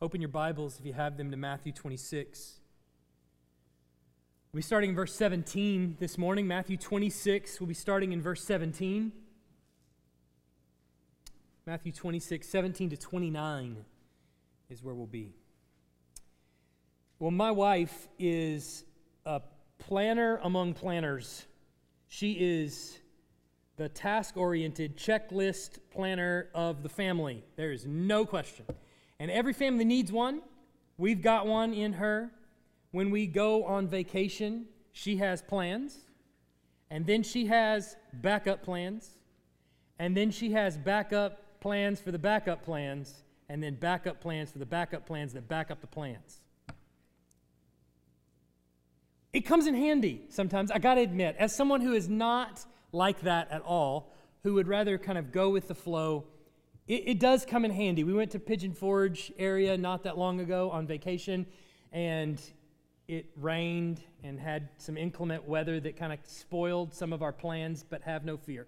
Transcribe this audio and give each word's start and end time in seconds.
Open 0.00 0.20
your 0.20 0.28
Bibles 0.28 0.78
if 0.78 0.86
you 0.86 0.92
have 0.92 1.16
them 1.16 1.32
to 1.32 1.36
Matthew 1.36 1.72
26. 1.72 2.60
We'll 4.52 4.58
be 4.58 4.62
starting 4.62 4.90
in 4.90 4.96
verse 4.96 5.12
17 5.12 5.96
this 5.98 6.16
morning. 6.16 6.46
Matthew 6.46 6.76
26, 6.76 7.58
we'll 7.58 7.66
be 7.66 7.74
starting 7.74 8.12
in 8.12 8.22
verse 8.22 8.44
17. 8.44 9.10
Matthew 11.66 11.90
26, 11.90 12.48
17 12.48 12.90
to 12.90 12.96
29 12.96 13.84
is 14.70 14.84
where 14.84 14.94
we'll 14.94 15.06
be. 15.06 15.34
Well, 17.18 17.32
my 17.32 17.50
wife 17.50 18.06
is 18.20 18.84
a 19.26 19.42
planner 19.78 20.38
among 20.44 20.74
planners. 20.74 21.44
She 22.06 22.34
is 22.34 23.00
the 23.76 23.88
task 23.88 24.36
oriented 24.36 24.96
checklist 24.96 25.80
planner 25.90 26.50
of 26.54 26.84
the 26.84 26.88
family. 26.88 27.42
There 27.56 27.72
is 27.72 27.84
no 27.84 28.24
question. 28.24 28.64
And 29.20 29.30
every 29.30 29.52
family 29.52 29.84
needs 29.84 30.12
one. 30.12 30.42
We've 30.96 31.22
got 31.22 31.46
one 31.46 31.74
in 31.74 31.94
her. 31.94 32.30
When 32.92 33.10
we 33.10 33.26
go 33.26 33.64
on 33.64 33.88
vacation, 33.88 34.66
she 34.92 35.16
has 35.16 35.42
plans. 35.42 35.98
And 36.90 37.06
then 37.06 37.22
she 37.22 37.46
has 37.46 37.96
backup 38.12 38.62
plans. 38.62 39.10
And 39.98 40.16
then 40.16 40.30
she 40.30 40.52
has 40.52 40.76
backup 40.78 41.60
plans 41.60 42.00
for 42.00 42.12
the 42.12 42.18
backup 42.18 42.64
plans. 42.64 43.22
And 43.48 43.62
then 43.62 43.74
backup 43.74 44.20
plans 44.20 44.50
for 44.50 44.58
the 44.58 44.66
backup 44.66 45.06
plans 45.06 45.32
that 45.32 45.48
back 45.48 45.70
up 45.70 45.80
the 45.80 45.86
plans. 45.86 46.40
It 49.32 49.40
comes 49.42 49.66
in 49.66 49.74
handy 49.74 50.22
sometimes, 50.30 50.70
I 50.70 50.78
gotta 50.78 51.02
admit, 51.02 51.36
as 51.38 51.54
someone 51.54 51.80
who 51.80 51.92
is 51.92 52.08
not 52.08 52.64
like 52.92 53.20
that 53.20 53.50
at 53.50 53.62
all, 53.62 54.12
who 54.42 54.54
would 54.54 54.66
rather 54.66 54.96
kind 54.96 55.18
of 55.18 55.32
go 55.32 55.50
with 55.50 55.68
the 55.68 55.74
flow 55.74 56.24
it, 56.88 57.02
it 57.06 57.20
does 57.20 57.44
come 57.44 57.64
in 57.64 57.70
handy. 57.70 58.02
We 58.02 58.14
went 58.14 58.32
to 58.32 58.38
Pigeon 58.38 58.72
Forge 58.72 59.30
area 59.38 59.76
not 59.76 60.02
that 60.04 60.18
long 60.18 60.40
ago 60.40 60.70
on 60.70 60.86
vacation, 60.86 61.46
and 61.92 62.40
it 63.06 63.26
rained 63.36 64.00
and 64.24 64.40
had 64.40 64.68
some 64.78 64.96
inclement 64.96 65.46
weather 65.46 65.78
that 65.80 65.96
kind 65.96 66.12
of 66.12 66.18
spoiled 66.24 66.92
some 66.94 67.12
of 67.12 67.22
our 67.22 67.32
plans, 67.32 67.84
but 67.88 68.02
have 68.02 68.24
no 68.24 68.36
fear. 68.36 68.66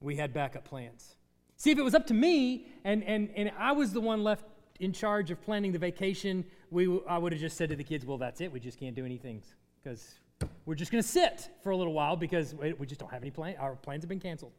We 0.00 0.16
had 0.16 0.32
backup 0.32 0.64
plans. 0.64 1.16
See, 1.56 1.70
if 1.70 1.78
it 1.78 1.82
was 1.82 1.94
up 1.94 2.06
to 2.08 2.14
me 2.14 2.66
and, 2.84 3.02
and, 3.04 3.30
and 3.34 3.50
I 3.58 3.72
was 3.72 3.92
the 3.92 4.00
one 4.00 4.22
left 4.22 4.44
in 4.78 4.92
charge 4.92 5.30
of 5.30 5.40
planning 5.42 5.72
the 5.72 5.78
vacation, 5.78 6.44
we, 6.70 7.00
I 7.08 7.16
would 7.16 7.32
have 7.32 7.40
just 7.40 7.56
said 7.56 7.70
to 7.70 7.76
the 7.76 7.84
kids, 7.84 8.04
well, 8.04 8.18
that's 8.18 8.42
it. 8.42 8.52
We 8.52 8.60
just 8.60 8.78
can't 8.78 8.94
do 8.94 9.06
anything 9.06 9.42
because 9.82 10.14
we're 10.66 10.74
just 10.74 10.92
going 10.92 11.02
to 11.02 11.08
sit 11.08 11.48
for 11.62 11.70
a 11.70 11.76
little 11.76 11.94
while 11.94 12.14
because 12.14 12.54
we 12.54 12.86
just 12.86 13.00
don't 13.00 13.10
have 13.10 13.22
any 13.22 13.30
plans. 13.30 13.56
Our 13.58 13.74
plans 13.74 14.02
have 14.02 14.10
been 14.10 14.20
canceled 14.20 14.52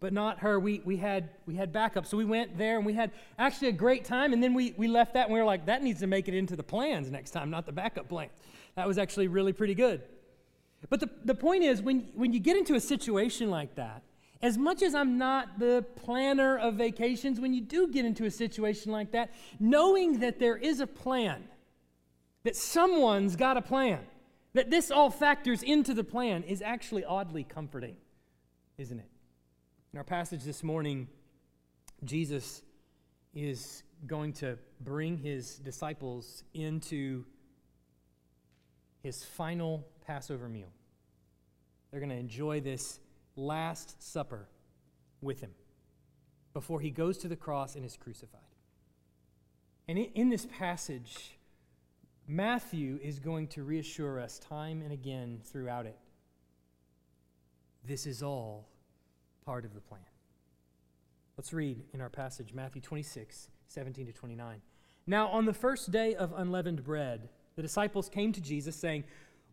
but 0.00 0.14
not 0.14 0.40
her. 0.40 0.58
We, 0.58 0.80
we, 0.84 0.96
had, 0.96 1.28
we 1.46 1.54
had 1.54 1.72
backup. 1.72 2.06
So 2.06 2.16
we 2.16 2.24
went 2.24 2.56
there 2.56 2.78
and 2.78 2.86
we 2.86 2.94
had 2.94 3.12
actually 3.38 3.68
a 3.68 3.72
great 3.72 4.04
time. 4.04 4.32
And 4.32 4.42
then 4.42 4.54
we, 4.54 4.74
we 4.76 4.88
left 4.88 5.14
that 5.14 5.26
and 5.26 5.34
we 5.34 5.38
were 5.38 5.46
like, 5.46 5.66
that 5.66 5.82
needs 5.82 6.00
to 6.00 6.06
make 6.06 6.26
it 6.26 6.34
into 6.34 6.56
the 6.56 6.62
plans 6.62 7.10
next 7.10 7.30
time, 7.30 7.50
not 7.50 7.66
the 7.66 7.72
backup 7.72 8.08
plans. 8.08 8.32
That 8.76 8.88
was 8.88 8.98
actually 8.98 9.28
really 9.28 9.52
pretty 9.52 9.74
good. 9.74 10.02
But 10.88 11.00
the, 11.00 11.10
the 11.24 11.34
point 11.34 11.62
is, 11.62 11.82
when, 11.82 12.08
when 12.14 12.32
you 12.32 12.40
get 12.40 12.56
into 12.56 12.74
a 12.74 12.80
situation 12.80 13.50
like 13.50 13.74
that, 13.74 14.02
as 14.42 14.56
much 14.56 14.80
as 14.80 14.94
I'm 14.94 15.18
not 15.18 15.58
the 15.58 15.84
planner 15.96 16.56
of 16.56 16.74
vacations, 16.74 17.38
when 17.38 17.52
you 17.52 17.60
do 17.60 17.88
get 17.88 18.06
into 18.06 18.24
a 18.24 18.30
situation 18.30 18.90
like 18.90 19.12
that, 19.12 19.34
knowing 19.58 20.20
that 20.20 20.38
there 20.38 20.56
is 20.56 20.80
a 20.80 20.86
plan, 20.86 21.44
that 22.44 22.56
someone's 22.56 23.36
got 23.36 23.58
a 23.58 23.62
plan, 23.62 24.00
that 24.54 24.70
this 24.70 24.90
all 24.90 25.10
factors 25.10 25.62
into 25.62 25.92
the 25.92 26.02
plan 26.02 26.42
is 26.44 26.62
actually 26.62 27.04
oddly 27.04 27.44
comforting, 27.44 27.96
isn't 28.78 28.98
it? 28.98 29.10
In 29.92 29.98
our 29.98 30.04
passage 30.04 30.44
this 30.44 30.62
morning, 30.62 31.08
Jesus 32.04 32.62
is 33.34 33.82
going 34.06 34.32
to 34.34 34.56
bring 34.80 35.18
his 35.18 35.56
disciples 35.56 36.44
into 36.54 37.24
his 39.02 39.24
final 39.24 39.86
Passover 40.06 40.48
meal. 40.48 40.72
They're 41.90 42.00
going 42.00 42.10
to 42.10 42.16
enjoy 42.16 42.60
this 42.60 43.00
Last 43.34 44.02
Supper 44.02 44.48
with 45.20 45.40
him 45.40 45.50
before 46.52 46.80
he 46.80 46.90
goes 46.90 47.18
to 47.18 47.28
the 47.28 47.36
cross 47.36 47.74
and 47.74 47.84
is 47.84 47.96
crucified. 47.96 48.40
And 49.88 49.98
in 49.98 50.28
this 50.28 50.46
passage, 50.58 51.38
Matthew 52.28 53.00
is 53.02 53.18
going 53.18 53.48
to 53.48 53.64
reassure 53.64 54.20
us 54.20 54.38
time 54.38 54.82
and 54.82 54.92
again 54.92 55.40
throughout 55.42 55.86
it 55.86 55.98
this 57.86 58.06
is 58.06 58.22
all 58.22 58.68
part 59.50 59.64
of 59.64 59.74
the 59.74 59.80
plan. 59.80 60.00
Let's 61.36 61.52
read 61.52 61.82
in 61.92 62.00
our 62.00 62.08
passage, 62.08 62.54
Matthew 62.54 62.80
26, 62.80 63.48
17 63.66 64.06
to 64.06 64.12
29. 64.12 64.62
Now, 65.08 65.26
on 65.26 65.44
the 65.44 65.52
first 65.52 65.90
day 65.90 66.14
of 66.14 66.32
unleavened 66.36 66.84
bread, 66.84 67.28
the 67.56 67.62
disciples 67.62 68.08
came 68.08 68.30
to 68.32 68.40
Jesus, 68.40 68.76
saying, 68.76 69.02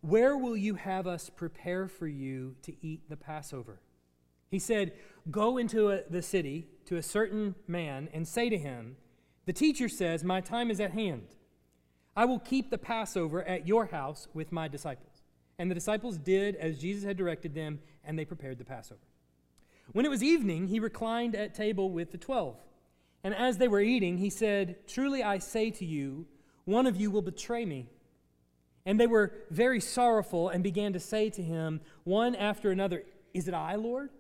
Where 0.02 0.38
will 0.38 0.56
you 0.56 0.76
have 0.76 1.08
us 1.08 1.32
prepare 1.32 1.88
for 1.88 2.06
you 2.06 2.54
to 2.62 2.76
eat 2.80 3.10
the 3.10 3.18
Passover? 3.18 3.80
He 4.52 4.60
said, 4.60 4.94
Go 5.32 5.58
into 5.58 5.90
a, 5.90 6.04
the 6.08 6.22
city 6.22 6.68
to 6.86 6.98
a 6.98 7.02
certain 7.02 7.56
man 7.68 8.08
and 8.14 8.28
say 8.28 8.50
to 8.50 8.58
him, 8.60 8.98
The 9.48 9.54
teacher 9.54 9.90
says, 9.90 10.24
My 10.24 10.42
time 10.42 10.70
is 10.70 10.80
at 10.80 10.92
hand. 10.92 11.30
I 12.16 12.26
will 12.26 12.38
keep 12.38 12.70
the 12.70 12.78
Passover 12.78 13.44
at 13.46 13.68
your 13.68 13.88
house 13.88 14.28
with 14.36 14.52
my 14.52 14.68
disciples. 14.68 15.24
And 15.58 15.72
the 15.72 15.76
disciples 15.76 16.20
did 16.20 16.56
as 16.56 16.78
Jesus 16.78 17.04
had 17.04 17.18
directed 17.18 17.56
them, 17.56 17.80
and 18.04 18.20
they 18.20 18.26
prepared 18.26 18.60
the 18.60 18.64
Passover. 18.64 19.07
When 19.94 20.06
it 20.06 20.10
was 20.10 20.24
evening, 20.24 20.68
he 20.68 20.80
reclined 20.80 21.36
at 21.36 21.56
table 21.56 21.90
with 21.92 22.12
the 22.12 22.18
twelve. 22.18 22.58
And 23.24 23.34
as 23.34 23.58
they 23.58 23.68
were 23.68 23.82
eating, 23.82 24.18
he 24.18 24.30
said, 24.30 24.88
Truly 24.88 25.24
I 25.24 25.40
say 25.40 25.72
to 25.72 25.86
you, 25.86 26.28
one 26.66 26.86
of 26.86 26.96
you 26.98 27.10
will 27.10 27.22
betray 27.22 27.66
me. 27.66 27.90
And 28.86 29.00
they 29.00 29.08
were 29.08 29.34
very 29.50 29.82
sorrowful 29.82 30.50
and 30.50 30.64
began 30.64 30.94
to 30.94 31.00
say 31.00 31.30
to 31.32 31.42
him, 31.42 31.82
one 32.04 32.36
after 32.36 32.72
another, 32.72 33.04
Is 33.34 33.48
it 33.48 33.54
I, 33.54 33.76
Lord? 33.76 34.12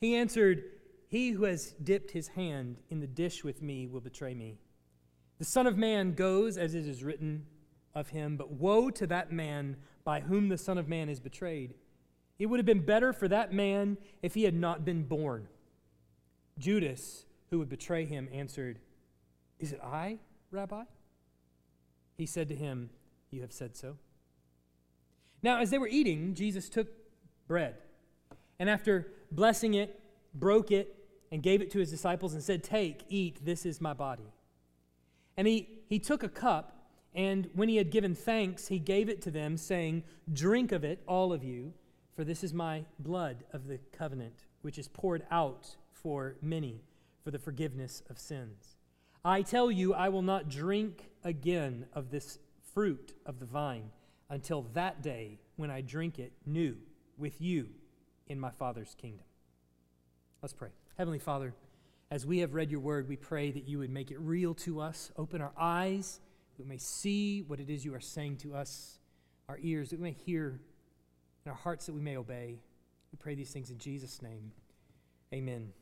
He 0.00 0.14
answered, 0.14 0.62
He 1.08 1.30
who 1.30 1.44
has 1.44 1.72
dipped 1.72 2.10
his 2.10 2.28
hand 2.28 2.76
in 2.90 3.00
the 3.00 3.06
dish 3.06 3.42
with 3.42 3.62
me 3.62 3.86
will 3.86 4.00
betray 4.00 4.34
me. 4.34 4.58
The 5.38 5.44
Son 5.44 5.66
of 5.66 5.76
Man 5.76 6.14
goes 6.14 6.56
as 6.56 6.74
it 6.74 6.86
is 6.86 7.02
written 7.02 7.46
of 7.94 8.08
him, 8.08 8.36
but 8.36 8.52
woe 8.52 8.90
to 8.90 9.06
that 9.06 9.32
man 9.32 9.76
by 10.04 10.20
whom 10.20 10.48
the 10.48 10.58
Son 10.58 10.78
of 10.78 10.88
Man 10.88 11.08
is 11.08 11.20
betrayed. 11.20 11.74
It 12.38 12.46
would 12.46 12.58
have 12.58 12.66
been 12.66 12.84
better 12.84 13.12
for 13.12 13.28
that 13.28 13.52
man 13.52 13.96
if 14.22 14.34
he 14.34 14.44
had 14.44 14.54
not 14.54 14.84
been 14.84 15.04
born. 15.04 15.48
Judas, 16.58 17.26
who 17.50 17.58
would 17.58 17.68
betray 17.68 18.04
him, 18.04 18.28
answered, 18.32 18.78
Is 19.58 19.72
it 19.72 19.80
I, 19.82 20.18
Rabbi? 20.50 20.84
He 22.16 22.26
said 22.26 22.48
to 22.48 22.54
him, 22.54 22.90
You 23.30 23.42
have 23.42 23.52
said 23.52 23.76
so. 23.76 23.96
Now, 25.42 25.58
as 25.58 25.70
they 25.70 25.78
were 25.78 25.88
eating, 25.88 26.34
Jesus 26.34 26.68
took 26.68 26.88
bread, 27.46 27.76
and 28.58 28.70
after 28.70 29.12
blessing 29.30 29.74
it, 29.74 30.00
broke 30.34 30.70
it, 30.70 30.96
and 31.30 31.42
gave 31.42 31.60
it 31.60 31.70
to 31.72 31.78
his 31.78 31.90
disciples, 31.90 32.34
and 32.34 32.42
said, 32.42 32.64
Take, 32.64 33.04
eat, 33.08 33.44
this 33.44 33.66
is 33.66 33.80
my 33.80 33.92
body. 33.92 34.32
And 35.36 35.46
he, 35.46 35.68
he 35.88 35.98
took 35.98 36.22
a 36.22 36.28
cup, 36.28 36.88
and 37.14 37.50
when 37.54 37.68
he 37.68 37.76
had 37.76 37.90
given 37.90 38.14
thanks, 38.14 38.68
he 38.68 38.78
gave 38.78 39.08
it 39.08 39.20
to 39.22 39.30
them, 39.30 39.56
saying, 39.56 40.04
Drink 40.32 40.72
of 40.72 40.82
it, 40.82 41.02
all 41.06 41.32
of 41.32 41.44
you. 41.44 41.74
For 42.14 42.24
this 42.24 42.44
is 42.44 42.54
my 42.54 42.84
blood 42.98 43.44
of 43.52 43.66
the 43.66 43.78
covenant, 43.92 44.46
which 44.62 44.78
is 44.78 44.88
poured 44.88 45.24
out 45.30 45.76
for 45.92 46.36
many 46.40 46.82
for 47.24 47.30
the 47.30 47.38
forgiveness 47.38 48.02
of 48.08 48.18
sins. 48.18 48.76
I 49.24 49.42
tell 49.42 49.70
you, 49.70 49.94
I 49.94 50.10
will 50.10 50.22
not 50.22 50.48
drink 50.48 51.10
again 51.24 51.86
of 51.92 52.10
this 52.10 52.38
fruit 52.72 53.14
of 53.24 53.40
the 53.40 53.46
vine 53.46 53.90
until 54.28 54.62
that 54.74 55.02
day 55.02 55.38
when 55.56 55.70
I 55.70 55.80
drink 55.80 56.18
it 56.18 56.32
new 56.46 56.76
with 57.16 57.40
you 57.40 57.68
in 58.26 58.38
my 58.38 58.50
Father's 58.50 58.94
kingdom. 59.00 59.24
Let's 60.42 60.52
pray. 60.52 60.70
Heavenly 60.98 61.18
Father, 61.18 61.54
as 62.10 62.26
we 62.26 62.38
have 62.38 62.54
read 62.54 62.70
your 62.70 62.80
word, 62.80 63.08
we 63.08 63.16
pray 63.16 63.50
that 63.50 63.66
you 63.66 63.78
would 63.78 63.90
make 63.90 64.10
it 64.10 64.20
real 64.20 64.54
to 64.54 64.80
us, 64.80 65.10
open 65.16 65.40
our 65.40 65.52
eyes, 65.58 66.20
that 66.56 66.62
we 66.62 66.68
may 66.68 66.78
see 66.78 67.42
what 67.42 67.60
it 67.60 67.70
is 67.70 67.84
you 67.84 67.94
are 67.94 68.00
saying 68.00 68.36
to 68.36 68.54
us, 68.54 68.98
our 69.48 69.58
ears, 69.62 69.90
that 69.90 69.98
we 69.98 70.04
may 70.04 70.16
hear 70.26 70.60
in 71.44 71.50
our 71.50 71.56
hearts 71.56 71.86
that 71.86 71.92
we 71.92 72.00
may 72.00 72.16
obey. 72.16 72.58
We 73.12 73.18
pray 73.18 73.34
these 73.34 73.50
things 73.50 73.70
in 73.70 73.78
Jesus' 73.78 74.22
name. 74.22 74.52
Amen. 75.32 75.72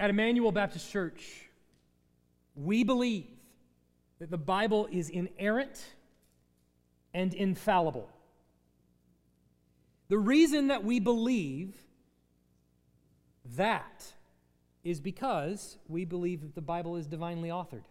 At 0.00 0.10
Emmanuel 0.10 0.52
Baptist 0.52 0.90
Church, 0.90 1.48
we 2.54 2.82
believe 2.82 3.26
that 4.18 4.30
the 4.30 4.38
Bible 4.38 4.88
is 4.90 5.10
inerrant 5.10 5.84
and 7.12 7.34
infallible. 7.34 8.08
The 10.08 10.18
reason 10.18 10.68
that 10.68 10.84
we 10.84 10.98
believe 11.00 11.74
that 13.56 14.04
is 14.84 15.00
because 15.00 15.78
we 15.88 16.04
believe 16.04 16.42
that 16.42 16.54
the 16.54 16.62
Bible 16.62 16.96
is 16.96 17.06
divinely 17.06 17.50
authored. 17.50 17.84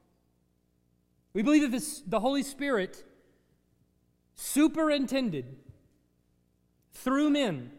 We 1.33 1.41
believe 1.43 1.61
that 1.61 1.71
this, 1.71 2.01
the 2.05 2.19
Holy 2.19 2.43
Spirit 2.43 3.03
superintended 4.41 5.45
through 6.93 7.29
men 7.29 7.71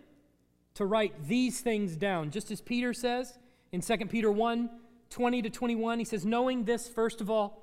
to 0.75 0.87
write 0.87 1.27
these 1.27 1.61
things 1.61 1.97
down, 1.97 2.31
just 2.31 2.51
as 2.51 2.61
Peter 2.61 2.95
says 2.95 3.39
in 3.73 3.81
2 3.81 3.97
Peter 4.07 4.31
1 4.31 4.71
20 5.11 5.43
to 5.43 5.51
21, 5.51 5.99
he 5.99 6.07
says, 6.07 6.25
Knowing 6.25 6.65
this, 6.65 6.89
first 6.89 7.21
of 7.21 7.29
all, 7.29 7.63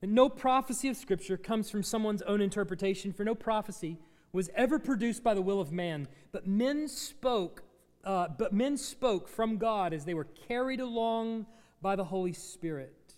that 0.00 0.08
no 0.08 0.28
prophecy 0.28 0.88
of 0.88 0.96
Scripture 0.96 1.36
comes 1.36 1.68
from 1.68 1.82
someone's 1.82 2.22
own 2.22 2.40
interpretation, 2.40 3.12
for 3.12 3.24
no 3.24 3.34
prophecy 3.34 3.98
was 4.32 4.48
ever 4.54 4.78
produced 4.78 5.24
by 5.24 5.34
the 5.34 5.42
will 5.42 5.60
of 5.60 5.72
man, 5.72 6.06
but 6.30 6.46
men 6.46 6.86
spoke, 6.86 7.64
uh, 8.04 8.28
but 8.38 8.52
men 8.52 8.76
spoke 8.76 9.26
from 9.26 9.56
God 9.56 9.92
as 9.92 10.04
they 10.04 10.14
were 10.14 10.28
carried 10.46 10.78
along 10.78 11.46
by 11.82 11.96
the 11.96 12.04
Holy 12.04 12.32
Spirit. 12.32 13.14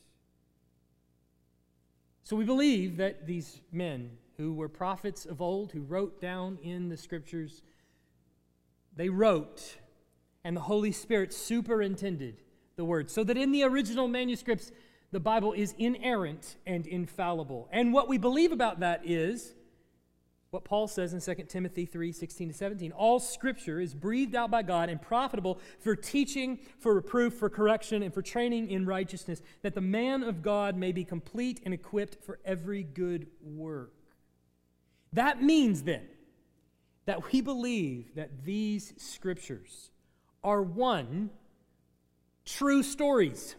So 2.24 2.34
we 2.34 2.44
believe 2.44 2.96
that 2.96 3.26
these 3.26 3.60
men 3.70 4.12
who 4.36 4.52
were 4.52 4.68
prophets 4.68 5.24
of 5.24 5.40
old, 5.40 5.72
who 5.72 5.82
wrote 5.82 6.20
down 6.20 6.58
in 6.62 6.88
the 6.88 6.96
scriptures, 6.96 7.62
they 8.94 9.08
wrote, 9.08 9.78
and 10.44 10.56
the 10.56 10.62
Holy 10.62 10.92
Spirit 10.92 11.32
superintended 11.32 12.42
the 12.76 12.84
words, 12.84 13.12
so 13.12 13.24
that 13.24 13.36
in 13.36 13.52
the 13.52 13.62
original 13.62 14.08
manuscripts, 14.08 14.72
the 15.12 15.20
Bible 15.20 15.52
is 15.52 15.74
inerrant 15.78 16.56
and 16.66 16.86
infallible. 16.86 17.68
And 17.70 17.92
what 17.92 18.08
we 18.08 18.18
believe 18.18 18.52
about 18.52 18.80
that 18.80 19.02
is 19.04 19.54
what 20.50 20.64
Paul 20.64 20.88
says 20.88 21.12
in 21.12 21.20
2 21.20 21.44
Timothy 21.44 21.86
3 21.86 22.12
16 22.12 22.48
to 22.48 22.54
17. 22.54 22.92
All 22.92 23.18
scripture 23.18 23.80
is 23.80 23.94
breathed 23.94 24.34
out 24.34 24.50
by 24.50 24.62
God 24.62 24.88
and 24.88 25.00
profitable 25.00 25.58
for 25.80 25.96
teaching, 25.96 26.60
for 26.78 26.94
reproof, 26.94 27.34
for 27.34 27.50
correction, 27.50 28.02
and 28.02 28.12
for 28.12 28.22
training 28.22 28.70
in 28.70 28.86
righteousness, 28.86 29.42
that 29.62 29.74
the 29.74 29.80
man 29.80 30.22
of 30.22 30.42
God 30.42 30.76
may 30.76 30.92
be 30.92 31.04
complete 31.04 31.60
and 31.64 31.74
equipped 31.74 32.24
for 32.24 32.38
every 32.44 32.82
good 32.82 33.26
work. 33.42 33.95
That 35.16 35.42
means 35.42 35.82
then 35.82 36.06
that 37.06 37.32
we 37.32 37.40
believe 37.40 38.14
that 38.16 38.44
these 38.44 38.92
scriptures 38.98 39.90
are 40.44 40.60
one, 40.60 41.30
true 42.44 42.82
stories. 42.82 43.56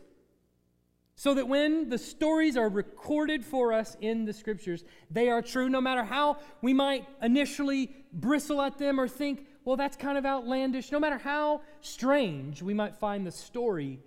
So 1.15 1.33
that 1.33 1.47
when 1.47 1.89
the 1.89 1.97
stories 1.97 2.57
are 2.57 2.69
recorded 2.69 3.43
for 3.43 3.73
us 3.73 3.97
in 4.01 4.25
the 4.25 4.33
scriptures, 4.33 4.83
they 5.09 5.29
are 5.29 5.41
true 5.41 5.67
no 5.67 5.81
matter 5.81 6.03
how 6.03 6.37
we 6.61 6.75
might 6.75 7.07
initially 7.23 7.89
bristle 8.13 8.61
at 8.61 8.77
them 8.77 8.99
or 8.99 9.07
think, 9.07 9.47
well, 9.65 9.77
that's 9.77 9.97
kind 9.97 10.19
of 10.19 10.27
outlandish. 10.27 10.91
No 10.91 10.99
matter 10.99 11.17
how 11.17 11.61
strange 11.81 12.61
we 12.61 12.75
might 12.75 12.95
find 12.95 13.25
the 13.25 13.31
story, 13.31 13.99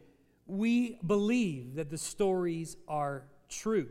we 0.47 1.01
believe 1.05 1.75
that 1.75 1.91
the 1.91 1.99
stories 1.99 2.77
are 2.87 3.25
true. 3.49 3.89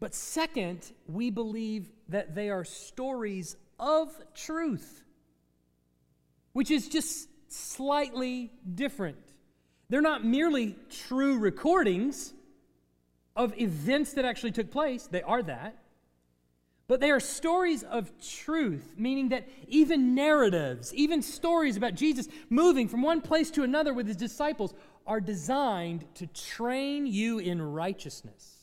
But 0.00 0.14
second, 0.14 0.90
we 1.06 1.30
believe 1.30 1.92
that 2.08 2.34
they 2.34 2.48
are 2.48 2.64
stories 2.64 3.56
of 3.78 4.10
truth, 4.34 5.04
which 6.52 6.70
is 6.70 6.88
just 6.88 7.28
slightly 7.52 8.50
different. 8.74 9.18
They're 9.90 10.00
not 10.00 10.24
merely 10.24 10.76
true 10.88 11.38
recordings 11.38 12.32
of 13.36 13.58
events 13.60 14.14
that 14.14 14.24
actually 14.24 14.52
took 14.52 14.70
place, 14.70 15.06
they 15.06 15.22
are 15.22 15.42
that. 15.42 15.76
But 16.88 16.98
they 16.98 17.12
are 17.12 17.20
stories 17.20 17.84
of 17.84 18.10
truth, 18.20 18.94
meaning 18.96 19.28
that 19.28 19.48
even 19.68 20.14
narratives, 20.16 20.92
even 20.94 21.22
stories 21.22 21.76
about 21.76 21.94
Jesus 21.94 22.26
moving 22.48 22.88
from 22.88 23.02
one 23.02 23.20
place 23.20 23.50
to 23.52 23.62
another 23.62 23.94
with 23.94 24.08
his 24.08 24.16
disciples, 24.16 24.74
are 25.06 25.20
designed 25.20 26.04
to 26.16 26.26
train 26.26 27.06
you 27.06 27.38
in 27.38 27.62
righteousness, 27.62 28.59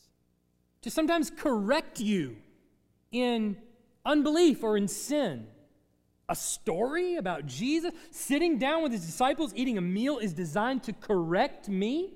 to 0.88 0.92
sometimes 0.92 1.30
correct 1.30 2.00
you 2.00 2.38
in 3.12 3.58
unbelief 4.06 4.64
or 4.64 4.78
in 4.78 4.88
sin. 4.88 5.46
A 6.30 6.36
story 6.36 7.16
about 7.16 7.46
Jesus 7.46 7.92
sitting 8.12 8.58
down 8.58 8.84
with 8.84 8.94
his 8.94 9.06
disciples 9.06 9.54
eating 9.54 9.78
a 9.78 9.82
meal 9.82 10.18
is 10.18 10.32
designed 10.32 10.84
to 10.84 10.94
correct 10.94 11.68
me? 11.68 12.14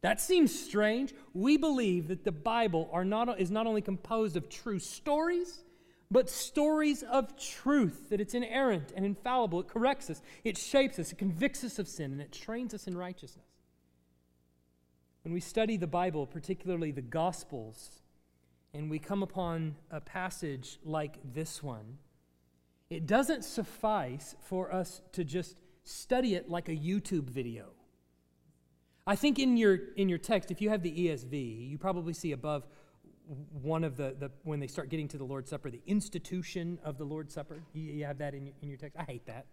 That 0.00 0.22
seems 0.22 0.58
strange. 0.58 1.12
We 1.34 1.58
believe 1.58 2.08
that 2.08 2.24
the 2.24 2.32
Bible 2.32 2.88
not, 3.04 3.38
is 3.38 3.50
not 3.50 3.66
only 3.66 3.82
composed 3.82 4.38
of 4.38 4.48
true 4.48 4.78
stories, 4.78 5.62
but 6.10 6.30
stories 6.30 7.02
of 7.02 7.38
truth, 7.38 8.08
that 8.08 8.22
it's 8.22 8.32
inerrant 8.32 8.92
and 8.96 9.04
infallible. 9.04 9.60
It 9.60 9.68
corrects 9.68 10.08
us, 10.08 10.22
it 10.44 10.56
shapes 10.56 10.98
us, 10.98 11.12
it 11.12 11.18
convicts 11.18 11.62
us 11.62 11.78
of 11.78 11.88
sin, 11.88 12.12
and 12.12 12.22
it 12.22 12.32
trains 12.32 12.72
us 12.72 12.86
in 12.86 12.96
righteousness. 12.96 13.51
When 15.22 15.32
we 15.32 15.40
study 15.40 15.76
the 15.76 15.86
Bible, 15.86 16.26
particularly 16.26 16.90
the 16.90 17.02
Gospels, 17.02 18.02
and 18.74 18.90
we 18.90 18.98
come 18.98 19.22
upon 19.22 19.76
a 19.90 20.00
passage 20.00 20.78
like 20.84 21.18
this 21.32 21.62
one, 21.62 21.98
it 22.90 23.06
doesn't 23.06 23.44
suffice 23.44 24.34
for 24.42 24.72
us 24.72 25.00
to 25.12 25.24
just 25.24 25.60
study 25.84 26.34
it 26.34 26.50
like 26.50 26.68
a 26.68 26.76
YouTube 26.76 27.30
video. 27.30 27.66
I 29.06 29.16
think 29.16 29.38
in 29.38 29.56
your, 29.56 29.78
in 29.96 30.08
your 30.08 30.18
text, 30.18 30.50
if 30.50 30.60
you 30.60 30.70
have 30.70 30.82
the 30.82 30.92
ESV, 30.92 31.70
you 31.70 31.78
probably 31.78 32.12
see 32.12 32.32
above 32.32 32.66
one 33.62 33.84
of 33.84 33.96
the, 33.96 34.16
the 34.18 34.30
when 34.42 34.60
they 34.60 34.66
start 34.66 34.88
getting 34.88 35.08
to 35.08 35.18
the 35.18 35.24
Lord's 35.24 35.50
Supper, 35.50 35.70
the 35.70 35.82
institution 35.86 36.78
of 36.84 36.98
the 36.98 37.04
Lord's 37.04 37.32
Supper. 37.32 37.62
You, 37.72 38.04
have 38.04 38.18
that 38.18 38.34
in 38.34 38.52
in 38.62 38.68
your 38.68 38.78
text? 38.78 38.96
I 38.98 39.04
hate 39.04 39.26
that. 39.26 39.46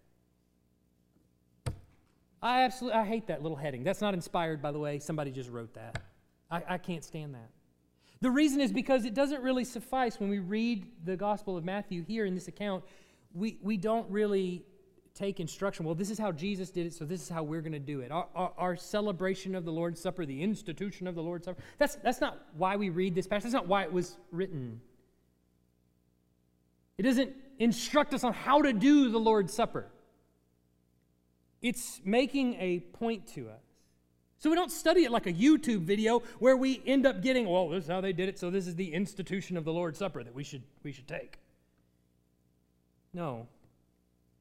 I 2.42 2.62
absolutely 2.62 2.98
I 2.98 3.04
hate 3.04 3.26
that 3.26 3.42
little 3.42 3.56
heading. 3.56 3.84
That's 3.84 4.00
not 4.00 4.14
inspired, 4.14 4.62
by 4.62 4.72
the 4.72 4.78
way. 4.78 4.98
Somebody 4.98 5.30
just 5.30 5.50
wrote 5.50 5.74
that. 5.74 6.02
I, 6.50 6.62
I 6.68 6.78
can't 6.78 7.04
stand 7.04 7.34
that. 7.34 7.50
The 8.20 8.30
reason 8.30 8.60
is 8.60 8.72
because 8.72 9.04
it 9.04 9.14
doesn't 9.14 9.42
really 9.42 9.64
suffice 9.64 10.20
when 10.20 10.28
we 10.28 10.38
read 10.38 10.86
the 11.04 11.16
Gospel 11.16 11.56
of 11.56 11.64
Matthew 11.64 12.02
here 12.02 12.26
in 12.26 12.34
this 12.34 12.48
account 12.48 12.84
we, 13.34 13.58
we 13.62 13.76
don't 13.76 14.08
really 14.10 14.64
take 15.14 15.40
instruction. 15.40 15.84
Well, 15.84 15.94
this 15.94 16.10
is 16.10 16.18
how 16.18 16.32
Jesus 16.32 16.70
did 16.70 16.86
it, 16.86 16.94
so 16.94 17.04
this 17.04 17.20
is 17.20 17.28
how 17.28 17.42
we're 17.42 17.60
going 17.60 17.72
to 17.72 17.78
do 17.78 18.00
it. 18.00 18.10
Our, 18.10 18.26
our, 18.34 18.52
our, 18.56 18.76
celebration 18.76 19.54
of 19.54 19.64
the 19.64 19.72
Lord's 19.72 20.00
Supper, 20.00 20.24
the 20.24 20.42
institution 20.42 21.06
of 21.06 21.14
the 21.14 21.22
Lord's 21.22 21.44
Supper, 21.44 21.60
that's, 21.78 21.96
that's 21.96 22.20
not 22.20 22.38
why 22.56 22.76
we 22.76 22.90
read 22.90 23.14
this 23.14 23.26
passage. 23.26 23.44
That's 23.44 23.54
not 23.54 23.66
why 23.66 23.82
it 23.82 23.92
was 23.92 24.16
written. 24.30 24.80
It 26.96 27.02
doesn't 27.02 27.32
instruct 27.58 28.14
us 28.14 28.24
on 28.24 28.32
how 28.32 28.62
to 28.62 28.72
do 28.72 29.10
the 29.10 29.18
Lord's 29.18 29.52
Supper, 29.52 29.86
it's 31.62 32.00
making 32.04 32.54
a 32.54 32.80
point 32.80 33.26
to 33.34 33.48
us. 33.48 33.60
So 34.38 34.48
we 34.48 34.56
don't 34.56 34.72
study 34.72 35.04
it 35.04 35.10
like 35.10 35.26
a 35.26 35.32
YouTube 35.32 35.82
video 35.82 36.22
where 36.38 36.56
we 36.56 36.82
end 36.86 37.06
up 37.06 37.20
getting, 37.20 37.46
well, 37.46 37.68
this 37.68 37.84
is 37.84 37.90
how 37.90 38.00
they 38.00 38.14
did 38.14 38.28
it, 38.28 38.38
so 38.38 38.48
this 38.48 38.66
is 38.66 38.74
the 38.74 38.94
institution 38.94 39.58
of 39.58 39.64
the 39.64 39.72
Lord's 39.72 39.98
Supper 39.98 40.24
that 40.24 40.34
we 40.34 40.42
should, 40.42 40.62
we 40.82 40.92
should 40.92 41.06
take. 41.06 41.38
No. 43.12 43.46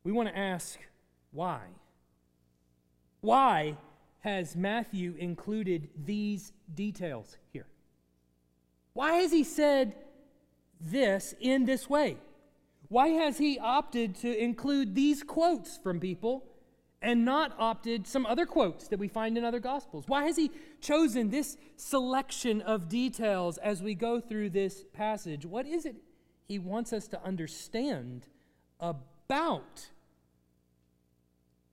We 0.06 0.14
want 0.14 0.30
to 0.30 0.38
ask 0.38 0.80
why. 1.32 1.62
Why 3.20 3.76
has 4.20 4.56
Matthew 4.56 5.16
included 5.20 5.90
these 6.06 6.54
details 6.74 7.38
here? 7.52 7.68
Why 8.94 9.14
has 9.16 9.34
he 9.34 9.44
said 9.44 9.96
this 10.80 11.34
in 11.42 11.66
this 11.66 11.90
way? 11.90 12.18
Why 12.88 13.10
has 13.10 13.38
he 13.38 13.60
opted 13.60 14.16
to 14.16 14.42
include 14.42 14.96
these 14.96 15.24
quotes 15.24 15.78
from 15.78 16.00
people 16.00 16.46
and 17.02 17.24
not 17.24 17.56
opted 17.58 18.06
some 18.06 18.26
other 18.26 18.46
quotes 18.46 18.88
that 18.90 19.00
we 19.00 19.08
find 19.08 19.38
in 19.38 19.44
other 19.44 19.60
gospels? 19.60 20.06
Why 20.08 20.26
has 20.26 20.36
he 20.36 20.52
chosen 20.82 21.30
this 21.30 21.58
selection 21.78 22.62
of 22.62 22.90
details 22.90 23.58
as 23.58 23.82
we 23.82 23.96
go 23.96 24.20
through 24.20 24.50
this 24.50 24.84
passage? 24.94 25.46
What 25.46 25.66
is 25.66 25.86
it 25.86 25.96
he 26.48 26.60
wants 26.60 26.92
us 26.92 27.08
to 27.10 27.24
understand 27.24 28.28
about 28.80 29.88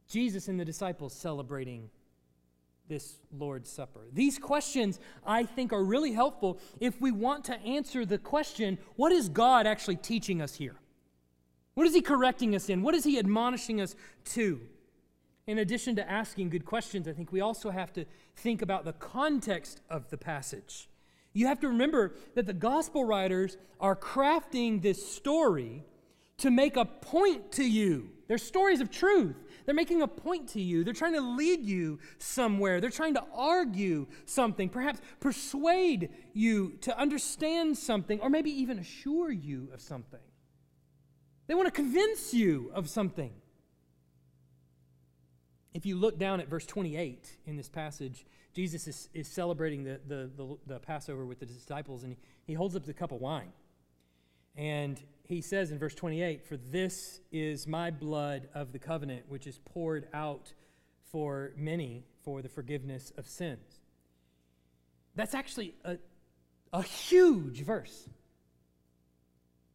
Jesus 0.08 0.48
and 0.48 0.60
the 0.60 0.64
disciples 0.64 1.12
celebrating 1.12 1.90
this 2.88 3.16
Lord's 3.36 3.68
Supper? 3.68 4.06
These 4.12 4.38
questions, 4.38 5.00
I 5.26 5.44
think, 5.44 5.72
are 5.72 5.82
really 5.82 6.12
helpful 6.12 6.60
if 6.78 7.00
we 7.00 7.10
want 7.10 7.44
to 7.46 7.58
answer 7.60 8.06
the 8.06 8.18
question 8.18 8.78
what 8.94 9.10
is 9.10 9.28
God 9.28 9.66
actually 9.66 9.96
teaching 9.96 10.40
us 10.40 10.54
here? 10.54 10.76
What 11.74 11.86
is 11.86 11.94
He 11.94 12.00
correcting 12.00 12.54
us 12.54 12.68
in? 12.68 12.82
What 12.82 12.94
is 12.94 13.02
He 13.02 13.18
admonishing 13.18 13.80
us 13.80 13.96
to? 14.26 14.60
In 15.46 15.58
addition 15.58 15.94
to 15.96 16.10
asking 16.10 16.50
good 16.50 16.64
questions, 16.64 17.06
I 17.06 17.12
think 17.12 17.30
we 17.30 17.40
also 17.40 17.70
have 17.70 17.92
to 17.92 18.04
think 18.34 18.62
about 18.62 18.84
the 18.84 18.92
context 18.92 19.80
of 19.88 20.10
the 20.10 20.18
passage. 20.18 20.88
You 21.32 21.46
have 21.46 21.60
to 21.60 21.68
remember 21.68 22.14
that 22.34 22.46
the 22.46 22.52
gospel 22.52 23.04
writers 23.04 23.56
are 23.80 23.94
crafting 23.94 24.82
this 24.82 25.06
story 25.06 25.84
to 26.38 26.50
make 26.50 26.76
a 26.76 26.84
point 26.84 27.52
to 27.52 27.64
you. 27.64 28.10
They're 28.26 28.38
stories 28.38 28.80
of 28.80 28.90
truth. 28.90 29.36
They're 29.64 29.74
making 29.74 30.02
a 30.02 30.08
point 30.08 30.48
to 30.50 30.60
you. 30.60 30.82
They're 30.82 30.92
trying 30.92 31.14
to 31.14 31.20
lead 31.20 31.64
you 31.64 32.00
somewhere. 32.18 32.80
They're 32.80 32.90
trying 32.90 33.14
to 33.14 33.24
argue 33.32 34.08
something, 34.24 34.68
perhaps 34.68 35.00
persuade 35.20 36.10
you 36.32 36.72
to 36.80 36.98
understand 36.98 37.78
something, 37.78 38.20
or 38.20 38.30
maybe 38.30 38.50
even 38.50 38.80
assure 38.80 39.30
you 39.30 39.68
of 39.72 39.80
something. 39.80 40.20
They 41.46 41.54
want 41.54 41.66
to 41.66 41.72
convince 41.72 42.34
you 42.34 42.72
of 42.74 42.88
something. 42.88 43.32
If 45.76 45.84
you 45.84 45.94
look 45.94 46.18
down 46.18 46.40
at 46.40 46.48
verse 46.48 46.64
28 46.64 47.36
in 47.44 47.58
this 47.58 47.68
passage, 47.68 48.24
Jesus 48.54 48.88
is, 48.88 49.10
is 49.12 49.28
celebrating 49.28 49.84
the, 49.84 50.00
the, 50.08 50.30
the, 50.34 50.56
the 50.66 50.78
Passover 50.78 51.26
with 51.26 51.38
the 51.38 51.44
disciples, 51.44 52.02
and 52.02 52.14
he, 52.14 52.18
he 52.46 52.54
holds 52.54 52.74
up 52.74 52.86
the 52.86 52.94
cup 52.94 53.12
of 53.12 53.20
wine. 53.20 53.52
And 54.56 54.98
he 55.24 55.42
says 55.42 55.70
in 55.70 55.78
verse 55.78 55.94
28 55.94 56.46
For 56.46 56.56
this 56.56 57.20
is 57.30 57.66
my 57.66 57.90
blood 57.90 58.48
of 58.54 58.72
the 58.72 58.78
covenant, 58.78 59.24
which 59.28 59.46
is 59.46 59.58
poured 59.66 60.08
out 60.14 60.54
for 61.12 61.52
many 61.58 62.04
for 62.24 62.40
the 62.40 62.48
forgiveness 62.48 63.12
of 63.18 63.28
sins. 63.28 63.80
That's 65.14 65.34
actually 65.34 65.74
a, 65.84 65.98
a 66.72 66.82
huge 66.82 67.60
verse. 67.64 68.08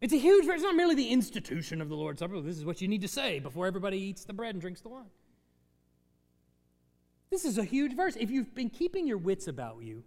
It's 0.02 0.14
a 0.14 0.18
huge 0.18 0.48
verse. 0.48 0.56
It's 0.56 0.64
not 0.64 0.76
merely 0.76 0.96
the 0.96 1.10
institution 1.10 1.80
of 1.80 1.90
the 1.90 1.96
Lord's 1.96 2.22
Supper. 2.22 2.42
This 2.42 2.58
is 2.58 2.66
what 2.66 2.82
you 2.82 2.88
need 2.88 3.02
to 3.02 3.08
say 3.08 3.38
before 3.38 3.68
everybody 3.68 4.00
eats 4.00 4.26
the 4.26 4.34
bread 4.34 4.56
and 4.56 4.62
drinks 4.62 4.82
the 4.82 4.90
wine. 4.90 5.06
This 7.32 7.46
is 7.46 7.58
a 7.58 7.64
huge 7.64 7.96
verse. 7.96 8.18
If 8.20 8.30
you've 8.30 8.54
been 8.54 8.70
keeping 8.70 9.08
your 9.08 9.18
wits 9.18 9.48
about 9.48 9.82
you, 9.82 10.04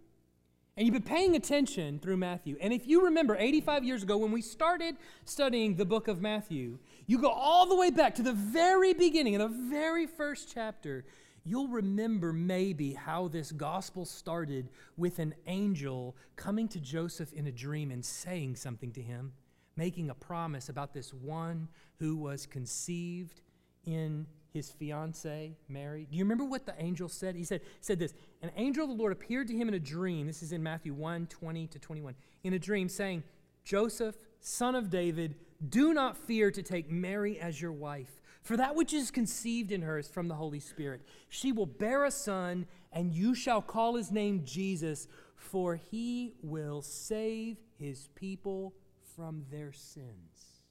and 0.77 0.85
you've 0.85 0.93
been 0.93 1.01
paying 1.01 1.35
attention 1.35 1.97
through 1.97 2.17
Matthew, 2.17 2.55
and 2.61 2.71
if 2.71 2.85
you 2.85 3.05
remember 3.05 3.35
85 3.35 3.83
years 3.83 4.03
ago 4.03 4.17
when 4.17 4.31
we 4.31 4.43
started 4.43 4.95
studying 5.23 5.75
the 5.75 5.85
book 5.85 6.07
of 6.07 6.21
Matthew, 6.21 6.77
you 7.07 7.17
go 7.17 7.29
all 7.31 7.65
the 7.65 7.75
way 7.75 7.89
back 7.89 8.13
to 8.15 8.21
the 8.21 8.33
very 8.33 8.93
beginning, 8.93 9.33
in 9.33 9.39
the 9.39 9.47
very 9.47 10.05
first 10.05 10.51
chapter, 10.53 11.03
you'll 11.43 11.67
remember 11.67 12.31
maybe 12.31 12.93
how 12.93 13.27
this 13.27 13.51
gospel 13.51 14.05
started 14.05 14.69
with 14.95 15.17
an 15.17 15.33
angel 15.47 16.15
coming 16.35 16.67
to 16.67 16.79
Joseph 16.79 17.33
in 17.33 17.47
a 17.47 17.51
dream 17.51 17.89
and 17.89 18.05
saying 18.05 18.55
something 18.55 18.91
to 18.91 19.01
him, 19.01 19.33
making 19.75 20.11
a 20.11 20.15
promise 20.15 20.69
about 20.69 20.93
this 20.93 21.11
one 21.11 21.69
who 21.97 22.17
was 22.17 22.45
conceived 22.45 23.41
in 23.83 24.27
his 24.55 24.71
fiancee 24.71 25.57
Mary. 25.67 26.07
Do 26.09 26.17
you 26.17 26.23
remember 26.23 26.45
what 26.45 26.65
the 26.65 26.73
angel 26.81 27.09
said? 27.09 27.35
He 27.35 27.43
said, 27.43 27.59
said 27.81 27.99
this 27.99 28.13
An 28.41 28.51
angel 28.55 28.85
of 28.85 28.89
the 28.89 28.95
Lord 28.95 29.11
appeared 29.11 29.47
to 29.49 29.55
him 29.55 29.67
in 29.67 29.73
a 29.73 29.79
dream. 29.79 30.25
This 30.25 30.41
is 30.41 30.53
in 30.53 30.63
Matthew 30.63 30.93
1 30.93 31.27
20 31.27 31.67
to 31.67 31.77
21. 31.77 32.15
In 32.45 32.53
a 32.53 32.59
dream, 32.59 32.87
saying, 32.87 33.23
Joseph, 33.65 34.15
son 34.39 34.73
of 34.73 34.89
David, 34.89 35.35
do 35.67 35.93
not 35.93 36.17
fear 36.17 36.51
to 36.51 36.63
take 36.63 36.89
Mary 36.89 37.37
as 37.37 37.61
your 37.61 37.73
wife, 37.73 38.21
for 38.41 38.55
that 38.55 38.75
which 38.75 38.93
is 38.93 39.11
conceived 39.11 39.73
in 39.73 39.81
her 39.81 39.99
is 39.99 40.07
from 40.07 40.29
the 40.29 40.35
Holy 40.35 40.61
Spirit. 40.61 41.01
She 41.27 41.51
will 41.51 41.65
bear 41.65 42.05
a 42.05 42.11
son, 42.11 42.65
and 42.93 43.13
you 43.13 43.35
shall 43.35 43.61
call 43.61 43.95
his 43.95 44.09
name 44.09 44.43
Jesus, 44.45 45.09
for 45.35 45.75
he 45.75 46.33
will 46.41 46.81
save 46.81 47.57
his 47.77 48.07
people 48.15 48.73
from 49.17 49.43
their 49.51 49.73
sins. 49.73 50.61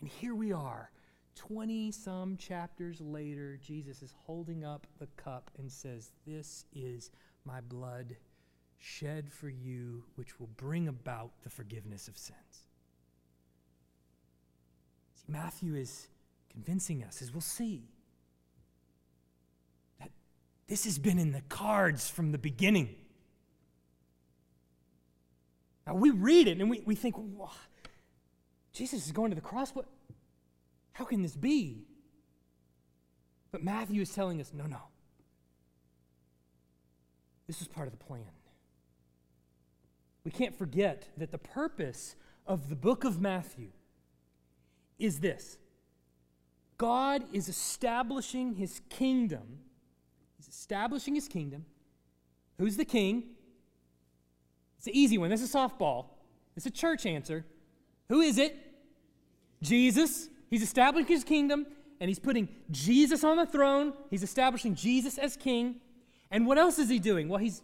And 0.00 0.08
here 0.08 0.34
we 0.34 0.52
are 0.52 0.90
20 1.36 1.90
some 1.92 2.36
chapters 2.36 3.00
later, 3.00 3.58
Jesus 3.62 4.02
is 4.02 4.14
holding 4.26 4.64
up 4.64 4.86
the 4.98 5.06
cup 5.16 5.50
and 5.58 5.70
says, 5.70 6.12
This 6.26 6.64
is 6.74 7.10
my 7.44 7.60
blood 7.60 8.16
shed 8.78 9.30
for 9.32 9.48
you, 9.48 10.04
which 10.16 10.40
will 10.40 10.50
bring 10.56 10.88
about 10.88 11.30
the 11.42 11.50
forgiveness 11.50 12.08
of 12.08 12.16
sins. 12.16 12.64
See, 15.14 15.24
Matthew 15.28 15.74
is 15.74 16.08
convincing 16.50 17.04
us, 17.04 17.22
as 17.22 17.32
we'll 17.32 17.40
see, 17.40 17.88
that 20.00 20.10
this 20.66 20.84
has 20.84 20.98
been 20.98 21.18
in 21.18 21.32
the 21.32 21.42
cards 21.48 22.08
from 22.08 22.32
the 22.32 22.38
beginning. 22.38 22.94
Now, 25.86 25.94
we 25.94 26.10
read 26.10 26.48
it 26.48 26.58
and 26.58 26.70
we, 26.70 26.82
we 26.84 26.94
think, 26.94 27.16
Jesus 28.72 29.06
is 29.06 29.12
going 29.12 29.30
to 29.30 29.34
the 29.34 29.40
cross. 29.40 29.70
What? 29.70 29.86
How 31.00 31.06
can 31.06 31.22
this 31.22 31.34
be? 31.34 31.86
But 33.50 33.64
Matthew 33.64 34.02
is 34.02 34.12
telling 34.12 34.38
us 34.38 34.52
no, 34.52 34.66
no. 34.66 34.82
This 37.46 37.62
is 37.62 37.68
part 37.68 37.88
of 37.88 37.98
the 37.98 38.04
plan. 38.04 38.26
We 40.24 40.30
can't 40.30 40.54
forget 40.54 41.08
that 41.16 41.32
the 41.32 41.38
purpose 41.38 42.16
of 42.46 42.68
the 42.68 42.76
book 42.76 43.04
of 43.04 43.18
Matthew 43.18 43.70
is 44.98 45.20
this 45.20 45.56
God 46.76 47.24
is 47.32 47.48
establishing 47.48 48.56
his 48.56 48.82
kingdom. 48.90 49.60
He's 50.36 50.48
establishing 50.48 51.14
his 51.14 51.28
kingdom. 51.28 51.64
Who's 52.58 52.76
the 52.76 52.84
king? 52.84 53.24
It's 54.76 54.86
an 54.86 54.94
easy 54.94 55.16
one. 55.16 55.30
This 55.30 55.40
is 55.40 55.50
softball. 55.50 56.08
It's 56.58 56.66
a 56.66 56.70
church 56.70 57.06
answer. 57.06 57.46
Who 58.10 58.20
is 58.20 58.36
it? 58.36 58.54
Jesus. 59.62 60.28
He's 60.50 60.62
establishing 60.62 61.08
his 61.08 61.24
kingdom 61.24 61.66
and 62.00 62.08
he's 62.08 62.18
putting 62.18 62.48
Jesus 62.70 63.24
on 63.24 63.36
the 63.36 63.46
throne. 63.46 63.92
He's 64.10 64.22
establishing 64.22 64.74
Jesus 64.74 65.16
as 65.16 65.36
king. 65.36 65.76
And 66.30 66.46
what 66.46 66.58
else 66.58 66.78
is 66.78 66.88
he 66.88 66.98
doing? 66.98 67.28
Well, 67.28 67.38
he's 67.38 67.62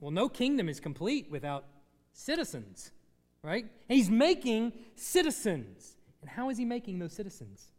well, 0.00 0.10
no 0.10 0.28
kingdom 0.28 0.68
is 0.68 0.78
complete 0.78 1.28
without 1.30 1.64
citizens, 2.12 2.92
right? 3.42 3.64
And 3.88 3.96
he's 3.96 4.10
making 4.10 4.72
citizens. 4.94 5.96
And 6.20 6.30
how 6.30 6.50
is 6.50 6.58
he 6.58 6.64
making 6.64 6.98
those 6.98 7.12
citizens? 7.12 7.72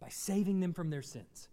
By 0.00 0.08
saving 0.08 0.60
them 0.60 0.72
from 0.72 0.90
their 0.90 1.02
sins. 1.02 1.48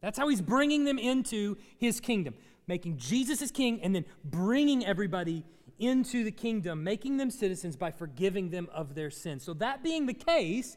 That's 0.00 0.18
how 0.18 0.28
he's 0.28 0.42
bringing 0.42 0.84
them 0.84 0.98
into 0.98 1.56
his 1.78 2.00
kingdom, 2.00 2.34
making 2.68 2.98
Jesus 2.98 3.42
as 3.42 3.50
king 3.50 3.80
and 3.82 3.94
then 3.94 4.04
bringing 4.24 4.84
everybody 4.84 5.44
into 5.78 6.24
the 6.24 6.30
kingdom, 6.30 6.84
making 6.84 7.16
them 7.16 7.30
citizens 7.30 7.76
by 7.76 7.90
forgiving 7.90 8.50
them 8.50 8.68
of 8.72 8.94
their 8.94 9.10
sins. 9.10 9.44
So, 9.44 9.52
that 9.54 9.82
being 9.82 10.06
the 10.06 10.14
case, 10.14 10.76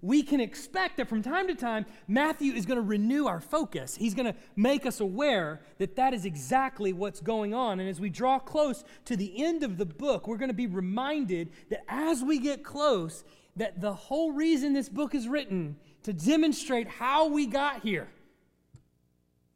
we 0.00 0.22
can 0.22 0.40
expect 0.40 0.96
that 0.98 1.08
from 1.08 1.22
time 1.22 1.48
to 1.48 1.54
time, 1.54 1.84
Matthew 2.06 2.52
is 2.52 2.66
going 2.66 2.76
to 2.76 2.82
renew 2.82 3.26
our 3.26 3.40
focus. 3.40 3.96
He's 3.96 4.14
going 4.14 4.32
to 4.32 4.38
make 4.54 4.86
us 4.86 5.00
aware 5.00 5.60
that 5.78 5.96
that 5.96 6.14
is 6.14 6.24
exactly 6.24 6.92
what's 6.92 7.20
going 7.20 7.52
on. 7.52 7.80
And 7.80 7.88
as 7.88 8.00
we 8.00 8.08
draw 8.08 8.38
close 8.38 8.84
to 9.06 9.16
the 9.16 9.44
end 9.44 9.62
of 9.62 9.76
the 9.76 9.86
book, 9.86 10.28
we're 10.28 10.36
going 10.36 10.50
to 10.50 10.54
be 10.54 10.66
reminded 10.66 11.50
that 11.70 11.84
as 11.88 12.22
we 12.22 12.38
get 12.38 12.62
close, 12.62 13.24
that 13.56 13.80
the 13.80 13.92
whole 13.92 14.32
reason 14.32 14.72
this 14.72 14.88
book 14.88 15.14
is 15.14 15.26
written 15.26 15.76
to 16.04 16.12
demonstrate 16.12 16.86
how 16.88 17.28
we 17.28 17.46
got 17.46 17.82
here. 17.82 18.08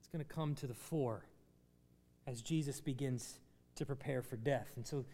It's 0.00 0.08
going 0.08 0.24
to 0.24 0.34
come 0.34 0.56
to 0.56 0.66
the 0.66 0.74
fore 0.74 1.24
as 2.26 2.42
Jesus 2.42 2.80
begins 2.80 3.38
to 3.76 3.86
prepare 3.86 4.22
for 4.22 4.36
death. 4.36 4.72
And 4.76 4.86
so 4.86 5.04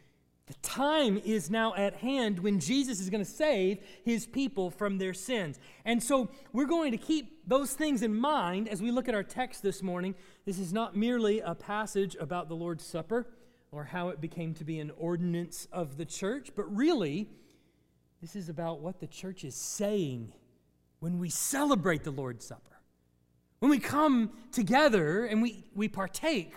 the 0.48 0.54
time 0.62 1.20
is 1.24 1.50
now 1.50 1.74
at 1.74 1.96
hand 1.96 2.38
when 2.38 2.58
Jesus 2.58 3.00
is 3.00 3.10
going 3.10 3.22
to 3.22 3.30
save 3.30 3.80
his 4.02 4.26
people 4.26 4.70
from 4.70 4.96
their 4.96 5.12
sins. 5.12 5.60
And 5.84 6.02
so 6.02 6.30
we're 6.54 6.64
going 6.64 6.90
to 6.92 6.98
keep 6.98 7.46
those 7.46 7.74
things 7.74 8.02
in 8.02 8.14
mind 8.14 8.66
as 8.66 8.80
we 8.80 8.90
look 8.90 9.08
at 9.08 9.14
our 9.14 9.22
text 9.22 9.62
this 9.62 9.82
morning. 9.82 10.14
This 10.46 10.58
is 10.58 10.72
not 10.72 10.96
merely 10.96 11.40
a 11.40 11.54
passage 11.54 12.16
about 12.18 12.48
the 12.48 12.56
Lord's 12.56 12.84
Supper 12.84 13.26
or 13.70 13.84
how 13.84 14.08
it 14.08 14.22
became 14.22 14.54
to 14.54 14.64
be 14.64 14.80
an 14.80 14.90
ordinance 14.96 15.68
of 15.70 15.98
the 15.98 16.06
church, 16.06 16.52
but 16.56 16.74
really, 16.74 17.28
this 18.22 18.34
is 18.34 18.48
about 18.48 18.80
what 18.80 19.00
the 19.00 19.06
church 19.06 19.44
is 19.44 19.54
saying 19.54 20.32
when 21.00 21.18
we 21.18 21.28
celebrate 21.28 22.04
the 22.04 22.10
Lord's 22.10 22.46
Supper. 22.46 22.80
When 23.58 23.70
we 23.70 23.78
come 23.78 24.30
together 24.50 25.26
and 25.26 25.42
we, 25.42 25.66
we 25.74 25.88
partake 25.88 26.54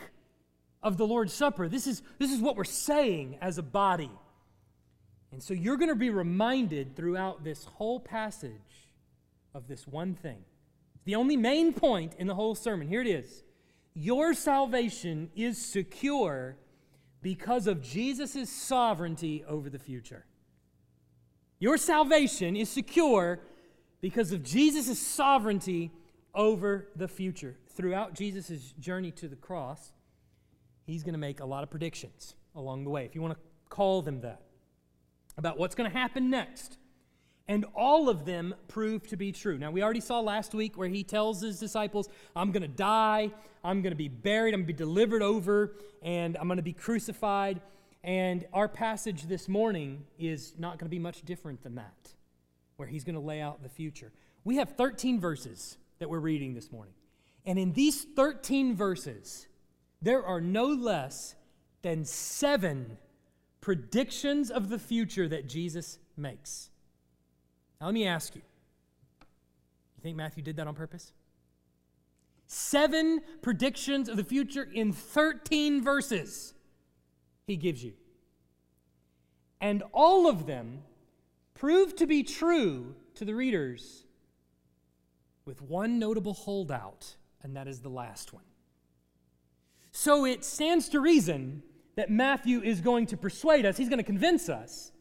of 0.84 0.98
the 0.98 1.06
Lord's 1.06 1.34
Supper. 1.34 1.68
This 1.68 1.88
is, 1.88 2.02
this 2.18 2.32
is 2.32 2.40
what 2.40 2.56
we're 2.56 2.64
saying 2.64 3.38
as 3.42 3.58
a 3.58 3.64
body. 3.64 4.12
And 5.32 5.42
so 5.42 5.54
you're 5.54 5.78
going 5.78 5.90
to 5.90 5.96
be 5.96 6.10
reminded 6.10 6.96
throughout 6.96 7.44
this 7.44 7.64
whole 7.66 8.00
passage 8.00 8.90
of 9.54 9.68
this 9.68 9.88
one 9.88 10.16
thing. 10.16 10.44
The 11.06 11.16
only 11.16 11.38
main 11.38 11.74
point 11.74 12.14
in 12.18 12.28
the 12.28 12.36
whole 12.36 12.56
sermon. 12.56 12.88
Here 12.88 13.02
it 13.02 13.08
is 13.08 13.44
Your 13.94 14.34
salvation 14.34 15.30
is 15.36 15.58
secure 15.58 16.58
because 17.22 17.68
of 17.68 17.82
Jesus' 17.82 18.50
sovereignty 18.50 19.44
over 19.48 19.70
the 19.70 19.80
future. 19.80 20.26
Your 21.60 21.78
salvation 21.78 22.56
is 22.56 22.70
secure 22.70 23.40
because 24.02 24.32
of 24.32 24.44
Jesus' 24.44 25.00
sovereignty 25.00 25.92
over 26.34 26.88
the 26.96 27.08
future. 27.08 27.58
Throughout 27.76 28.16
Jesus' 28.16 28.74
journey 28.80 29.12
to 29.12 29.28
the 29.28 29.36
cross, 29.36 29.94
he's 30.92 31.04
going 31.04 31.14
to 31.14 31.20
make 31.20 31.40
a 31.40 31.46
lot 31.46 31.64
of 31.64 31.70
predictions 31.70 32.36
along 32.56 32.84
the 32.84 32.90
way, 32.90 33.06
if 33.06 33.16
you 33.16 33.22
want 33.22 33.34
to 33.34 33.40
call 33.70 34.02
them 34.02 34.22
that, 34.22 34.42
about 35.38 35.58
what's 35.58 35.76
going 35.76 35.90
to 35.90 35.98
happen 35.98 36.30
next. 36.30 36.78
And 37.48 37.66
all 37.76 38.08
of 38.08 38.26
them 38.26 38.54
prove 38.68 39.08
to 39.08 39.18
be 39.18 39.32
true. 39.32 39.58
Now, 39.58 39.72
we 39.72 39.84
already 39.84 40.00
saw 40.00 40.20
last 40.20 40.54
week 40.54 40.78
where 40.78 40.88
he 40.88 41.04
tells 41.04 41.42
his 41.42 41.60
disciples, 41.60 42.08
I'm 42.36 42.52
going 42.52 42.62
to 42.62 42.68
die, 42.68 43.32
I'm 43.64 43.82
going 43.82 43.92
to 43.92 43.98
be 43.98 44.08
buried, 44.08 44.54
I'm 44.54 44.62
going 44.62 44.68
to 44.68 44.74
be 44.74 44.78
delivered 44.78 45.22
over, 45.22 45.76
and 46.02 46.38
I'm 46.38 46.48
going 46.48 46.58
to 46.58 46.64
be 46.64 46.74
crucified. 46.74 47.62
And 48.04 48.46
our 48.54 48.68
passage 48.68 49.24
this 49.24 49.48
morning 49.48 50.06
is 50.18 50.54
not 50.58 50.78
going 50.78 50.86
to 50.86 50.90
be 50.90 51.00
much 51.00 51.24
different 51.24 51.62
than 51.64 51.76
that, 51.76 52.14
where 52.78 52.88
he's 52.88 53.04
going 53.04 53.16
to 53.16 53.22
lay 53.22 53.42
out 53.42 53.64
the 53.64 53.70
future. 53.70 54.12
We 54.44 54.56
have 54.58 54.78
13 54.78 55.20
verses 55.20 55.78
that 56.00 56.10
we're 56.10 56.20
reading 56.20 56.54
this 56.54 56.72
morning. 56.72 56.94
And 57.46 57.60
in 57.60 57.74
these 57.74 58.06
13 58.16 58.76
verses, 58.76 59.48
there 60.02 60.24
are 60.26 60.42
no 60.42 60.66
less 60.66 61.36
than 61.82 62.06
seven 62.06 62.98
predictions 63.60 64.50
of 64.50 64.70
the 64.70 64.80
future 64.80 65.28
that 65.28 65.48
Jesus 65.48 66.00
makes. 66.18 66.70
Now, 67.80 67.88
let 67.88 67.94
me 67.94 68.08
ask 68.08 68.36
you 68.36 68.42
you 70.02 70.10
think 70.10 70.18
Matthew 70.18 70.42
did 70.42 70.56
that 70.56 70.68
on 70.68 70.74
purpose? 70.74 71.14
Seven 72.48 73.22
predictions 73.42 74.10
of 74.10 74.18
the 74.18 74.24
future 74.24 74.68
in 74.74 74.92
13 74.92 75.84
verses 75.84 76.56
he 77.46 77.56
gives 77.56 77.84
you. 77.84 77.94
And 79.62 79.84
all 79.94 80.28
of 80.28 80.48
them 80.48 80.82
prove 81.54 81.96
to 81.98 82.08
be 82.08 82.24
true 82.24 82.96
to 83.16 83.26
the 83.26 83.36
readers 83.36 84.06
with 85.46 85.62
one 85.62 86.00
notable 86.00 86.34
holdout, 86.34 87.16
and 87.44 87.56
that 87.56 87.68
is 87.68 87.82
the 87.82 87.90
last 87.90 88.34
one. 88.34 88.44
So 89.92 90.26
it 90.26 90.44
stands 90.44 90.90
to 90.90 91.00
reason 91.00 91.64
that 91.96 92.10
Matthew 92.10 92.62
is 92.62 92.82
going 92.82 93.08
to 93.08 93.18
persuade 93.18 93.66
us, 93.66 93.78
he's 93.78 93.90
going 93.90 94.00
to 94.00 94.04
convince 94.04 94.50
us 94.50 94.92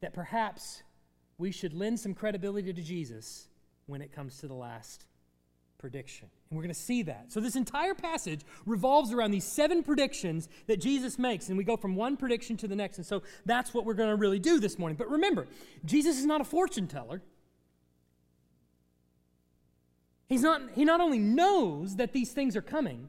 that 0.00 0.14
perhaps 0.14 0.82
we 1.38 1.50
should 1.50 1.74
lend 1.74 2.00
some 2.00 2.14
credibility 2.14 2.72
to 2.72 2.82
Jesus 2.82 3.48
when 3.86 4.00
it 4.00 4.12
comes 4.12 4.38
to 4.38 4.48
the 4.48 4.54
last 4.54 5.06
prediction. 5.78 6.28
And 6.48 6.56
we're 6.56 6.62
going 6.62 6.74
to 6.74 6.80
see 6.80 7.02
that. 7.02 7.30
So, 7.30 7.40
this 7.40 7.56
entire 7.56 7.94
passage 7.94 8.40
revolves 8.64 9.12
around 9.12 9.32
these 9.32 9.44
seven 9.44 9.82
predictions 9.82 10.48
that 10.66 10.80
Jesus 10.80 11.18
makes, 11.18 11.48
and 11.48 11.58
we 11.58 11.64
go 11.64 11.76
from 11.76 11.94
one 11.94 12.16
prediction 12.16 12.56
to 12.58 12.68
the 12.68 12.76
next. 12.76 12.96
And 12.96 13.06
so, 13.06 13.22
that's 13.44 13.74
what 13.74 13.84
we're 13.84 13.94
going 13.94 14.08
to 14.08 14.16
really 14.16 14.38
do 14.38 14.60
this 14.60 14.78
morning. 14.78 14.96
But 14.96 15.10
remember, 15.10 15.46
Jesus 15.84 16.18
is 16.18 16.24
not 16.24 16.40
a 16.40 16.44
fortune 16.44 16.86
teller. 16.86 17.20
He's 20.26 20.42
not, 20.42 20.62
he 20.74 20.86
not 20.86 21.02
only 21.02 21.18
knows 21.18 21.96
that 21.96 22.12
these 22.14 22.32
things 22.32 22.56
are 22.56 22.62
coming, 22.62 23.08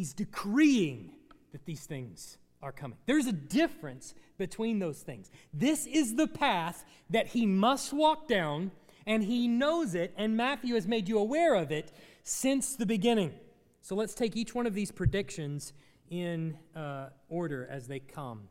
he's 0.00 0.14
decreeing 0.14 1.10
that 1.52 1.66
these 1.66 1.84
things 1.84 2.38
are 2.62 2.72
coming. 2.72 2.96
There's 3.04 3.26
a 3.26 3.32
difference 3.32 4.14
between 4.38 4.78
those 4.78 5.00
things. 5.00 5.30
This 5.52 5.86
is 5.86 6.14
the 6.14 6.26
path 6.26 6.86
that 7.10 7.26
he 7.26 7.44
must 7.44 7.92
walk 7.92 8.26
down, 8.26 8.70
and 9.04 9.22
he 9.22 9.46
knows 9.46 9.94
it, 9.94 10.14
and 10.16 10.38
Matthew 10.38 10.74
has 10.74 10.86
made 10.86 11.06
you 11.06 11.18
aware 11.18 11.54
of 11.54 11.70
it 11.70 11.92
since 12.22 12.76
the 12.76 12.86
beginning. 12.86 13.34
So 13.82 13.94
let's 13.94 14.14
take 14.14 14.36
each 14.36 14.54
one 14.54 14.66
of 14.66 14.72
these 14.72 14.90
predictions 14.90 15.74
in 16.08 16.56
uh, 16.74 17.10
order 17.28 17.68
as 17.70 17.86
they 17.86 18.00
come. 18.00 18.48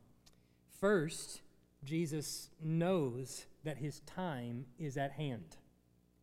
First, 0.80 1.42
Jesus 1.84 2.52
knows 2.64 3.48
that 3.64 3.78
his 3.78 4.02
time 4.02 4.68
is 4.78 4.98
at 4.98 5.14
hand. 5.14 5.58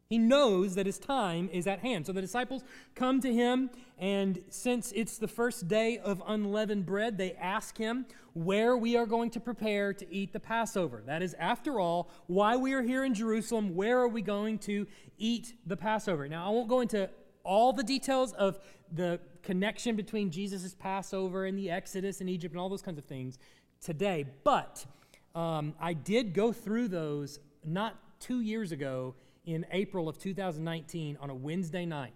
He 0.08 0.18
knows 0.18 0.76
that 0.76 0.86
his 0.86 0.98
time 0.98 1.48
is 1.52 1.66
at 1.66 1.80
hand. 1.80 2.06
So 2.06 2.12
the 2.12 2.20
disciples 2.20 2.62
come 2.94 3.20
to 3.20 3.32
him, 3.32 3.70
and 3.98 4.40
since 4.50 4.92
it's 4.94 5.18
the 5.18 5.26
first 5.26 5.66
day 5.66 5.98
of 5.98 6.22
unleavened 6.26 6.86
bread, 6.86 7.18
they 7.18 7.32
ask 7.32 7.76
him 7.76 8.06
where 8.32 8.76
we 8.76 8.96
are 8.96 9.06
going 9.06 9.30
to 9.30 9.40
prepare 9.40 9.92
to 9.94 10.14
eat 10.14 10.32
the 10.32 10.38
Passover. 10.38 11.02
That 11.06 11.22
is, 11.22 11.34
after 11.38 11.80
all, 11.80 12.10
why 12.28 12.56
we 12.56 12.72
are 12.72 12.82
here 12.82 13.04
in 13.04 13.14
Jerusalem. 13.14 13.74
Where 13.74 13.98
are 13.98 14.08
we 14.08 14.22
going 14.22 14.58
to 14.60 14.86
eat 15.18 15.54
the 15.66 15.76
Passover? 15.76 16.28
Now, 16.28 16.46
I 16.46 16.50
won't 16.50 16.68
go 16.68 16.80
into 16.80 17.10
all 17.42 17.72
the 17.72 17.82
details 17.82 18.32
of 18.34 18.60
the 18.92 19.18
connection 19.42 19.96
between 19.96 20.30
Jesus' 20.30 20.74
Passover 20.74 21.46
and 21.46 21.58
the 21.58 21.70
Exodus 21.70 22.20
in 22.20 22.28
Egypt 22.28 22.52
and 22.52 22.60
all 22.60 22.68
those 22.68 22.82
kinds 22.82 22.98
of 22.98 23.04
things 23.04 23.38
today, 23.80 24.24
but 24.44 24.84
um, 25.34 25.74
I 25.80 25.92
did 25.92 26.32
go 26.32 26.52
through 26.52 26.88
those 26.88 27.38
not 27.64 27.96
two 28.18 28.40
years 28.40 28.72
ago 28.72 29.14
in 29.46 29.64
April 29.70 30.08
of 30.08 30.18
2019 30.18 31.16
on 31.20 31.30
a 31.30 31.34
Wednesday 31.34 31.86
night. 31.86 32.12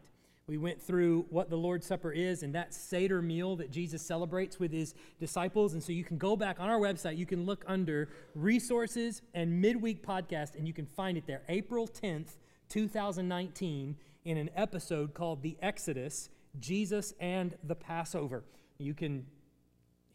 We 0.47 0.59
went 0.59 0.83
through 0.83 1.27
what 1.31 1.49
the 1.49 1.57
Lord's 1.57 1.87
Supper 1.87 2.11
is 2.11 2.43
and 2.43 2.53
that 2.57 2.75
Seder 2.75 3.23
meal 3.23 3.55
that 3.57 3.71
Jesus 3.71 4.03
celebrates 4.03 4.59
with 4.59 4.73
his 4.73 4.95
disciples. 5.21 5.75
And 5.75 5.83
so 5.83 5.93
you 5.93 6.03
can 6.03 6.19
go 6.19 6.35
back 6.35 6.59
on 6.59 6.69
our 6.69 6.81
website, 6.81 7.17
you 7.17 7.25
can 7.25 7.47
look 7.47 7.65
under 7.69 8.09
resources 8.35 9.23
and 9.33 9.63
midweek 9.63 10.05
podcast, 10.05 10.57
and 10.57 10.67
you 10.67 10.73
can 10.75 10.87
find 10.87 11.17
it 11.17 11.25
there. 11.29 11.43
April 11.49 11.87
10th, 11.87 12.37
2019, 12.69 13.97
in 14.25 14.37
an 14.37 14.51
episode 14.57 15.15
called 15.15 15.41
The 15.41 15.57
Exodus 15.63 16.31
Jesus 16.59 17.15
and 17.21 17.57
the 17.63 17.77
Passover. 17.77 18.43
You 18.79 18.93
can 18.93 19.27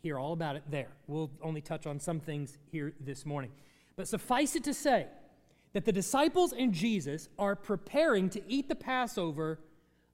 hear 0.03 0.19
all 0.19 0.33
about 0.33 0.57
it 0.57 0.63
there. 0.69 0.89
We'll 1.07 1.31
only 1.41 1.61
touch 1.61 1.87
on 1.87 1.97
some 1.97 2.19
things 2.19 2.57
here 2.71 2.93
this 2.99 3.25
morning. 3.25 3.51
But 3.95 4.09
suffice 4.09 4.57
it 4.57 4.65
to 4.65 4.73
say, 4.73 5.07
that 5.75 5.83
the 5.83 5.91
disciples 5.91 6.53
and 6.53 6.71
Jesus 6.71 7.27
are 7.37 7.53
preparing 7.53 8.29
to 8.29 8.41
eat 8.47 8.69
the 8.69 8.75
Passover 8.75 9.59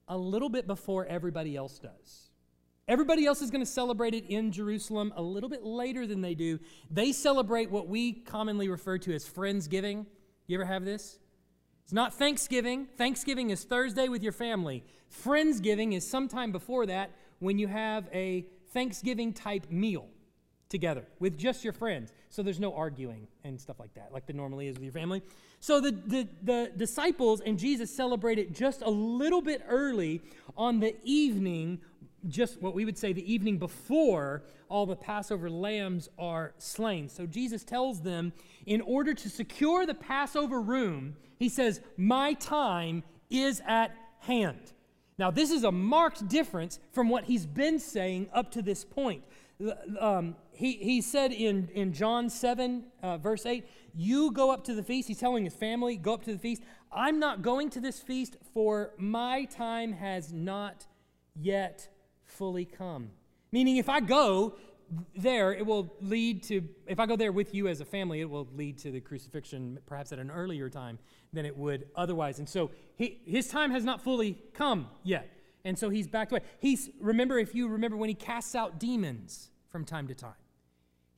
a 0.08 0.18
little 0.18 0.48
bit 0.48 0.66
before 0.66 1.06
everybody 1.06 1.54
else 1.54 1.78
does. 1.78 2.30
Everybody 2.88 3.26
else 3.26 3.40
is 3.42 3.52
going 3.52 3.60
to 3.60 3.70
celebrate 3.70 4.12
it 4.12 4.26
in 4.28 4.50
Jerusalem 4.50 5.12
a 5.14 5.22
little 5.22 5.48
bit 5.48 5.62
later 5.62 6.04
than 6.04 6.20
they 6.20 6.34
do. 6.34 6.58
They 6.90 7.12
celebrate 7.12 7.70
what 7.70 7.86
we 7.86 8.12
commonly 8.12 8.68
refer 8.68 8.98
to 8.98 9.14
as 9.14 9.24
Friendsgiving. 9.24 10.06
You 10.48 10.56
ever 10.56 10.64
have 10.64 10.84
this? 10.84 11.20
It's 11.84 11.92
not 11.92 12.12
Thanksgiving. 12.12 12.88
Thanksgiving 12.96 13.50
is 13.50 13.62
Thursday 13.62 14.08
with 14.08 14.24
your 14.24 14.32
family. 14.32 14.82
Friendsgiving 15.24 15.94
is 15.94 16.04
sometime 16.04 16.50
before 16.50 16.86
that 16.86 17.12
when 17.38 17.60
you 17.60 17.68
have 17.68 18.08
a 18.12 18.46
Thanksgiving 18.72 19.32
type 19.32 19.70
meal 19.70 20.08
together 20.68 21.04
with 21.20 21.38
just 21.38 21.62
your 21.62 21.72
friends. 21.72 22.12
So 22.32 22.42
there's 22.42 22.58
no 22.58 22.74
arguing 22.74 23.28
and 23.44 23.60
stuff 23.60 23.78
like 23.78 23.92
that, 23.92 24.10
like 24.10 24.24
there 24.24 24.34
normally 24.34 24.66
is 24.66 24.76
with 24.76 24.84
your 24.84 24.92
family. 24.92 25.20
So 25.60 25.82
the, 25.82 25.90
the, 25.90 26.26
the 26.42 26.72
disciples 26.74 27.42
and 27.42 27.58
Jesus 27.58 27.94
celebrated 27.94 28.54
just 28.54 28.80
a 28.80 28.88
little 28.88 29.42
bit 29.42 29.62
early 29.68 30.22
on 30.56 30.80
the 30.80 30.96
evening, 31.04 31.82
just 32.28 32.62
what 32.62 32.72
we 32.72 32.86
would 32.86 32.96
say 32.96 33.12
the 33.12 33.30
evening 33.30 33.58
before 33.58 34.44
all 34.70 34.86
the 34.86 34.96
Passover 34.96 35.50
lambs 35.50 36.08
are 36.18 36.54
slain. 36.56 37.10
So 37.10 37.26
Jesus 37.26 37.64
tells 37.64 38.00
them, 38.00 38.32
in 38.64 38.80
order 38.80 39.12
to 39.12 39.28
secure 39.28 39.84
the 39.84 39.92
Passover 39.92 40.58
room, 40.58 41.16
he 41.38 41.50
says, 41.50 41.82
My 41.98 42.32
time 42.32 43.02
is 43.28 43.60
at 43.66 43.94
hand. 44.20 44.72
Now, 45.18 45.30
this 45.30 45.50
is 45.50 45.64
a 45.64 45.70
marked 45.70 46.26
difference 46.28 46.78
from 46.92 47.10
what 47.10 47.24
he's 47.24 47.44
been 47.44 47.78
saying 47.78 48.30
up 48.32 48.52
to 48.52 48.62
this 48.62 48.86
point. 48.86 49.22
Um, 50.00 50.36
he, 50.52 50.72
he 50.74 51.00
said 51.00 51.32
in, 51.32 51.68
in 51.74 51.92
John 51.92 52.28
7, 52.28 52.84
uh, 53.02 53.18
verse 53.18 53.46
8, 53.46 53.66
You 53.94 54.30
go 54.32 54.50
up 54.50 54.64
to 54.64 54.74
the 54.74 54.82
feast. 54.82 55.08
He's 55.08 55.18
telling 55.18 55.44
his 55.44 55.54
family, 55.54 55.96
Go 55.96 56.14
up 56.14 56.24
to 56.24 56.32
the 56.32 56.38
feast. 56.38 56.62
I'm 56.92 57.18
not 57.18 57.42
going 57.42 57.70
to 57.70 57.80
this 57.80 58.00
feast, 58.00 58.36
for 58.52 58.92
my 58.98 59.44
time 59.44 59.92
has 59.92 60.32
not 60.32 60.86
yet 61.34 61.88
fully 62.24 62.64
come. 62.64 63.10
Meaning, 63.50 63.76
if 63.76 63.88
I 63.88 64.00
go 64.00 64.56
there, 65.16 65.52
it 65.52 65.64
will 65.64 65.94
lead 66.00 66.42
to, 66.44 66.68
if 66.86 67.00
I 67.00 67.06
go 67.06 67.16
there 67.16 67.32
with 67.32 67.54
you 67.54 67.68
as 67.68 67.80
a 67.80 67.84
family, 67.84 68.20
it 68.20 68.28
will 68.28 68.48
lead 68.54 68.78
to 68.78 68.90
the 68.90 69.00
crucifixion 69.00 69.78
perhaps 69.86 70.12
at 70.12 70.18
an 70.18 70.30
earlier 70.30 70.68
time 70.68 70.98
than 71.32 71.46
it 71.46 71.56
would 71.56 71.86
otherwise. 71.96 72.38
And 72.38 72.48
so 72.48 72.70
he, 72.96 73.20
his 73.24 73.48
time 73.48 73.70
has 73.70 73.84
not 73.84 74.02
fully 74.02 74.38
come 74.52 74.88
yet. 75.02 75.30
And 75.64 75.78
so 75.78 75.90
he's 75.90 76.08
backed 76.08 76.32
away. 76.32 76.42
He's, 76.60 76.90
remember, 77.00 77.38
if 77.38 77.54
you 77.54 77.68
remember 77.68 77.96
when 77.96 78.08
he 78.08 78.14
casts 78.14 78.54
out 78.54 78.78
demons 78.78 79.50
from 79.72 79.84
time 79.84 80.06
to 80.08 80.14
time 80.14 80.34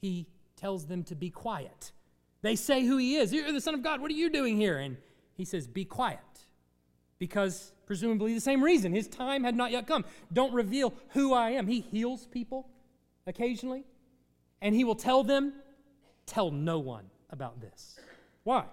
he 0.04 0.26
tells 0.56 0.84
them 0.84 1.02
to 1.02 1.14
be 1.14 1.30
quiet. 1.30 1.92
They 2.42 2.56
say 2.56 2.84
who 2.84 2.98
he 2.98 3.16
is. 3.16 3.32
You're 3.32 3.50
the 3.50 3.60
Son 3.60 3.72
of 3.72 3.82
God. 3.82 4.02
What 4.02 4.10
are 4.10 4.14
you 4.14 4.28
doing 4.28 4.58
here? 4.58 4.76
And 4.76 4.98
he 5.34 5.46
says, 5.46 5.66
Be 5.66 5.86
quiet. 5.86 6.18
Because, 7.18 7.72
presumably, 7.86 8.34
the 8.34 8.40
same 8.40 8.62
reason. 8.62 8.92
His 8.92 9.08
time 9.08 9.44
had 9.44 9.56
not 9.56 9.70
yet 9.70 9.86
come. 9.86 10.04
Don't 10.30 10.52
reveal 10.52 10.92
who 11.10 11.32
I 11.32 11.52
am. 11.52 11.66
He 11.66 11.80
heals 11.80 12.26
people 12.26 12.68
occasionally, 13.26 13.84
and 14.60 14.74
he 14.74 14.84
will 14.84 14.94
tell 14.94 15.24
them, 15.24 15.54
Tell 16.26 16.50
no 16.50 16.78
one 16.78 17.04
about 17.30 17.62
this. 17.62 17.98
Why? 18.42 18.64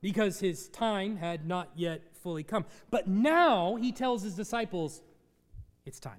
Because 0.00 0.40
his 0.40 0.68
time 0.70 1.16
had 1.16 1.46
not 1.46 1.68
yet 1.76 2.02
fully 2.20 2.42
come. 2.42 2.64
But 2.90 3.06
now 3.06 3.76
he 3.76 3.92
tells 3.92 4.24
his 4.24 4.34
disciples, 4.34 5.02
It's 5.86 6.00
time. 6.00 6.18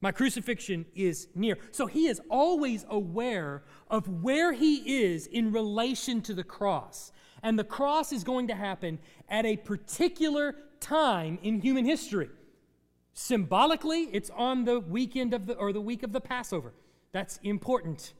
My 0.00 0.12
crucifixion 0.12 0.86
is 0.94 1.28
near. 1.34 1.58
So 1.70 1.86
he 1.86 2.06
is 2.06 2.20
always 2.28 2.84
aware 2.88 3.62
of 3.90 4.08
where 4.22 4.52
he 4.52 5.04
is 5.04 5.26
in 5.26 5.52
relation 5.52 6.20
to 6.22 6.34
the 6.34 6.44
cross. 6.44 7.12
And 7.42 7.58
the 7.58 7.64
cross 7.64 8.12
is 8.12 8.24
going 8.24 8.48
to 8.48 8.54
happen 8.54 8.98
at 9.28 9.46
a 9.46 9.56
particular 9.56 10.56
time 10.80 11.38
in 11.42 11.60
human 11.60 11.84
history. 11.84 12.28
Symbolically, 13.14 14.08
it's 14.12 14.30
on 14.30 14.64
the 14.64 14.80
weekend 14.80 15.32
of 15.32 15.46
the 15.46 15.54
or 15.54 15.72
the 15.72 15.80
week 15.80 16.02
of 16.02 16.12
the 16.12 16.20
Passover. 16.20 16.74
That's 17.12 17.40
important. 17.42 18.12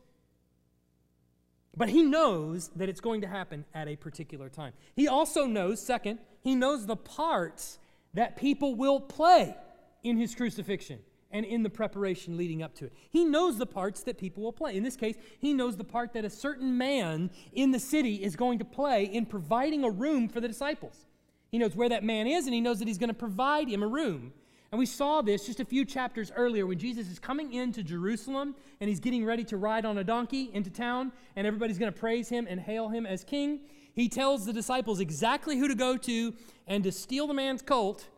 But 1.77 1.91
he 1.91 2.03
knows 2.03 2.71
that 2.77 2.89
it's 2.89 3.03
going 3.03 3.21
to 3.21 3.27
happen 3.27 3.67
at 3.75 3.89
a 3.89 3.97
particular 3.97 4.49
time. 4.49 4.73
He 4.95 5.07
also 5.07 5.45
knows, 5.45 5.83
second, 5.83 6.21
he 6.41 6.55
knows 6.55 6.87
the 6.87 6.97
parts 6.97 7.79
that 8.15 8.39
people 8.39 8.75
will 8.75 8.99
play 8.99 9.55
in 10.03 10.17
his 10.17 10.35
crucifixion 10.35 11.01
and 11.37 11.45
in 11.45 11.63
the 11.63 11.69
preparation 11.69 12.39
leading 12.39 12.63
up 12.63 12.75
to 12.75 12.87
it. 12.87 12.95
He 13.11 13.27
knows 13.27 13.59
the 13.59 13.67
parts 13.67 14.03
that 14.05 14.17
people 14.17 14.43
will 14.43 14.55
play. 14.55 14.75
In 14.75 14.83
this 14.83 14.97
case, 14.97 15.17
he 15.39 15.53
knows 15.53 15.77
the 15.77 15.85
part 15.85 16.15
that 16.15 16.25
a 16.25 16.31
certain 16.31 16.79
man 16.79 17.31
in 17.53 17.73
the 17.73 17.79
city 17.79 18.23
is 18.25 18.37
going 18.37 18.59
to 18.59 18.65
play 18.65 19.05
in 19.05 19.27
providing 19.27 19.85
a 19.85 19.91
room 19.91 20.29
for 20.29 20.41
the 20.41 20.49
disciples. 20.49 21.05
He 21.51 21.59
knows 21.59 21.77
where 21.77 21.91
that 21.91 22.03
man 22.03 22.27
is, 22.27 22.47
and 22.47 22.55
he 22.55 22.63
knows 22.63 22.79
that 22.79 22.89
he's 22.89 22.97
going 22.97 23.09
to 23.09 23.15
provide 23.15 23.69
him 23.69 23.83
a 23.83 23.87
room. 23.87 24.33
And 24.73 24.79
we 24.79 24.87
saw 24.87 25.21
this 25.21 25.45
just 25.45 25.61
a 25.61 25.65
few 25.67 25.85
chapters 25.85 26.33
earlier 26.35 26.67
when 26.67 26.79
Jesus 26.79 27.09
is 27.09 27.19
coming 27.19 27.53
into 27.53 27.83
Jerusalem 27.83 28.57
and 28.81 28.89
he's 28.89 28.99
getting 28.99 29.25
ready 29.25 29.45
to 29.45 29.57
ride 29.59 29.85
on 29.85 29.99
a 29.99 30.05
donkey 30.05 30.51
into 30.55 30.71
town, 30.71 31.13
and 31.37 31.47
everybody's 31.47 31.79
going 31.79 31.93
to 31.93 31.99
praise 31.99 32.31
him 32.31 32.47
and 32.49 32.59
hail 32.59 32.89
him 32.89 33.05
as 33.05 33.25
king. 33.25 33.61
He 33.93 34.09
tells 34.09 34.47
the 34.47 34.55
disciples 34.55 35.01
exactly 35.01 35.59
who 35.59 35.69
to 35.69 35.75
go 35.75 35.99
to 35.99 36.35
and 36.67 36.83
to 36.83 36.93
steal 36.93 37.27
the 37.27 37.35
man's 37.35 37.61
colt 37.61 38.09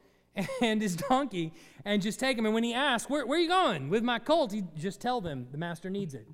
and 0.63 0.81
his 0.81 0.97
donkey 0.97 1.53
and 1.85 2.03
just 2.03 2.21
take 2.21 2.39
him. 2.39 2.45
And 2.45 2.55
when 2.55 2.65
he 2.65 2.75
asks, 2.75 3.11
where, 3.11 3.27
where 3.27 3.39
are 3.39 3.43
you 3.43 3.49
going? 3.49 3.89
With 3.89 4.03
my 4.03 4.19
colt, 4.19 4.53
he 4.53 4.65
just 4.77 5.01
tell 5.01 5.21
them 5.21 5.47
the 5.51 5.59
master 5.59 5.91
needs 5.91 6.15
it. 6.15 6.27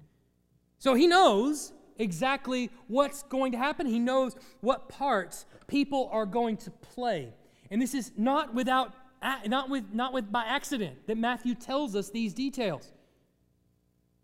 So 0.78 0.94
he 0.94 1.06
knows 1.06 1.72
exactly 1.98 2.70
what's 2.88 3.22
going 3.22 3.52
to 3.52 3.58
happen. 3.58 3.86
He 3.86 3.98
knows 3.98 4.36
what 4.60 4.88
parts 4.88 5.46
people 5.66 6.08
are 6.12 6.26
going 6.26 6.56
to 6.58 6.70
play. 6.70 7.32
And 7.70 7.80
this 7.80 7.94
is 7.94 8.12
not 8.16 8.54
without 8.54 8.92
not 9.46 9.70
with 9.70 9.84
not 9.94 10.12
with 10.12 10.30
by 10.30 10.44
accident 10.44 11.06
that 11.06 11.16
Matthew 11.16 11.54
tells 11.54 11.96
us 11.96 12.10
these 12.10 12.34
details. 12.34 12.92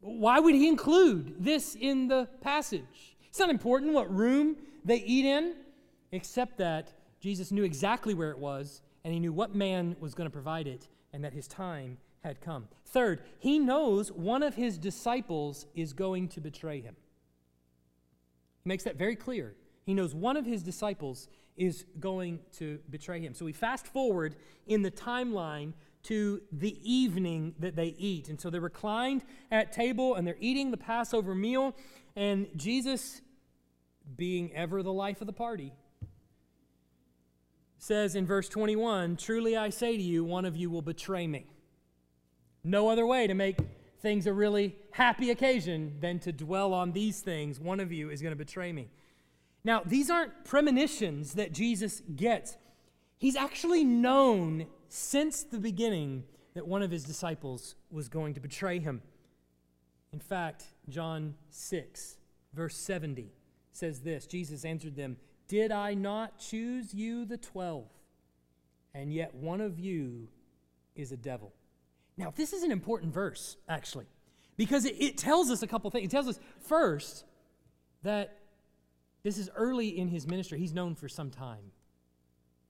Why 0.01 0.39
would 0.39 0.55
he 0.55 0.69
include 0.69 1.37
this 1.39 1.75
in 1.75 2.09
the 2.09 2.29
passage? 2.43 3.17
It's 3.29 3.39
not 3.39 3.49
important 3.49 3.93
what 3.93 4.15
room 4.15 4.57
they 4.85 4.97
eat 4.97 5.25
in, 5.25 5.55
except 6.13 6.59
that 6.59 6.93
Jesus 7.21 7.51
knew 7.51 7.65
exactly 7.65 8.15
where 8.15 8.31
it 8.31 8.39
was, 8.39 8.83
and 9.05 9.13
he 9.13 9.21
knew 9.21 9.33
what 9.33 9.55
man 9.55 9.97
was 10.01 10.15
going 10.15 10.27
to 10.27 10.33
provide 10.33 10.67
it, 10.67 10.89
and 11.13 11.25
that 11.25 11.33
his 11.33 11.49
time 11.49 11.99
had 12.23 12.41
come. 12.41 12.69
Third, 12.87 13.23
he 13.39 13.59
knows 13.59 14.13
one 14.13 14.43
of 14.43 14.55
his 14.55 14.79
disciples 14.79 15.67
is 15.75 15.93
going 15.93 16.29
to 16.29 16.41
betray 16.41 16.81
him. 16.81 16.97
He 18.63 18.69
makes 18.69 18.85
that 18.85 18.97
very 18.97 19.17
clear. 19.17 19.55
He 19.85 19.95
knows 19.95 20.15
one 20.15 20.37
of 20.37 20.45
his 20.45 20.63
disciples 20.63 21.29
is 21.57 21.85
going 21.99 22.41
to 22.59 22.79
betray 22.91 23.21
him. 23.21 23.35
So 23.35 23.45
we 23.45 23.53
fast 23.53 23.87
forward 23.87 24.37
in 24.67 24.83
the 24.83 24.91
timeline 24.91 25.73
to 26.05 26.41
the 26.53 26.77
evening 26.83 27.55
that 27.59 27.77
they 27.77 27.95
eat. 27.99 28.29
And 28.29 28.41
so 28.41 28.51
they're 28.51 28.61
reclined 28.61 29.23
at 29.51 29.73
table 29.73 30.15
and 30.15 30.27
they're 30.27 30.37
eating 30.41 30.71
the 30.71 30.77
Passover 30.77 31.35
meal. 31.35 31.75
And 32.17 32.49
Jesus, 32.57 33.21
being 34.17 34.53
ever 34.55 34.83
the 34.83 34.93
life 34.93 35.21
of 35.21 35.27
the 35.27 35.33
party, 35.33 35.73
says 37.81 38.15
in 38.15 38.27
verse 38.27 38.49
21 38.49 39.17
Truly 39.17 39.57
I 39.57 39.71
say 39.71 39.97
to 39.97 40.03
you, 40.03 40.23
one 40.23 40.45
of 40.45 40.55
you 40.55 40.71
will 40.71 40.83
betray 40.83 41.27
me. 41.27 41.47
No 42.63 42.89
other 42.89 43.07
way 43.07 43.27
to 43.27 43.35
make 43.35 43.57
things 44.01 44.27
a 44.27 44.33
really 44.33 44.77
happy 44.93 45.31
occasion 45.31 45.97
than 46.01 46.19
to 46.21 46.33
dwell 46.33 46.73
on 46.75 46.93
these 46.93 47.21
things. 47.21 47.59
One 47.59 47.81
of 47.81 47.91
you 47.91 48.11
is 48.11 48.23
going 48.23 48.33
to 48.33 48.37
betray 48.37 48.73
me. 48.73 48.89
Now, 49.65 49.83
these 49.85 50.11
aren't 50.11 50.45
premonitions 50.45 51.35
that 51.35 51.53
Jesus 51.53 52.03
gets. 52.17 52.57
He's 53.19 53.37
actually 53.37 53.85
known 53.85 54.67
since 54.89 55.43
the 55.43 55.59
beginning 55.59 56.25
that 56.55 56.67
one 56.67 56.83
of 56.83 56.91
his 56.91 57.05
disciples 57.05 57.75
was 57.91 58.09
going 58.09 58.35
to 58.35 58.41
betray 58.41 58.79
him. 58.79 59.03
In 60.13 60.19
fact, 60.19 60.65
John 60.89 61.35
6, 61.51 62.17
verse 62.53 62.77
70 62.77 63.33
says 63.73 64.01
this 64.01 64.27
Jesus 64.27 64.65
answered 64.65 64.97
them, 64.97 65.17
Did 65.51 65.73
I 65.73 65.95
not 65.95 66.39
choose 66.39 66.95
you, 66.95 67.25
the 67.25 67.37
twelve? 67.37 67.89
And 68.95 69.13
yet 69.13 69.35
one 69.35 69.61
of 69.61 69.81
you 69.81 70.29
is 70.95 71.11
a 71.11 71.17
devil. 71.17 71.53
Now, 72.17 72.33
this 72.37 72.53
is 72.53 72.63
an 72.63 72.71
important 72.71 73.13
verse, 73.13 73.57
actually, 73.69 74.07
because 74.57 74.85
it, 74.85 74.95
it 75.01 75.19
tells 75.19 75.51
us 75.51 75.65
a 75.65 75.67
couple 75.67 75.91
things. 75.91 76.05
It 76.05 76.11
tells 76.13 76.29
us, 76.29 76.39
first, 76.61 77.25
that 78.05 78.39
this 79.25 79.39
is 79.39 79.51
early 79.57 79.99
in 79.99 80.07
his 80.07 80.25
ministry. 80.25 80.61
He's 80.61 80.73
known 80.73 80.95
for 80.95 81.09
some 81.09 81.31
time 81.31 81.73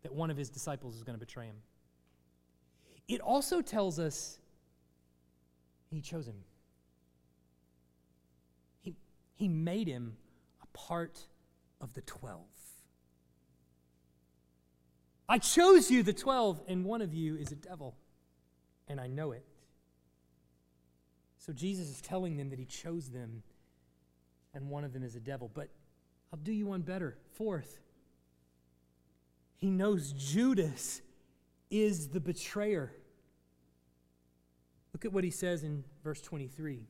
that 0.02 0.14
one 0.14 0.30
of 0.30 0.38
his 0.38 0.48
disciples 0.48 0.96
is 0.96 1.02
going 1.02 1.18
to 1.18 1.20
betray 1.20 1.44
him. 1.44 1.56
It 3.08 3.20
also 3.20 3.60
tells 3.60 3.98
us 3.98 4.38
he 5.90 6.00
chose 6.00 6.26
him. 6.26 6.44
He, 8.80 8.96
he 9.34 9.48
made 9.48 9.86
him 9.86 10.16
a 10.62 10.66
part 10.68 11.26
of 11.82 11.92
the 11.92 12.00
12. 12.00 12.40
I 15.30 15.38
chose 15.38 15.92
you, 15.92 16.02
the 16.02 16.12
12, 16.12 16.60
and 16.66 16.84
one 16.84 17.00
of 17.00 17.14
you 17.14 17.36
is 17.36 17.52
a 17.52 17.54
devil, 17.54 17.94
and 18.88 19.00
I 19.00 19.06
know 19.06 19.30
it. 19.30 19.44
So 21.38 21.52
Jesus 21.52 21.88
is 21.88 22.00
telling 22.00 22.36
them 22.36 22.50
that 22.50 22.58
he 22.58 22.64
chose 22.64 23.10
them, 23.10 23.44
and 24.52 24.68
one 24.68 24.82
of 24.82 24.92
them 24.92 25.04
is 25.04 25.14
a 25.14 25.20
devil. 25.20 25.48
But 25.54 25.68
I'll 26.32 26.40
do 26.40 26.50
you 26.50 26.66
one 26.66 26.80
better. 26.80 27.16
Fourth, 27.34 27.78
he 29.56 29.70
knows 29.70 30.12
Judas 30.14 31.00
is 31.70 32.08
the 32.08 32.18
betrayer. 32.18 32.92
Look 34.92 35.04
at 35.04 35.12
what 35.12 35.22
he 35.22 35.30
says 35.30 35.62
in 35.62 35.84
verse 36.02 36.20
23. 36.20 36.88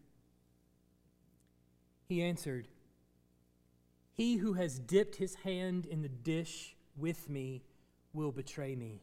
He 2.08 2.22
answered, 2.22 2.68
He 4.14 4.36
who 4.36 4.54
has 4.54 4.78
dipped 4.78 5.16
his 5.16 5.34
hand 5.34 5.84
in 5.84 6.00
the 6.00 6.08
dish 6.08 6.74
with 6.96 7.28
me 7.28 7.64
will 8.12 8.32
betray 8.32 8.74
me. 8.74 9.00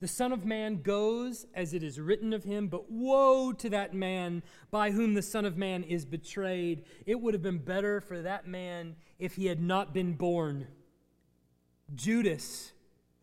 The 0.00 0.08
Son 0.08 0.32
of 0.32 0.44
Man 0.44 0.82
goes 0.82 1.46
as 1.54 1.74
it 1.74 1.82
is 1.82 1.98
written 1.98 2.32
of 2.32 2.44
him, 2.44 2.68
but 2.68 2.90
woe 2.90 3.52
to 3.52 3.70
that 3.70 3.94
man 3.94 4.44
by 4.70 4.92
whom 4.92 5.14
the 5.14 5.22
Son 5.22 5.44
of 5.44 5.56
Man 5.56 5.82
is 5.82 6.04
betrayed. 6.04 6.84
It 7.04 7.20
would 7.20 7.34
have 7.34 7.42
been 7.42 7.58
better 7.58 8.00
for 8.00 8.22
that 8.22 8.46
man 8.46 8.94
if 9.18 9.34
he 9.34 9.46
had 9.46 9.60
not 9.60 9.92
been 9.92 10.12
born. 10.12 10.68
Judas, 11.94 12.72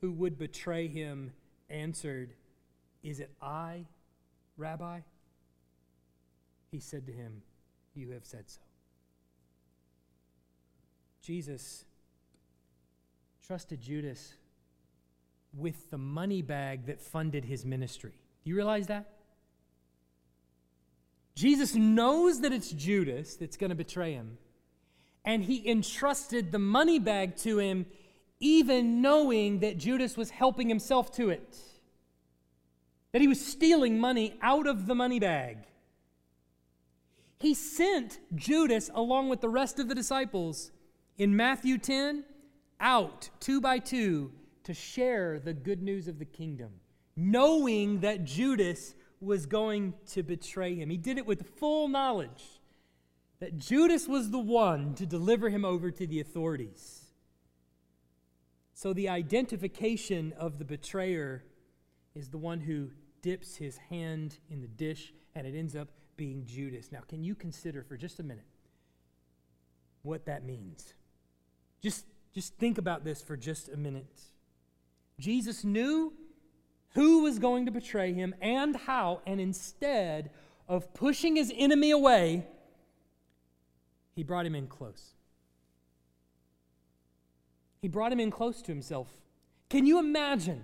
who 0.02 0.12
would 0.12 0.38
betray 0.38 0.88
him, 0.88 1.32
answered, 1.70 2.34
Is 3.04 3.22
it 3.22 3.32
I, 3.42 3.86
Rabbi? 4.58 5.00
He 6.72 6.82
said 6.82 7.08
to 7.08 7.14
him, 7.14 7.42
You 7.94 8.12
have 8.12 8.26
said 8.26 8.50
so. 8.50 8.60
Jesus 11.22 11.86
trusted 13.48 13.82
Judas 13.82 14.34
with 15.58 15.90
the 15.90 15.98
money 15.98 16.42
bag 16.42 16.86
that 16.88 17.02
funded 17.02 17.46
his 17.46 17.66
ministry. 17.66 18.14
Do 18.44 18.50
you 18.50 18.56
realize 18.56 18.88
that? 18.88 19.10
Jesus 21.36 21.76
knows 21.76 22.42
that 22.42 22.54
it's 22.54 22.72
Judas 22.72 23.36
that's 23.36 23.58
going 23.58 23.70
to 23.70 23.76
betray 23.76 24.14
him, 24.14 24.38
and 25.26 25.44
he 25.44 25.68
entrusted 25.70 26.52
the 26.52 26.60
money 26.60 27.00
bag 27.00 27.36
to 27.38 27.60
him, 27.60 27.86
even 28.40 29.02
knowing 29.02 29.60
that 29.60 29.78
Judas 29.78 30.16
was 30.16 30.30
helping 30.30 30.70
himself 30.70 31.12
to 31.14 31.30
it, 31.30 31.58
that 33.12 33.22
he 33.22 33.28
was 33.28 33.46
stealing 33.46 34.00
money 34.00 34.38
out 34.42 34.68
of 34.68 34.88
the 34.88 34.96
money 34.96 35.20
bag. 35.20 35.58
He 37.40 37.54
sent 37.54 38.20
Judas, 38.34 38.90
along 38.94 39.30
with 39.30 39.42
the 39.42 39.50
rest 39.50 39.78
of 39.78 39.90
the 39.90 39.96
disciples, 39.96 40.72
in 41.18 41.36
Matthew 41.36 41.78
10, 41.78 42.24
out 42.80 43.30
two 43.40 43.60
by 43.60 43.80
two 43.80 44.32
to 44.66 44.74
share 44.74 45.40
the 45.40 45.54
good 45.54 45.82
news 45.82 46.08
of 46.08 46.20
the 46.20 46.26
kingdom, 46.26 46.72
knowing 47.16 48.02
that 48.02 48.26
Judas 48.26 48.94
was 49.22 49.46
going 49.46 49.94
to 50.08 50.24
betray 50.24 50.76
him. 50.76 50.90
He 50.90 50.98
did 50.98 51.18
it 51.18 51.26
with 51.26 51.48
full 51.58 51.88
knowledge 51.88 52.44
that 53.40 53.58
Judas 53.58 54.08
was 54.08 54.32
the 54.32 54.40
one 54.40 54.96
to 54.96 55.06
deliver 55.06 55.50
him 55.50 55.66
over 55.66 55.92
to 55.92 56.08
the 56.08 56.20
authorities. 56.20 57.06
So 58.74 58.94
the 58.94 59.10
identification 59.10 60.34
of 60.38 60.58
the 60.58 60.66
betrayer 60.66 61.44
is 62.14 62.30
the 62.30 62.38
one 62.38 62.62
who 62.62 62.90
dips 63.22 63.56
his 63.56 63.78
hand 63.78 64.38
in 64.50 64.62
the 64.62 64.68
dish, 64.68 65.14
and 65.34 65.46
it 65.48 65.58
ends 65.58 65.76
up 65.76 65.90
being 66.18 66.46
Judas. 66.46 66.92
Now, 66.92 67.02
can 67.08 67.24
you 67.24 67.36
consider 67.36 67.84
for 67.84 67.98
just 67.98 68.20
a 68.20 68.24
minute 68.24 68.46
what 70.02 70.26
that 70.26 70.46
means? 70.46 70.94
Just, 71.82 72.06
just 72.34 72.56
think 72.56 72.78
about 72.78 73.04
this 73.04 73.22
for 73.22 73.36
just 73.38 73.70
a 73.70 73.78
minute. 73.78 74.22
Jesus 75.20 75.64
knew 75.64 76.14
who 76.94 77.24
was 77.24 77.40
going 77.40 77.66
to 77.66 77.72
betray 77.72 78.14
him 78.14 78.34
and 78.42 78.76
how, 78.76 79.22
and 79.26 79.40
instead 79.40 80.32
of 80.68 80.94
pushing 80.94 81.36
his 81.36 81.54
enemy 81.56 81.92
away, 81.92 82.48
he 84.16 84.24
brought 84.24 84.46
him 84.46 84.56
in 84.56 84.68
close. 84.68 85.12
He 87.82 87.88
brought 87.88 88.12
him 88.12 88.20
in 88.20 88.32
close 88.32 88.62
to 88.64 88.72
himself. 88.72 89.10
Can 89.70 89.86
you 89.86 90.00
imagine 90.00 90.64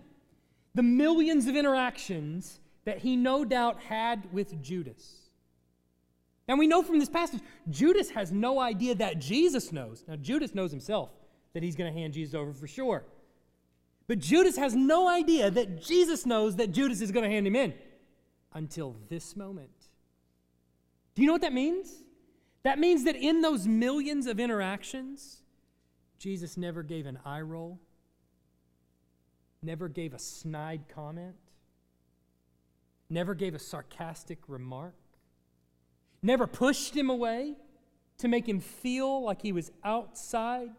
the 0.73 0.83
millions 0.83 1.47
of 1.47 1.55
interactions 1.55 2.59
that 2.85 2.99
he 2.99 3.15
no 3.15 3.45
doubt 3.45 3.79
had 3.81 4.31
with 4.31 4.61
Judas? 4.61 5.17
And 6.47 6.57
we 6.57 6.67
know 6.67 6.81
from 6.81 6.99
this 6.99 7.09
passage, 7.09 7.41
Judas 7.69 8.09
has 8.09 8.31
no 8.31 8.59
idea 8.59 8.95
that 8.95 9.19
Jesus 9.19 9.71
knows. 9.71 10.03
Now, 10.07 10.15
Judas 10.15 10.55
knows 10.55 10.71
himself 10.71 11.11
that 11.53 11.61
he's 11.61 11.75
going 11.75 11.93
to 11.93 11.99
hand 11.99 12.13
Jesus 12.13 12.33
over 12.33 12.53
for 12.53 12.67
sure. 12.67 13.03
But 14.11 14.19
Judas 14.19 14.57
has 14.57 14.75
no 14.75 15.07
idea 15.07 15.49
that 15.49 15.81
Jesus 15.81 16.25
knows 16.25 16.57
that 16.57 16.73
Judas 16.73 16.99
is 16.99 17.13
going 17.13 17.23
to 17.23 17.29
hand 17.29 17.47
him 17.47 17.55
in 17.55 17.73
until 18.51 18.97
this 19.07 19.37
moment. 19.37 19.71
Do 21.15 21.21
you 21.21 21.27
know 21.27 21.31
what 21.31 21.43
that 21.43 21.53
means? 21.53 21.93
That 22.63 22.77
means 22.77 23.05
that 23.05 23.15
in 23.15 23.39
those 23.39 23.69
millions 23.69 24.27
of 24.27 24.37
interactions, 24.37 25.43
Jesus 26.19 26.57
never 26.57 26.83
gave 26.83 27.05
an 27.05 27.19
eye 27.23 27.39
roll, 27.39 27.79
never 29.63 29.87
gave 29.87 30.13
a 30.13 30.19
snide 30.19 30.89
comment, 30.93 31.37
never 33.09 33.33
gave 33.33 33.55
a 33.55 33.59
sarcastic 33.59 34.39
remark, 34.49 34.95
never 36.21 36.47
pushed 36.47 36.97
him 36.97 37.09
away 37.09 37.55
to 38.17 38.27
make 38.27 38.45
him 38.45 38.59
feel 38.59 39.23
like 39.23 39.41
he 39.41 39.53
was 39.53 39.71
outside. 39.85 40.71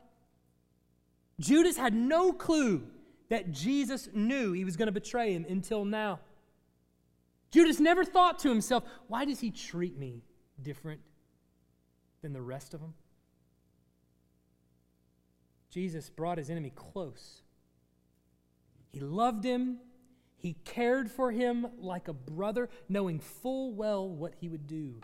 Judas 1.41 1.79
had 1.79 1.95
no 1.95 2.35
clue 2.35 2.89
that 3.33 3.51
Jesus 3.51 4.11
knew 4.13 4.53
he 4.53 4.63
was 4.63 4.77
going 4.77 4.89
to 4.89 4.93
betray 4.93 5.33
him 5.33 5.47
until 5.49 5.87
now. 5.87 6.21
Judas 7.51 7.81
never 7.81 8.05
thought 8.05 8.39
to 8.41 8.51
himself, 8.51 8.85
why 9.09 9.25
does 9.25 9.41
he 9.41 9.51
treat 9.51 9.97
me 9.97 10.23
different 10.61 11.01
than 12.21 12.35
the 12.35 12.43
rest 12.43 12.75
of 12.75 12.83
them? 12.83 12.93
Jesus 15.71 16.11
brought 16.11 16.37
his 16.37 16.51
enemy 16.51 16.75
close. 16.77 17.41
He 18.91 19.01
loved 19.01 19.45
him. 19.45 19.79
He 20.37 20.53
cared 20.67 21.11
for 21.11 21.33
him 21.33 21.69
like 21.79 22.09
a 22.09 22.13
brother, 22.13 22.69
knowing 22.87 23.19
full 23.19 23.73
well 23.73 24.07
what 24.07 24.35
he 24.43 24.51
would 24.51 24.67
do. 24.67 25.01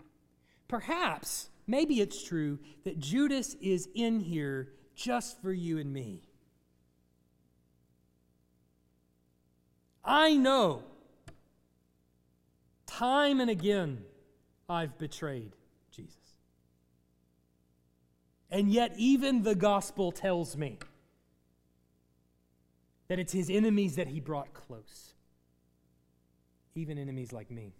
perhaps, 0.69 1.49
maybe 1.67 1.99
it's 1.99 2.23
true 2.23 2.59
that 2.85 2.99
Judas 2.99 3.55
is 3.59 3.89
in 3.93 4.21
here 4.21 4.69
just 4.95 5.41
for 5.41 5.51
you 5.51 5.79
and 5.79 5.91
me. 5.91 6.28
I 10.09 10.35
know 10.35 10.81
time 12.87 13.39
and 13.39 13.49
again 13.49 14.03
I've 14.67 14.97
betrayed 14.97 15.55
Jesus. 15.91 16.17
And 18.49 18.71
yet, 18.71 18.93
even 18.97 19.43
the 19.43 19.53
gospel 19.53 20.11
tells 20.11 20.57
me 20.57 20.79
that 23.07 23.19
it's 23.19 23.31
his 23.31 23.51
enemies 23.51 23.97
that 23.97 24.07
he 24.07 24.19
brought 24.19 24.51
close, 24.53 25.13
even 26.73 26.97
enemies 26.97 27.31
like 27.31 27.51
me. 27.51 27.75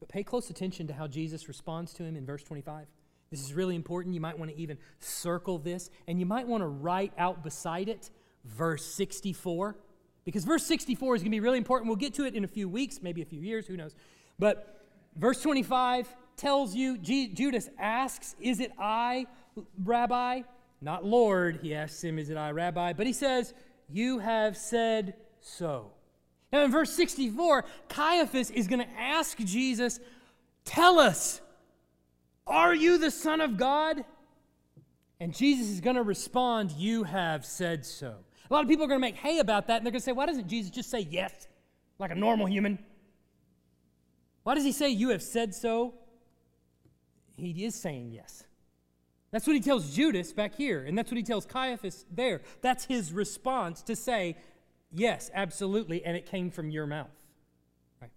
But 0.00 0.10
pay 0.10 0.22
close 0.22 0.50
attention 0.50 0.86
to 0.88 0.92
how 0.92 1.06
Jesus 1.06 1.48
responds 1.48 1.94
to 1.94 2.04
him 2.04 2.14
in 2.14 2.26
verse 2.26 2.42
25. 2.42 2.86
This 3.30 3.40
is 3.40 3.54
really 3.54 3.76
important. 3.76 4.14
You 4.14 4.20
might 4.20 4.38
want 4.38 4.50
to 4.50 4.56
even 4.58 4.76
circle 4.98 5.58
this, 5.58 5.88
and 6.06 6.20
you 6.20 6.26
might 6.26 6.46
want 6.46 6.62
to 6.62 6.68
write 6.68 7.14
out 7.16 7.42
beside 7.42 7.88
it 7.88 8.10
verse 8.44 8.84
64, 8.94 9.76
because 10.24 10.44
verse 10.44 10.64
64 10.64 11.16
is 11.16 11.22
going 11.22 11.30
to 11.30 11.36
be 11.36 11.40
really 11.40 11.58
important. 11.58 11.88
We'll 11.88 11.96
get 11.96 12.14
to 12.14 12.24
it 12.24 12.34
in 12.34 12.44
a 12.44 12.48
few 12.48 12.68
weeks, 12.68 13.00
maybe 13.02 13.22
a 13.22 13.26
few 13.26 13.40
years, 13.40 13.66
who 13.66 13.76
knows. 13.76 13.94
But 14.38 14.84
verse 15.16 15.40
25 15.42 16.08
tells 16.36 16.74
you, 16.74 16.98
Judas 16.98 17.68
asks, 17.78 18.34
Is 18.40 18.60
it 18.60 18.72
I, 18.78 19.26
Rabbi? 19.82 20.42
Not 20.80 21.04
Lord. 21.04 21.60
He 21.62 21.74
asks 21.74 22.02
him, 22.02 22.18
Is 22.18 22.30
it 22.30 22.36
I, 22.36 22.50
Rabbi? 22.50 22.92
But 22.92 23.06
he 23.06 23.12
says, 23.12 23.54
You 23.88 24.18
have 24.18 24.56
said 24.56 25.14
so. 25.40 25.92
Now, 26.52 26.64
in 26.64 26.70
verse 26.70 26.92
64, 26.92 27.64
Caiaphas 27.88 28.50
is 28.50 28.66
going 28.66 28.80
to 28.80 28.90
ask 28.98 29.38
Jesus, 29.38 30.00
Tell 30.64 30.98
us, 30.98 31.40
are 32.46 32.74
you 32.74 32.98
the 32.98 33.10
Son 33.10 33.40
of 33.40 33.56
God? 33.56 34.04
And 35.20 35.34
Jesus 35.34 35.68
is 35.68 35.80
going 35.80 35.96
to 35.96 36.02
respond, 36.02 36.72
You 36.72 37.04
have 37.04 37.44
said 37.44 37.84
so. 37.84 38.16
A 38.50 38.54
lot 38.54 38.64
of 38.64 38.68
people 38.68 38.84
are 38.84 38.88
going 38.88 39.00
to 39.00 39.06
make 39.06 39.16
hay 39.16 39.38
about 39.38 39.68
that, 39.68 39.76
and 39.76 39.86
they're 39.86 39.92
going 39.92 40.00
to 40.00 40.04
say, 40.04 40.12
Why 40.12 40.26
doesn't 40.26 40.48
Jesus 40.48 40.70
just 40.70 40.90
say 40.90 41.06
yes, 41.08 41.46
like 41.98 42.10
a 42.10 42.16
normal 42.16 42.48
human? 42.48 42.78
Why 44.42 44.54
does 44.54 44.64
he 44.64 44.72
say, 44.72 44.88
You 44.88 45.10
have 45.10 45.22
said 45.22 45.54
so? 45.54 45.94
He 47.36 47.64
is 47.64 47.74
saying 47.74 48.10
yes. 48.10 48.44
That's 49.30 49.46
what 49.46 49.54
he 49.54 49.60
tells 49.60 49.94
Judas 49.94 50.32
back 50.32 50.56
here, 50.56 50.84
and 50.84 50.98
that's 50.98 51.10
what 51.10 51.16
he 51.16 51.22
tells 51.22 51.46
Caiaphas 51.46 52.04
there. 52.10 52.42
That's 52.60 52.84
his 52.84 53.12
response 53.12 53.82
to 53.82 53.94
say, 53.94 54.36
Yes, 54.92 55.30
absolutely, 55.32 56.04
and 56.04 56.16
it 56.16 56.26
came 56.26 56.50
from 56.50 56.70
your 56.70 56.86
mouth. 56.86 57.14
Right. 58.02 58.10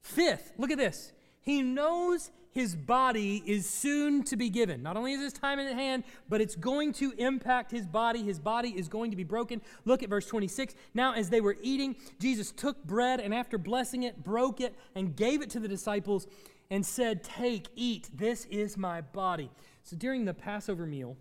Fifth, 0.00 0.54
look 0.56 0.70
at 0.70 0.78
this. 0.78 1.12
He 1.42 1.60
knows 1.60 2.30
his 2.50 2.74
body 2.74 3.42
is 3.46 3.68
soon 3.68 4.22
to 4.24 4.36
be 4.36 4.50
given. 4.50 4.82
Not 4.82 4.96
only 4.96 5.12
is 5.12 5.20
his 5.20 5.32
time 5.32 5.58
at 5.58 5.74
hand, 5.74 6.04
but 6.28 6.40
it's 6.40 6.56
going 6.56 6.92
to 6.94 7.12
impact 7.18 7.70
his 7.70 7.86
body. 7.86 8.22
His 8.22 8.38
body 8.38 8.70
is 8.70 8.88
going 8.88 9.10
to 9.10 9.16
be 9.16 9.24
broken. 9.24 9.60
Look 9.84 10.02
at 10.02 10.08
verse 10.08 10.26
26. 10.26 10.74
Now, 10.94 11.14
as 11.14 11.30
they 11.30 11.40
were 11.40 11.56
eating, 11.62 11.96
Jesus 12.18 12.50
took 12.50 12.82
bread 12.84 13.20
and 13.20 13.34
after 13.34 13.58
blessing 13.58 14.02
it, 14.02 14.24
broke 14.24 14.60
it 14.60 14.74
and 14.94 15.14
gave 15.14 15.42
it 15.42 15.50
to 15.50 15.60
the 15.60 15.68
disciples 15.68 16.26
and 16.70 16.84
said, 16.84 17.22
Take, 17.22 17.68
eat, 17.76 18.08
this 18.14 18.46
is 18.46 18.76
my 18.76 19.00
body. 19.00 19.50
So 19.82 19.96
during 19.96 20.24
the 20.24 20.34
Passover 20.34 20.86
meal, 20.86 21.16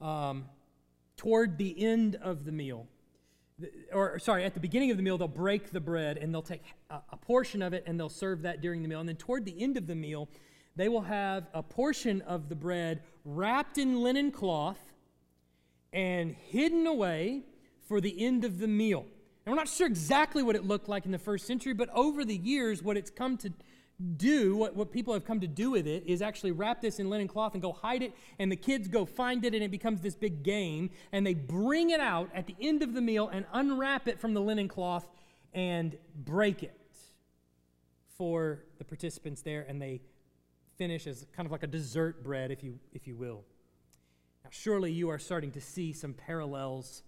um, 0.00 0.46
toward 1.16 1.58
the 1.58 1.82
end 1.82 2.16
of 2.16 2.44
the 2.44 2.52
meal, 2.52 2.86
or 3.92 4.18
sorry, 4.18 4.44
at 4.44 4.54
the 4.54 4.60
beginning 4.60 4.90
of 4.90 4.96
the 4.96 5.02
meal, 5.02 5.16
they'll 5.16 5.28
break 5.28 5.70
the 5.70 5.80
bread 5.80 6.18
and 6.18 6.32
they'll 6.32 6.42
take 6.42 6.62
a, 6.90 7.00
a, 7.12 7.16
portion 7.16 7.62
of 7.62 7.72
it 7.72 7.84
and 7.86 7.98
they'll 7.98 8.08
serve 8.08 8.42
that 8.42 8.60
during 8.60 8.82
the 8.82 8.88
meal. 8.88 9.00
And 9.00 9.08
then 9.08 9.16
toward 9.16 9.44
the 9.44 9.62
end 9.62 9.76
of 9.76 9.86
the 9.86 9.94
meal, 9.94 10.28
they 10.74 10.88
will 10.88 11.02
have 11.02 11.46
a 11.54 11.62
portion 11.62 12.20
of 12.22 12.48
the 12.48 12.54
bread 12.54 13.02
wrapped 13.24 13.78
in 13.78 14.02
linen 14.02 14.30
cloth 14.30 14.78
and 15.92 16.34
hidden 16.34 16.86
away 16.86 17.42
for 17.88 18.00
the 18.00 18.24
end 18.24 18.44
of 18.44 18.58
the 18.58 18.68
meal. 18.68 19.06
And 19.46 19.52
we're 19.52 19.56
not 19.58 19.68
sure 19.68 19.86
exactly 19.86 20.42
what 20.42 20.56
it 20.56 20.64
looked 20.64 20.88
like 20.88 21.06
in 21.06 21.12
the 21.12 21.18
first 21.18 21.46
century, 21.46 21.72
but 21.72 21.88
over 21.94 22.24
the 22.24 22.36
years, 22.36 22.82
what 22.82 22.96
it's 22.96 23.10
come 23.10 23.38
to 23.38 23.52
do, 24.16 24.56
what, 24.56 24.76
what 24.76 24.92
people 24.92 25.14
have 25.14 25.24
come 25.24 25.40
to 25.40 25.46
do 25.46 25.70
with 25.70 25.86
it, 25.86 26.04
is 26.06 26.20
actually 26.20 26.52
wrap 26.52 26.80
this 26.80 26.98
in 26.98 27.08
linen 27.08 27.28
cloth 27.28 27.54
and 27.54 27.62
go 27.62 27.72
hide 27.72 28.02
it, 28.02 28.12
and 28.38 28.52
the 28.52 28.56
kids 28.56 28.88
go 28.88 29.04
find 29.04 29.44
it, 29.44 29.54
and 29.54 29.62
it 29.62 29.70
becomes 29.70 30.00
this 30.00 30.14
big 30.14 30.42
game. 30.42 30.90
And 31.12 31.26
they 31.26 31.34
bring 31.34 31.90
it 31.90 32.00
out 32.00 32.30
at 32.34 32.46
the 32.46 32.56
end 32.60 32.82
of 32.82 32.92
the 32.92 33.00
meal 33.00 33.28
and 33.28 33.46
unwrap 33.52 34.06
it 34.08 34.20
from 34.20 34.34
the 34.34 34.40
linen 34.40 34.68
cloth 34.68 35.08
and 35.54 35.96
break 36.14 36.62
it 36.62 36.78
for 38.16 38.64
the 38.78 38.84
participants 38.84 39.42
there, 39.42 39.64
and 39.68 39.80
they 39.80 40.02
finish 40.76 41.06
as 41.06 41.26
kind 41.34 41.46
of 41.46 41.52
like 41.52 41.62
a 41.62 41.66
dessert 41.66 42.22
bread, 42.22 42.50
if 42.50 42.62
you, 42.62 42.78
if 42.92 43.06
you 43.06 43.16
will. 43.16 43.44
Now, 44.44 44.50
surely 44.50 44.92
you 44.92 45.08
are 45.08 45.18
starting 45.18 45.50
to 45.52 45.60
see 45.60 45.92
some 45.92 46.12
parallels 46.12 47.02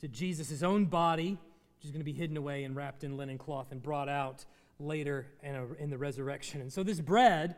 to 0.00 0.08
Jesus' 0.08 0.62
own 0.62 0.86
body, 0.86 1.38
which 1.76 1.84
is 1.84 1.90
going 1.90 2.00
to 2.00 2.04
be 2.04 2.12
hidden 2.12 2.36
away 2.36 2.64
and 2.64 2.76
wrapped 2.76 3.04
in 3.04 3.16
linen 3.16 3.38
cloth 3.38 3.72
and 3.72 3.82
brought 3.82 4.08
out 4.08 4.44
later 4.80 5.26
in, 5.42 5.54
a, 5.54 5.72
in 5.74 5.90
the 5.90 5.98
resurrection. 5.98 6.60
And 6.60 6.72
so 6.72 6.82
this 6.82 7.00
bread 7.00 7.56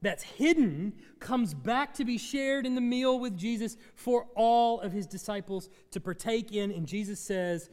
that's 0.00 0.24
hidden 0.24 0.92
comes 1.20 1.54
back 1.54 1.94
to 1.94 2.04
be 2.04 2.18
shared 2.18 2.66
in 2.66 2.74
the 2.74 2.80
meal 2.80 3.18
with 3.18 3.36
Jesus 3.36 3.76
for 3.94 4.26
all 4.34 4.80
of 4.80 4.92
his 4.92 5.06
disciples 5.06 5.68
to 5.92 6.00
partake 6.00 6.52
in. 6.52 6.72
And 6.72 6.86
Jesus 6.86 7.20
says, 7.20 7.70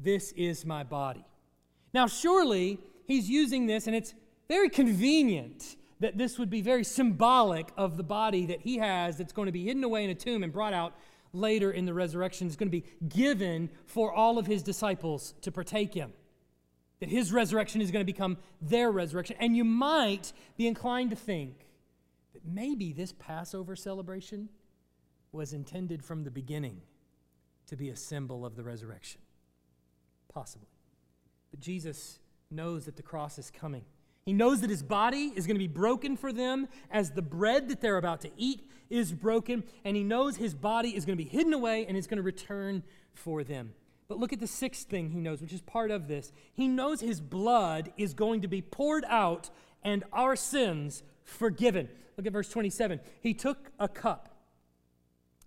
This 0.00 0.32
is 0.32 0.64
my 0.64 0.82
body. 0.82 1.24
Now, 1.92 2.06
surely 2.06 2.80
he's 3.06 3.28
using 3.28 3.66
this, 3.66 3.86
and 3.86 3.94
it's 3.94 4.14
very 4.48 4.70
convenient 4.70 5.76
that 6.00 6.18
this 6.18 6.38
would 6.38 6.50
be 6.50 6.60
very 6.60 6.84
symbolic 6.84 7.68
of 7.76 7.96
the 7.96 8.02
body 8.02 8.46
that 8.46 8.60
he 8.60 8.78
has 8.78 9.16
that's 9.16 9.32
going 9.32 9.46
to 9.46 9.52
be 9.52 9.64
hidden 9.64 9.84
away 9.84 10.04
in 10.04 10.10
a 10.10 10.14
tomb 10.14 10.42
and 10.42 10.52
brought 10.52 10.74
out 10.74 10.94
later 11.32 11.70
in 11.70 11.84
the 11.84 11.94
resurrection. 11.94 12.46
It's 12.46 12.56
going 12.56 12.70
to 12.70 12.80
be 12.80 12.84
given 13.08 13.70
for 13.86 14.12
all 14.12 14.38
of 14.38 14.46
his 14.46 14.62
disciples 14.62 15.34
to 15.42 15.52
partake 15.52 15.96
in 15.96 16.12
that 17.00 17.08
his 17.08 17.32
resurrection 17.32 17.80
is 17.80 17.90
going 17.90 18.04
to 18.04 18.12
become 18.12 18.38
their 18.60 18.90
resurrection. 18.90 19.36
And 19.38 19.56
you 19.56 19.64
might 19.64 20.32
be 20.56 20.66
inclined 20.66 21.10
to 21.10 21.16
think 21.16 21.66
that 22.32 22.42
maybe 22.44 22.92
this 22.92 23.12
Passover 23.12 23.76
celebration 23.76 24.48
was 25.32 25.52
intended 25.52 26.02
from 26.02 26.24
the 26.24 26.30
beginning 26.30 26.80
to 27.66 27.76
be 27.76 27.90
a 27.90 27.96
symbol 27.96 28.46
of 28.46 28.56
the 28.56 28.62
resurrection. 28.62 29.20
Possibly. 30.32 30.68
But 31.50 31.60
Jesus 31.60 32.18
knows 32.50 32.84
that 32.86 32.96
the 32.96 33.02
cross 33.02 33.38
is 33.38 33.50
coming. 33.50 33.84
He 34.24 34.32
knows 34.32 34.60
that 34.60 34.70
his 34.70 34.82
body 34.82 35.32
is 35.36 35.46
going 35.46 35.54
to 35.54 35.60
be 35.60 35.68
broken 35.68 36.16
for 36.16 36.32
them 36.32 36.68
as 36.90 37.12
the 37.12 37.22
bread 37.22 37.68
that 37.68 37.80
they're 37.80 37.96
about 37.96 38.20
to 38.22 38.30
eat 38.36 38.68
is 38.90 39.12
broken, 39.12 39.64
and 39.84 39.96
he 39.96 40.02
knows 40.02 40.36
his 40.36 40.54
body 40.54 40.96
is 40.96 41.04
going 41.04 41.16
to 41.16 41.22
be 41.22 41.28
hidden 41.28 41.52
away 41.52 41.86
and 41.86 41.96
is 41.96 42.06
going 42.06 42.16
to 42.16 42.22
return 42.22 42.82
for 43.14 43.44
them. 43.44 43.72
But 44.08 44.18
look 44.18 44.32
at 44.32 44.40
the 44.40 44.46
sixth 44.46 44.88
thing 44.88 45.10
he 45.10 45.20
knows, 45.20 45.40
which 45.40 45.52
is 45.52 45.60
part 45.60 45.90
of 45.90 46.08
this. 46.08 46.32
He 46.52 46.68
knows 46.68 47.00
his 47.00 47.20
blood 47.20 47.92
is 47.96 48.14
going 48.14 48.42
to 48.42 48.48
be 48.48 48.62
poured 48.62 49.04
out 49.08 49.50
and 49.82 50.04
our 50.12 50.36
sins 50.36 51.02
forgiven. 51.24 51.88
Look 52.16 52.26
at 52.26 52.32
verse 52.32 52.48
27. 52.48 53.00
He 53.20 53.34
took 53.34 53.70
a 53.78 53.88
cup. 53.88 54.34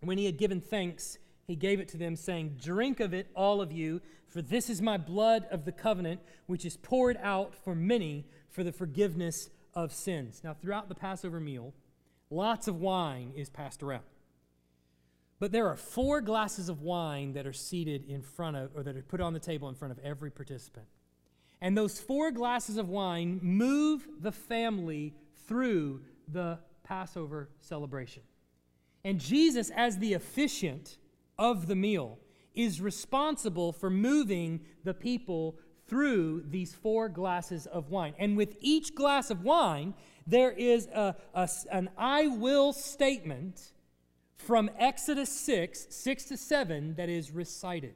When 0.02 0.17
he 0.17 0.26
had 0.26 0.38
given 0.38 0.62
thanks, 0.62 1.17
he 1.48 1.56
gave 1.56 1.80
it 1.80 1.88
to 1.89 1.98
them, 1.98 2.15
saying, 2.15 2.58
Drink 2.62 3.00
of 3.00 3.13
it, 3.13 3.28
all 3.36 3.62
of 3.62 3.72
you, 3.72 4.02
for 4.28 4.41
this 4.41 4.69
is 4.69 4.82
my 4.82 4.98
blood 4.98 5.48
of 5.50 5.65
the 5.65 5.72
covenant, 5.72 6.22
which 6.45 6.65
is 6.65 6.78
poured 6.78 7.17
out 7.22 7.56
for 7.56 7.74
many 7.74 8.26
for 8.50 8.63
the 8.63 8.72
forgiveness 8.72 9.50
of 9.74 9.93
sins. 9.93 10.41
Now, 10.43 10.54
throughout 10.54 10.89
the 10.89 10.95
Passover 10.95 11.39
meal, 11.39 11.74
lots 12.30 12.67
of 12.67 12.80
wine 12.80 13.34
is 13.36 13.50
passed 13.50 13.82
around. 13.82 14.04
But 15.39 15.52
there 15.54 15.67
are 15.67 15.78
four 15.78 16.19
glasses 16.19 16.67
of 16.67 16.82
wine 16.82 17.34
that 17.34 17.47
are 17.47 17.54
seated 17.54 18.04
in 18.10 18.21
front 18.21 18.58
of, 18.58 18.71
or 18.75 18.84
that 18.84 18.97
are 18.97 19.02
put 19.02 19.21
on 19.21 19.34
the 19.34 19.39
table 19.39 19.69
in 19.69 19.75
front 19.75 19.91
of 19.91 19.99
every 19.99 20.32
participant. 20.32 20.88
And 21.62 21.78
those 21.78 21.99
four 21.99 22.32
glasses 22.32 22.78
of 22.78 22.89
wine 22.89 23.39
move 23.41 24.08
the 24.19 24.32
family 24.32 25.13
through 25.47 26.02
the 26.28 26.60
Passover 26.84 27.49
celebration. 27.60 28.23
And 29.04 29.19
Jesus, 29.19 29.71
as 29.75 29.97
the 29.97 30.13
officiant 30.13 30.97
of 31.38 31.67
the 31.67 31.75
meal, 31.75 32.19
is 32.54 32.82
responsible 32.82 33.71
for 33.71 33.89
moving 33.89 34.62
the 34.84 34.93
people 34.93 35.58
through 35.88 36.43
these 36.47 36.73
four 36.73 37.10
glasses 37.10 37.65
of 37.65 37.89
wine. 37.89 38.13
And 38.19 38.36
with 38.36 38.56
each 38.60 38.93
glass 38.93 39.32
of 39.32 39.43
wine, 39.43 39.93
there 40.28 40.52
is 40.52 40.88
a, 40.88 41.15
a 41.34 41.49
an 41.71 41.89
I 41.97 42.28
will 42.28 42.73
statement 42.73 43.71
from 44.39 44.71
Exodus 44.80 45.30
6, 45.30 45.88
6 45.89 46.23
to 46.25 46.38
7, 46.38 46.95
that 46.95 47.10
is 47.10 47.32
recited. 47.32 47.95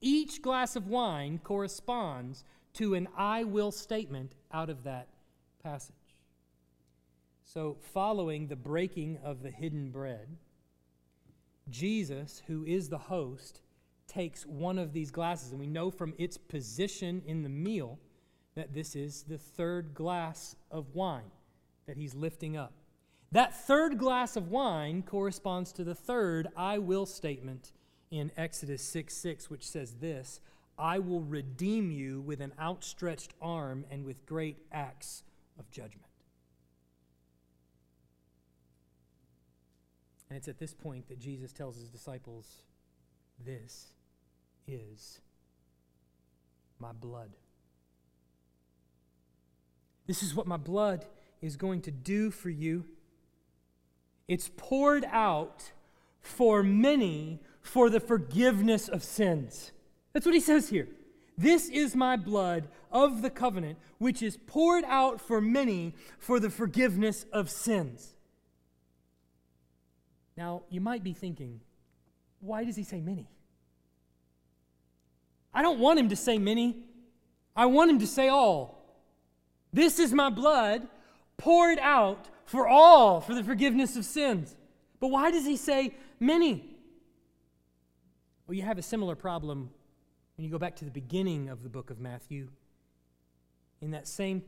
Each 0.00 0.42
glass 0.42 0.74
of 0.74 0.88
wine 0.88 1.38
corresponds 1.38 2.44
to 2.74 2.94
an 2.94 3.08
I 3.16 3.44
will 3.44 3.70
statement 3.70 4.34
out 4.52 4.68
of 4.68 4.82
that 4.84 5.08
passage. 5.62 5.94
So, 7.44 7.76
following 7.92 8.48
the 8.48 8.56
breaking 8.56 9.18
of 9.22 9.42
the 9.42 9.50
hidden 9.50 9.90
bread, 9.90 10.36
Jesus, 11.68 12.42
who 12.46 12.64
is 12.64 12.88
the 12.88 12.98
host, 12.98 13.60
takes 14.06 14.44
one 14.44 14.78
of 14.78 14.92
these 14.92 15.10
glasses, 15.10 15.50
and 15.50 15.60
we 15.60 15.66
know 15.66 15.90
from 15.90 16.14
its 16.18 16.36
position 16.36 17.22
in 17.26 17.42
the 17.42 17.48
meal 17.48 17.98
that 18.54 18.74
this 18.74 18.96
is 18.96 19.22
the 19.22 19.38
third 19.38 19.94
glass 19.94 20.56
of 20.70 20.94
wine. 20.94 21.30
that 21.86 21.96
he's 21.96 22.16
lifting 22.16 22.56
up. 22.56 22.72
That 23.32 23.54
third 23.54 23.98
glass 23.98 24.36
of 24.36 24.48
wine 24.48 25.02
corresponds 25.02 25.72
to 25.72 25.84
the 25.84 25.94
third 25.94 26.48
I 26.56 26.78
will 26.78 27.06
statement 27.06 27.72
in 28.10 28.30
Exodus 28.36 28.82
6 28.82 29.14
6, 29.14 29.50
which 29.50 29.66
says 29.66 29.94
this 30.00 30.40
I 30.78 30.98
will 30.98 31.22
redeem 31.22 31.90
you 31.90 32.20
with 32.20 32.40
an 32.40 32.52
outstretched 32.60 33.32
arm 33.40 33.84
and 33.90 34.04
with 34.04 34.26
great 34.26 34.58
acts 34.72 35.24
of 35.58 35.70
judgment. 35.70 36.02
And 40.28 40.36
it's 40.36 40.48
at 40.48 40.58
this 40.58 40.74
point 40.74 41.08
that 41.08 41.18
Jesus 41.18 41.52
tells 41.52 41.76
his 41.76 41.88
disciples, 41.88 42.62
This 43.44 43.92
is 44.66 45.20
my 46.78 46.92
blood. 46.92 47.30
This 50.06 50.22
is 50.22 50.34
what 50.34 50.46
my 50.46 50.56
blood 50.56 51.04
is 51.40 51.56
going 51.56 51.82
to 51.82 51.90
do 51.90 52.30
for 52.30 52.50
you. 52.50 52.84
It's 54.28 54.50
poured 54.56 55.04
out 55.10 55.72
for 56.20 56.62
many 56.62 57.40
for 57.60 57.88
the 57.90 58.00
forgiveness 58.00 58.88
of 58.88 59.02
sins. 59.02 59.72
That's 60.12 60.26
what 60.26 60.34
he 60.34 60.40
says 60.40 60.68
here. 60.68 60.88
This 61.38 61.68
is 61.68 61.94
my 61.94 62.16
blood 62.16 62.68
of 62.90 63.22
the 63.22 63.30
covenant, 63.30 63.78
which 63.98 64.22
is 64.22 64.38
poured 64.46 64.84
out 64.84 65.20
for 65.20 65.40
many 65.40 65.94
for 66.18 66.40
the 66.40 66.48
forgiveness 66.48 67.26
of 67.32 67.50
sins. 67.50 68.14
Now, 70.36 70.62
you 70.70 70.80
might 70.80 71.04
be 71.04 71.12
thinking, 71.12 71.60
why 72.40 72.64
does 72.64 72.76
he 72.76 72.82
say 72.82 73.00
many? 73.00 73.28
I 75.52 75.62
don't 75.62 75.78
want 75.78 75.98
him 75.98 76.08
to 76.10 76.16
say 76.16 76.38
many. 76.38 76.84
I 77.54 77.66
want 77.66 77.90
him 77.90 77.98
to 78.00 78.06
say 78.06 78.28
all. 78.28 78.76
This 79.72 79.98
is 79.98 80.12
my 80.12 80.30
blood 80.30 80.88
poured 81.36 81.78
out 81.78 82.28
for 82.46 82.66
all 82.66 83.20
for 83.20 83.34
the 83.34 83.44
forgiveness 83.44 83.96
of 83.96 84.04
sins. 84.04 84.56
But 84.98 85.08
why 85.08 85.30
does 85.30 85.44
he 85.44 85.56
say 85.56 85.94
many? 86.18 86.76
Well, 88.46 88.54
you 88.54 88.62
have 88.62 88.78
a 88.78 88.82
similar 88.82 89.14
problem 89.14 89.70
when 90.36 90.44
you 90.44 90.50
go 90.50 90.58
back 90.58 90.76
to 90.76 90.84
the 90.84 90.90
beginning 90.90 91.48
of 91.48 91.62
the 91.62 91.68
book 91.68 91.90
of 91.90 91.98
Matthew. 91.98 92.48
In 93.80 93.90
that 93.90 94.08
same 94.08 94.42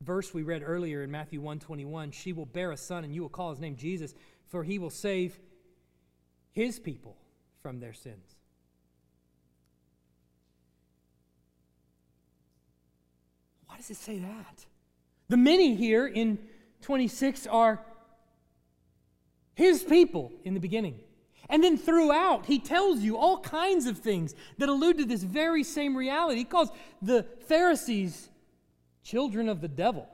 verse 0.00 0.32
we 0.32 0.42
read 0.42 0.62
earlier 0.64 1.02
in 1.02 1.10
Matthew 1.10 1.40
121, 1.40 2.12
she 2.12 2.32
will 2.32 2.46
bear 2.46 2.70
a 2.70 2.76
son 2.76 3.04
and 3.04 3.14
you 3.14 3.22
will 3.22 3.28
call 3.28 3.50
his 3.50 3.60
name 3.60 3.76
Jesus, 3.76 4.14
for 4.46 4.62
he 4.62 4.78
will 4.78 4.90
save 4.90 5.38
his 6.52 6.78
people 6.78 7.16
from 7.62 7.80
their 7.80 7.92
sins. 7.92 8.36
Why 13.66 13.76
does 13.76 13.90
it 13.90 13.96
say 13.96 14.18
that? 14.18 14.66
The 15.28 15.36
many 15.36 15.74
here 15.74 16.06
in 16.06 16.38
26 16.82 17.46
are 17.46 17.84
his 19.54 19.82
people 19.82 20.32
in 20.44 20.54
the 20.54 20.60
beginning. 20.60 21.00
And 21.48 21.64
then 21.64 21.76
throughout, 21.76 22.46
he 22.46 22.58
tells 22.58 23.00
you 23.00 23.16
all 23.16 23.40
kinds 23.40 23.86
of 23.86 23.98
things 23.98 24.34
that 24.58 24.68
allude 24.68 24.98
to 24.98 25.04
this 25.04 25.22
very 25.22 25.64
same 25.64 25.96
reality. 25.96 26.38
He 26.38 26.44
calls 26.44 26.70
the 27.02 27.26
Pharisees 27.48 28.30
children 29.02 29.48
of 29.48 29.60
the 29.60 29.68
devil. 29.68 30.08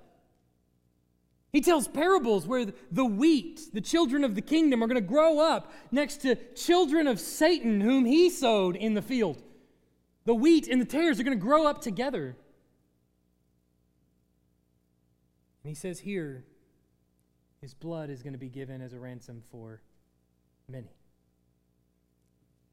He 1.52 1.60
tells 1.60 1.88
parables 1.88 2.46
where 2.46 2.66
the 2.90 3.04
wheat, 3.04 3.60
the 3.72 3.80
children 3.80 4.24
of 4.24 4.34
the 4.34 4.42
kingdom, 4.42 4.82
are 4.82 4.86
going 4.86 5.00
to 5.00 5.06
grow 5.06 5.38
up 5.38 5.72
next 5.90 6.18
to 6.18 6.36
children 6.54 7.06
of 7.06 7.20
Satan, 7.20 7.80
whom 7.80 8.04
he 8.04 8.30
sowed 8.30 8.74
in 8.76 8.94
the 8.94 9.02
field. 9.02 9.42
The 10.24 10.34
wheat 10.34 10.68
and 10.68 10.80
the 10.80 10.86
tares 10.86 11.20
are 11.20 11.22
going 11.22 11.38
to 11.38 11.42
grow 11.42 11.66
up 11.66 11.80
together. 11.80 12.36
And 15.62 15.68
he 15.68 15.74
says 15.74 16.00
here, 16.00 16.44
his 17.66 17.74
blood 17.74 18.10
is 18.10 18.22
going 18.22 18.32
to 18.32 18.38
be 18.38 18.48
given 18.48 18.80
as 18.80 18.92
a 18.92 18.98
ransom 19.00 19.42
for 19.50 19.80
many. 20.68 20.94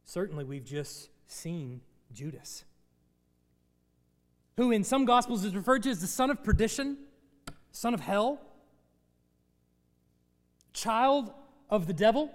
Certainly, 0.04 0.44
we've 0.44 0.64
just 0.64 1.10
seen 1.26 1.82
Judas, 2.14 2.64
who 4.56 4.72
in 4.72 4.84
some 4.84 5.06
Gospels 5.06 5.46
is 5.46 5.56
referred 5.56 5.82
to 5.82 5.90
as 5.90 6.00
the 6.00 6.06
son 6.06 6.30
of 6.30 6.44
perdition, 6.44 7.00
son 7.72 7.96
of 7.96 8.02
hell, 8.02 8.40
child 10.74 11.34
of 11.72 11.88
the 11.88 11.94
devil. 11.94 12.30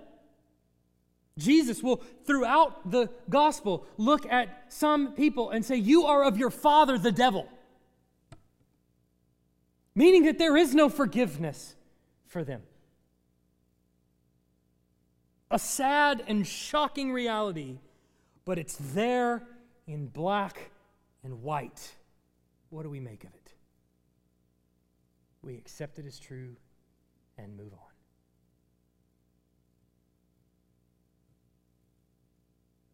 Jesus 1.38 1.80
will, 1.80 2.02
throughout 2.26 2.90
the 2.90 3.08
gospel, 3.30 3.86
look 3.98 4.26
at 4.26 4.64
some 4.68 5.12
people 5.12 5.50
and 5.50 5.64
say, 5.64 5.76
You 5.76 6.06
are 6.06 6.24
of 6.24 6.36
your 6.36 6.50
father, 6.50 6.98
the 6.98 7.12
devil. 7.12 7.48
Meaning 9.94 10.24
that 10.24 10.38
there 10.38 10.56
is 10.56 10.74
no 10.74 10.88
forgiveness 10.88 11.76
for 12.28 12.44
them. 12.44 12.62
A 15.50 15.58
sad 15.58 16.22
and 16.28 16.46
shocking 16.46 17.10
reality, 17.12 17.78
but 18.44 18.58
it's 18.58 18.76
there 18.76 19.42
in 19.86 20.06
black 20.06 20.70
and 21.24 21.42
white. 21.42 21.94
What 22.70 22.82
do 22.82 22.90
we 22.90 23.00
make 23.00 23.24
of 23.24 23.34
it? 23.34 23.54
We 25.42 25.56
accept 25.56 25.98
it 25.98 26.06
as 26.06 26.18
true 26.18 26.56
and 27.38 27.56
move 27.56 27.72
on. 27.72 27.78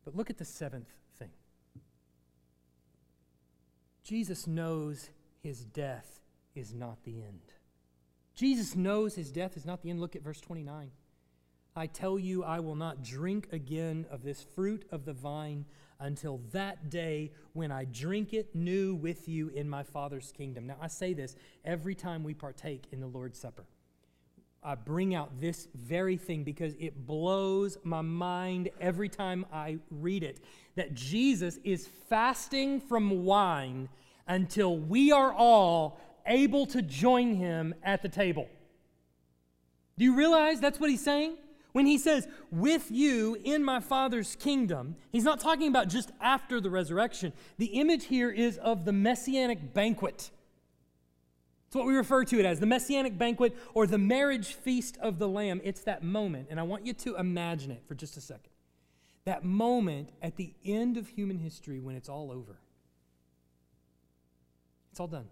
But 0.04 0.14
look 0.14 0.30
at 0.30 0.38
the 0.38 0.44
seventh 0.44 0.90
thing 1.18 1.30
Jesus 4.04 4.46
knows 4.46 5.10
his 5.42 5.64
death 5.64 6.20
is 6.54 6.74
not 6.74 7.02
the 7.04 7.22
end. 7.22 7.53
Jesus 8.34 8.74
knows 8.74 9.14
his 9.14 9.30
death 9.30 9.56
is 9.56 9.64
not 9.64 9.82
the 9.82 9.90
end. 9.90 10.00
Look 10.00 10.16
at 10.16 10.22
verse 10.22 10.40
29. 10.40 10.90
I 11.76 11.86
tell 11.86 12.18
you, 12.18 12.44
I 12.44 12.60
will 12.60 12.76
not 12.76 13.02
drink 13.02 13.48
again 13.52 14.06
of 14.10 14.22
this 14.22 14.42
fruit 14.54 14.84
of 14.92 15.04
the 15.04 15.12
vine 15.12 15.64
until 15.98 16.40
that 16.52 16.90
day 16.90 17.32
when 17.52 17.72
I 17.72 17.84
drink 17.84 18.32
it 18.32 18.54
new 18.54 18.94
with 18.94 19.28
you 19.28 19.48
in 19.48 19.68
my 19.68 19.82
Father's 19.82 20.32
kingdom. 20.36 20.66
Now, 20.66 20.76
I 20.80 20.86
say 20.86 21.14
this 21.14 21.34
every 21.64 21.94
time 21.94 22.22
we 22.22 22.34
partake 22.34 22.84
in 22.92 23.00
the 23.00 23.06
Lord's 23.06 23.38
Supper. 23.40 23.64
I 24.62 24.76
bring 24.76 25.14
out 25.14 25.40
this 25.40 25.68
very 25.74 26.16
thing 26.16 26.42
because 26.42 26.74
it 26.78 27.06
blows 27.06 27.76
my 27.84 28.00
mind 28.00 28.70
every 28.80 29.10
time 29.10 29.44
I 29.52 29.78
read 29.90 30.22
it 30.22 30.40
that 30.74 30.94
Jesus 30.94 31.58
is 31.64 31.86
fasting 32.08 32.80
from 32.80 33.24
wine 33.24 33.88
until 34.26 34.78
we 34.78 35.12
are 35.12 35.32
all 35.34 36.00
able 36.26 36.66
to 36.66 36.82
join 36.82 37.34
him 37.34 37.74
at 37.82 38.02
the 38.02 38.08
table. 38.08 38.48
Do 39.98 40.04
you 40.04 40.16
realize 40.16 40.60
that's 40.60 40.80
what 40.80 40.90
he's 40.90 41.04
saying? 41.04 41.36
When 41.72 41.86
he 41.86 41.98
says, 41.98 42.28
with 42.52 42.90
you 42.90 43.36
in 43.42 43.64
my 43.64 43.80
Father's 43.80 44.36
kingdom, 44.36 44.94
he's 45.10 45.24
not 45.24 45.40
talking 45.40 45.66
about 45.66 45.88
just 45.88 46.12
after 46.20 46.60
the 46.60 46.70
resurrection. 46.70 47.32
The 47.58 47.66
image 47.66 48.06
here 48.06 48.30
is 48.30 48.58
of 48.58 48.84
the 48.84 48.92
messianic 48.92 49.74
banquet. 49.74 50.30
It's 51.66 51.74
what 51.74 51.86
we 51.86 51.96
refer 51.96 52.24
to 52.26 52.38
it 52.38 52.46
as 52.46 52.60
the 52.60 52.66
messianic 52.66 53.18
banquet 53.18 53.56
or 53.74 53.88
the 53.88 53.98
marriage 53.98 54.54
feast 54.54 54.96
of 54.98 55.18
the 55.18 55.26
Lamb. 55.26 55.60
It's 55.64 55.80
that 55.82 56.04
moment, 56.04 56.46
and 56.48 56.60
I 56.60 56.62
want 56.62 56.86
you 56.86 56.92
to 56.92 57.16
imagine 57.16 57.72
it 57.72 57.82
for 57.88 57.96
just 57.96 58.16
a 58.16 58.20
second. 58.20 58.50
That 59.24 59.44
moment 59.44 60.10
at 60.22 60.36
the 60.36 60.54
end 60.64 60.96
of 60.96 61.08
human 61.08 61.38
history 61.38 61.80
when 61.80 61.96
it's 61.96 62.08
all 62.08 62.30
over. 62.30 62.60
It's 64.92 65.00
all 65.00 65.08
done. 65.08 65.26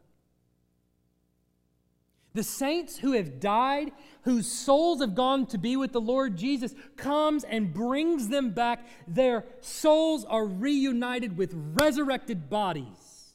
The 2.34 2.42
saints 2.42 2.96
who 2.96 3.12
have 3.12 3.40
died, 3.40 3.92
whose 4.22 4.50
souls 4.50 5.00
have 5.00 5.14
gone 5.14 5.46
to 5.46 5.58
be 5.58 5.76
with 5.76 5.92
the 5.92 6.00
Lord 6.00 6.36
Jesus, 6.36 6.74
comes 6.96 7.44
and 7.44 7.74
brings 7.74 8.28
them 8.28 8.50
back. 8.50 8.86
Their 9.06 9.44
souls 9.60 10.24
are 10.24 10.46
reunited 10.46 11.36
with 11.36 11.52
resurrected 11.54 12.48
bodies. 12.48 13.34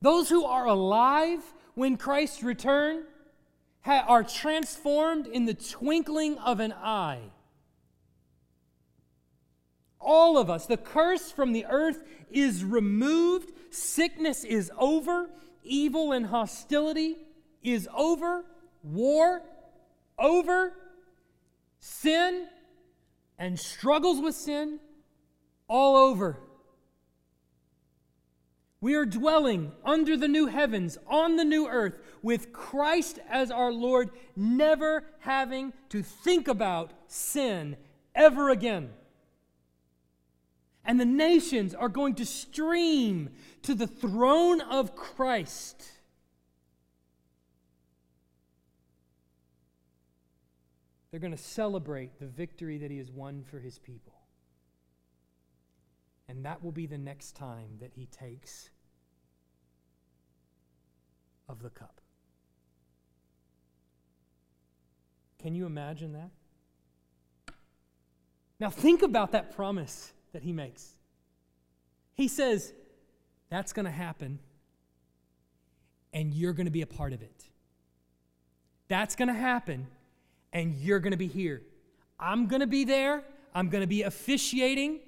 Those 0.00 0.28
who 0.28 0.44
are 0.44 0.66
alive 0.66 1.40
when 1.74 1.96
Christ 1.96 2.42
return 2.42 3.04
are 3.84 4.22
transformed 4.22 5.26
in 5.26 5.46
the 5.46 5.54
twinkling 5.54 6.38
of 6.38 6.60
an 6.60 6.72
eye. 6.72 7.32
All 10.00 10.38
of 10.38 10.48
us, 10.48 10.66
the 10.66 10.76
curse 10.76 11.32
from 11.32 11.52
the 11.52 11.66
earth 11.66 12.02
is 12.30 12.64
removed, 12.64 13.52
sickness 13.70 14.44
is 14.44 14.70
over, 14.78 15.28
evil 15.62 16.12
and 16.12 16.26
hostility 16.26 17.18
is 17.62 17.88
over, 17.94 18.44
war 18.82 19.42
over, 20.18 20.72
sin 21.78 22.46
and 23.38 23.58
struggles 23.58 24.20
with 24.20 24.34
sin 24.34 24.78
all 25.68 25.96
over. 25.96 26.38
We 28.82 28.94
are 28.94 29.04
dwelling 29.04 29.72
under 29.84 30.16
the 30.16 30.28
new 30.28 30.46
heavens, 30.46 30.96
on 31.06 31.36
the 31.36 31.44
new 31.44 31.68
earth, 31.68 31.98
with 32.22 32.52
Christ 32.52 33.18
as 33.28 33.50
our 33.50 33.72
Lord, 33.72 34.10
never 34.34 35.04
having 35.20 35.74
to 35.90 36.02
think 36.02 36.48
about 36.48 36.92
sin 37.06 37.76
ever 38.14 38.48
again. 38.48 38.90
And 40.84 40.98
the 40.98 41.04
nations 41.04 41.74
are 41.74 41.90
going 41.90 42.14
to 42.16 42.26
stream 42.26 43.30
to 43.62 43.74
the 43.74 43.86
throne 43.86 44.62
of 44.62 44.96
Christ 44.96 45.99
They're 51.10 51.20
going 51.20 51.32
to 51.32 51.42
celebrate 51.42 52.18
the 52.20 52.26
victory 52.26 52.78
that 52.78 52.90
he 52.90 52.98
has 52.98 53.10
won 53.10 53.42
for 53.42 53.58
his 53.58 53.78
people. 53.78 54.14
And 56.28 56.44
that 56.44 56.62
will 56.62 56.72
be 56.72 56.86
the 56.86 56.98
next 56.98 57.34
time 57.34 57.78
that 57.80 57.92
he 57.94 58.06
takes 58.06 58.70
of 61.48 61.62
the 61.62 61.70
cup. 61.70 62.00
Can 65.40 65.54
you 65.54 65.66
imagine 65.66 66.12
that? 66.12 66.30
Now, 68.60 68.70
think 68.70 69.02
about 69.02 69.32
that 69.32 69.56
promise 69.56 70.12
that 70.32 70.42
he 70.42 70.52
makes. 70.52 70.94
He 72.14 72.28
says, 72.28 72.74
That's 73.48 73.72
going 73.72 73.86
to 73.86 73.90
happen, 73.90 74.38
and 76.12 76.32
you're 76.34 76.52
going 76.52 76.66
to 76.66 76.70
be 76.70 76.82
a 76.82 76.86
part 76.86 77.12
of 77.12 77.22
it. 77.22 77.44
That's 78.88 79.16
going 79.16 79.28
to 79.28 79.34
happen, 79.34 79.86
and 80.52 80.74
you're 80.74 80.98
going 80.98 81.12
to 81.12 81.16
be 81.16 81.28
here. 81.28 81.62
I'm 82.18 82.46
going 82.46 82.60
to 82.60 82.66
be 82.66 82.84
there. 82.84 83.22
I'm 83.54 83.68
going 83.68 83.82
to 83.82 83.86
be 83.86 84.02
officiating 84.02 85.00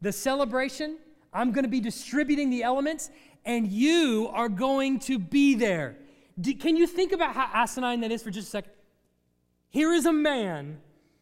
the 0.00 0.12
celebration. 0.12 0.98
I'm 1.32 1.52
going 1.52 1.64
to 1.64 1.70
be 1.70 1.80
distributing 1.80 2.50
the 2.50 2.62
elements, 2.62 3.10
and 3.44 3.68
you 3.68 4.30
are 4.32 4.48
going 4.48 4.98
to 5.00 5.18
be 5.18 5.54
there. 5.54 5.96
Can 6.60 6.76
you 6.76 6.86
think 6.86 7.12
about 7.12 7.34
how 7.34 7.48
asinine 7.52 8.00
that 8.00 8.12
is 8.12 8.22
for 8.22 8.30
just 8.30 8.48
a 8.48 8.50
second? 8.50 8.72
Here 9.68 9.92
is 9.92 10.06
a 10.06 10.12
man 10.12 10.80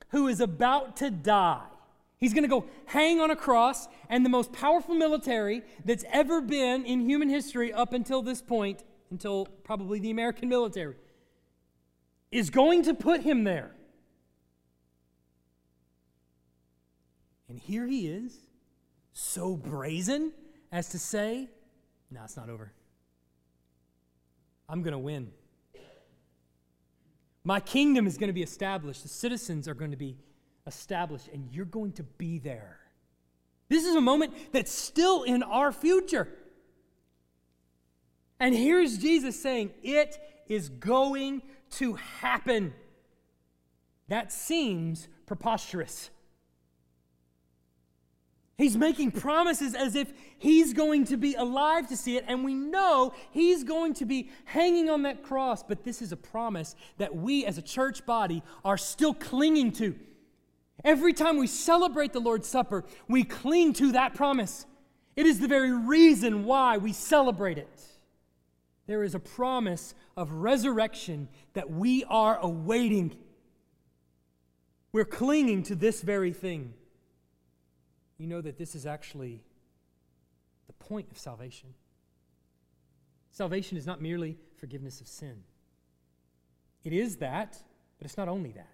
who 0.09 0.29
is 0.29 0.41
about 0.41 0.97
to 0.99 1.11
die. 1.11 1.63
He's 2.19 2.33
going 2.33 2.45
to 2.45 2.49
go 2.49 2.67
hang 2.87 3.21
on 3.21 3.31
a 3.31 3.37
cross, 3.37 3.89
and 4.09 4.25
the 4.25 4.31
most 4.31 4.53
powerful 4.53 4.95
military 4.95 5.63
that's 5.85 6.05
ever 6.13 6.41
been 6.41 6.85
in 6.85 7.01
human 7.01 7.29
history 7.29 7.73
up 7.73 7.93
until 7.93 8.23
this 8.23 8.41
point, 8.41 8.85
until 9.11 9.47
probably 9.65 9.99
the 9.99 10.11
American 10.11 10.49
military, 10.49 10.95
is 12.35 12.51
going 12.51 12.83
to 12.83 12.95
put 12.95 13.21
him 13.21 13.45
there. 13.45 13.71
And 17.49 17.57
here 17.57 17.87
he 17.87 18.09
is, 18.09 18.37
so 19.13 19.57
brazen 19.57 20.33
as 20.73 20.89
to 20.89 20.99
say, 20.99 21.49
No, 22.11 22.23
it's 22.25 22.37
not 22.37 22.51
over. 22.51 22.73
I'm 24.69 24.83
going 24.83 24.93
to 24.93 24.99
win. 24.99 25.31
My 27.45 27.61
kingdom 27.61 28.09
is 28.09 28.19
going 28.19 28.29
to 28.29 28.35
be 28.35 28.43
established. 28.43 29.05
The 29.05 29.09
citizens 29.09 29.69
are 29.69 29.75
going 29.75 29.93
to 29.93 29.97
be 29.97 30.17
established, 30.67 31.29
and 31.33 31.49
you're 31.53 31.67
going 31.67 31.93
to 31.93 32.03
be 32.03 32.41
there. 32.41 32.81
This 33.69 33.85
is 33.85 33.95
a 33.95 34.01
moment 34.01 34.35
that's 34.51 34.73
still 34.73 35.23
in 35.23 35.45
our 35.45 35.71
future. 35.71 36.27
And 38.41 38.57
here's 38.57 38.99
Jesus 38.99 39.41
saying, 39.41 39.71
It 39.85 40.19
is 40.49 40.69
going 40.69 41.43
to 41.79 41.95
happen. 41.95 42.75
That 44.09 44.33
seems 44.33 45.09
preposterous. 45.27 46.11
He's 48.57 48.77
making 48.77 49.11
promises 49.11 49.75
as 49.75 49.97
if 49.97 50.13
he's 50.39 50.73
going 50.73 51.07
to 51.07 51.17
be 51.17 51.35
alive 51.35 51.89
to 51.89 51.97
see 51.97 52.17
it, 52.17 52.25
and 52.29 52.45
we 52.45 52.55
know 52.55 53.13
he's 53.33 53.65
going 53.65 53.95
to 53.95 54.05
be 54.05 54.31
hanging 54.45 54.89
on 54.89 55.03
that 55.03 55.25
cross. 55.25 55.65
But 55.65 55.83
this 55.83 56.01
is 56.01 56.13
a 56.13 56.17
promise 56.17 56.77
that 56.99 57.17
we 57.17 57.45
as 57.45 57.59
a 57.59 57.63
church 57.63 58.07
body 58.07 58.45
are 58.65 58.79
still 58.79 59.13
clinging 59.13 59.73
to. 59.73 59.97
Every 60.85 61.13
time 61.13 61.37
we 61.39 61.49
celebrate 61.49 62.13
the 62.13 62.21
Lord's 62.21 62.47
Supper, 62.47 62.85
we 63.09 63.25
cling 63.25 63.73
to 63.75 63.93
that 63.93 64.15
promise. 64.15 64.67
It 65.17 65.27
is 65.27 65.41
the 65.41 65.49
very 65.49 65.73
reason 65.73 66.45
why 66.45 66.77
we 66.77 66.93
celebrate 66.93 67.59
it. 67.59 67.81
There 68.87 69.03
is 69.03 69.15
a 69.15 69.21
promise 69.21 69.95
of 70.17 70.31
resurrection 70.33 71.29
that 71.55 71.71
we 71.71 72.05
are 72.05 72.39
awaiting. 72.39 73.17
We're 74.93 75.05
clinging 75.05 75.63
to 75.65 75.75
this 75.75 76.03
very 76.03 76.33
thing 76.33 76.75
you 78.19 78.27
know 78.27 78.41
that 78.41 78.57
this 78.57 78.75
is 78.75 78.87
actually 78.87 79.43
the 80.67 80.73
point 80.75 81.09
of 81.11 81.19
salvation. 81.19 81.75
Salvation 83.31 83.77
is 83.77 83.87
not 83.87 84.01
merely 84.01 84.39
forgiveness 84.57 85.01
of 85.01 85.09
sin, 85.09 85.43
it 86.85 86.93
is 86.93 87.17
that, 87.17 87.63
but 87.99 88.07
it's 88.07 88.17
not 88.17 88.29
only 88.29 88.53
that. 88.53 88.69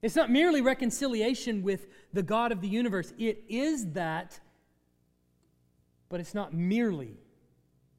It's 0.00 0.14
not 0.14 0.30
merely 0.30 0.60
reconciliation 0.60 1.62
with 1.62 1.88
the 2.12 2.22
God 2.22 2.52
of 2.52 2.60
the 2.60 2.68
universe. 2.68 3.12
It 3.18 3.42
is 3.48 3.92
that, 3.92 4.38
but 6.08 6.20
it's 6.20 6.34
not 6.34 6.54
merely 6.54 7.16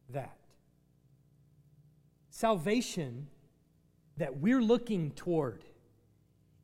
that. 0.10 0.39
Salvation 2.40 3.28
that 4.16 4.40
we're 4.40 4.62
looking 4.62 5.12
toward 5.12 5.66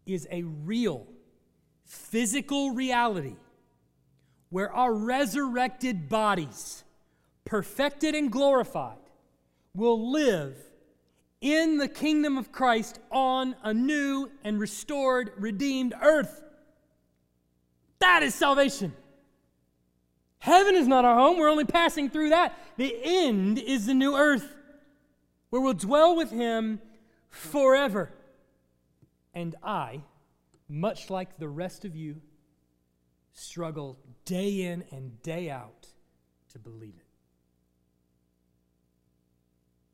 is 0.05 0.26
a 0.32 0.41
real 0.43 1.05
physical 1.84 2.71
reality 2.71 3.36
where 4.51 4.71
our 4.71 4.93
resurrected 4.93 6.07
bodies, 6.07 6.86
perfected 7.43 8.15
and 8.15 8.32
glorified, 8.32 8.95
will 9.73 10.13
live 10.13 10.55
in 11.41 11.78
the 11.78 11.89
kingdom 11.89 12.38
of 12.38 12.53
Christ 12.53 13.01
on 13.11 13.53
a 13.61 13.73
new 13.73 14.32
and 14.45 14.57
restored, 14.57 15.34
redeemed 15.36 15.93
earth. 16.01 16.41
That 17.99 18.23
is 18.23 18.34
salvation. 18.34 18.93
Heaven 20.39 20.76
is 20.76 20.88
not 20.88 21.03
our 21.03 21.15
home, 21.15 21.38
we're 21.38 21.49
only 21.49 21.65
passing 21.65 22.09
through 22.09 22.30
that. 22.30 22.57
The 22.78 22.95
end 23.03 23.59
is 23.59 23.88
the 23.88 23.93
new 23.93 24.15
earth 24.15 24.55
where 25.56 25.62
we'll 25.62 25.74
dwell 25.74 26.18
with 26.18 26.32
Him 26.32 26.82
forever. 27.30 28.12
And 29.34 29.56
I 29.64 30.01
much 30.68 31.10
like 31.10 31.38
the 31.38 31.47
rest 31.47 31.86
of 31.86 31.95
you, 31.95 32.20
struggle 33.32 33.97
day 34.26 34.64
in 34.64 34.84
and 34.91 35.22
day 35.22 35.49
out 35.49 35.88
to 36.51 36.60
believe 36.60 36.95
it. 36.97 37.08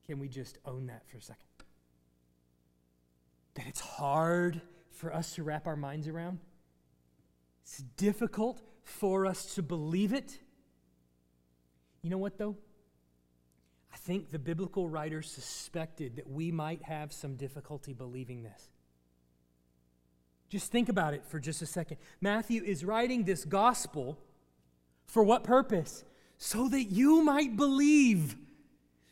Can 0.07 0.17
we 0.17 0.27
just 0.29 0.57
own 0.65 0.87
that 0.87 1.07
for 1.07 1.17
a 1.17 1.21
second? 1.21 1.45
That 3.53 3.67
it's 3.67 3.81
hard 3.81 4.61
for 4.89 5.13
us 5.13 5.35
to 5.35 5.43
wrap 5.43 5.67
our 5.67 5.75
minds 5.75 6.07
around. 6.07 6.39
It's 7.61 7.83
difficult 7.97 8.63
for 8.81 9.27
us 9.27 9.53
to 9.53 9.61
believe 9.61 10.11
it. 10.11 10.39
You 12.01 12.09
know 12.09 12.17
what, 12.17 12.39
though? 12.39 12.57
I 13.93 13.97
think 13.97 14.31
the 14.31 14.39
biblical 14.39 14.89
writers 14.89 15.29
suspected 15.29 16.15
that 16.15 16.29
we 16.29 16.51
might 16.51 16.83
have 16.83 17.11
some 17.11 17.35
difficulty 17.35 17.93
believing 17.93 18.43
this. 18.43 18.69
Just 20.49 20.71
think 20.71 20.89
about 20.89 21.13
it 21.13 21.23
for 21.25 21.39
just 21.39 21.61
a 21.61 21.65
second. 21.65 21.97
Matthew 22.19 22.63
is 22.63 22.83
writing 22.83 23.23
this 23.23 23.45
gospel 23.45 24.17
for 25.05 25.23
what 25.23 25.43
purpose? 25.43 26.03
So 26.37 26.67
that 26.69 26.85
you 26.85 27.23
might 27.23 27.55
believe, 27.55 28.35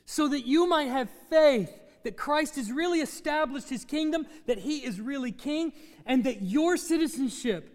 so 0.06 0.28
that 0.30 0.48
you 0.48 0.68
might 0.68 0.88
have 0.88 1.10
faith 1.30 1.72
that 2.04 2.18
Christ 2.18 2.56
has 2.56 2.72
really 2.72 3.00
established 3.00 3.70
his 3.70 3.86
kingdom, 3.86 4.26
that 4.48 4.60
he 4.60 4.78
is 4.80 5.02
really 5.02 5.32
king, 5.32 5.74
and 6.06 6.24
that 6.24 6.42
your 6.42 6.78
citizenship, 6.78 7.70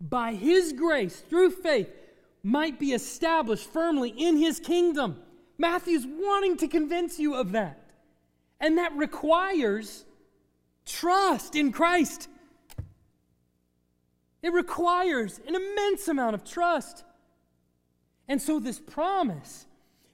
by 0.00 0.34
his 0.34 0.72
grace, 0.72 1.20
through 1.20 1.50
faith, 1.50 1.90
might 2.42 2.78
be 2.78 2.92
established 2.92 3.70
firmly 3.70 4.10
in 4.10 4.36
his 4.36 4.58
kingdom. 4.58 5.18
Matthew's 5.58 6.06
wanting 6.06 6.56
to 6.58 6.68
convince 6.68 7.18
you 7.18 7.34
of 7.34 7.52
that. 7.52 7.90
And 8.60 8.78
that 8.78 8.96
requires 8.96 10.04
trust 10.86 11.54
in 11.54 11.72
Christ. 11.72 12.28
It 14.42 14.52
requires 14.52 15.40
an 15.46 15.54
immense 15.54 16.08
amount 16.08 16.34
of 16.34 16.44
trust. 16.44 17.04
And 18.28 18.40
so, 18.40 18.60
this 18.60 18.78
promise 18.78 19.66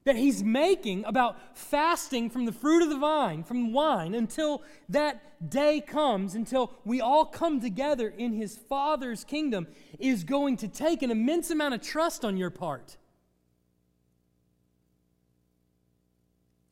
that 0.05 0.17
he's 0.17 0.43
making 0.43 1.05
about 1.07 1.57
fasting 1.57 2.29
from 2.29 2.45
the 2.45 2.53
fruit 2.53 2.83
of 2.83 2.91
the 2.91 2.99
vine, 2.99 3.43
from 3.43 3.73
wine, 3.73 4.15
until 4.15 4.63
that 4.89 5.51
day 5.51 5.81
comes, 5.81 6.35
until 6.35 6.73
we 6.85 7.01
all 7.01 7.25
come 7.25 7.61
together 7.61 8.09
in 8.09 8.35
his 8.35 8.57
Father's 8.57 9.25
kingdom, 9.25 9.67
is 9.99 10.23
going 10.23 10.59
to 10.59 10.69
take 10.69 11.03
an 11.03 11.11
immense 11.11 11.51
amount 11.51 11.75
of 11.75 11.81
trust 11.81 12.25
on 12.25 12.37
your 12.37 12.51
part. 12.51 12.99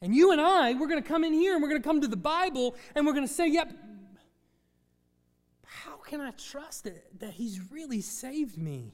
And 0.03 0.12
you 0.12 0.32
and 0.32 0.40
I, 0.40 0.74
we're 0.74 0.88
going 0.88 1.03
to 1.03 1.09
come 1.09 1.22
in 1.22 1.32
here 1.32 1.55
and 1.55 1.62
we're 1.62 1.68
going 1.68 1.80
to 1.80 1.88
come 1.88 2.00
to 2.00 2.09
the 2.09 2.16
Bible 2.16 2.74
and 2.96 3.07
we're 3.07 3.12
going 3.12 3.26
to 3.26 3.32
say, 3.32 3.48
yep, 3.48 3.72
how 5.64 5.96
can 5.98 6.20
I 6.20 6.32
trust 6.32 6.84
that, 6.84 7.20
that 7.20 7.30
He's 7.30 7.61
really 7.70 8.00
saved 8.00 8.59
me? 8.59 8.92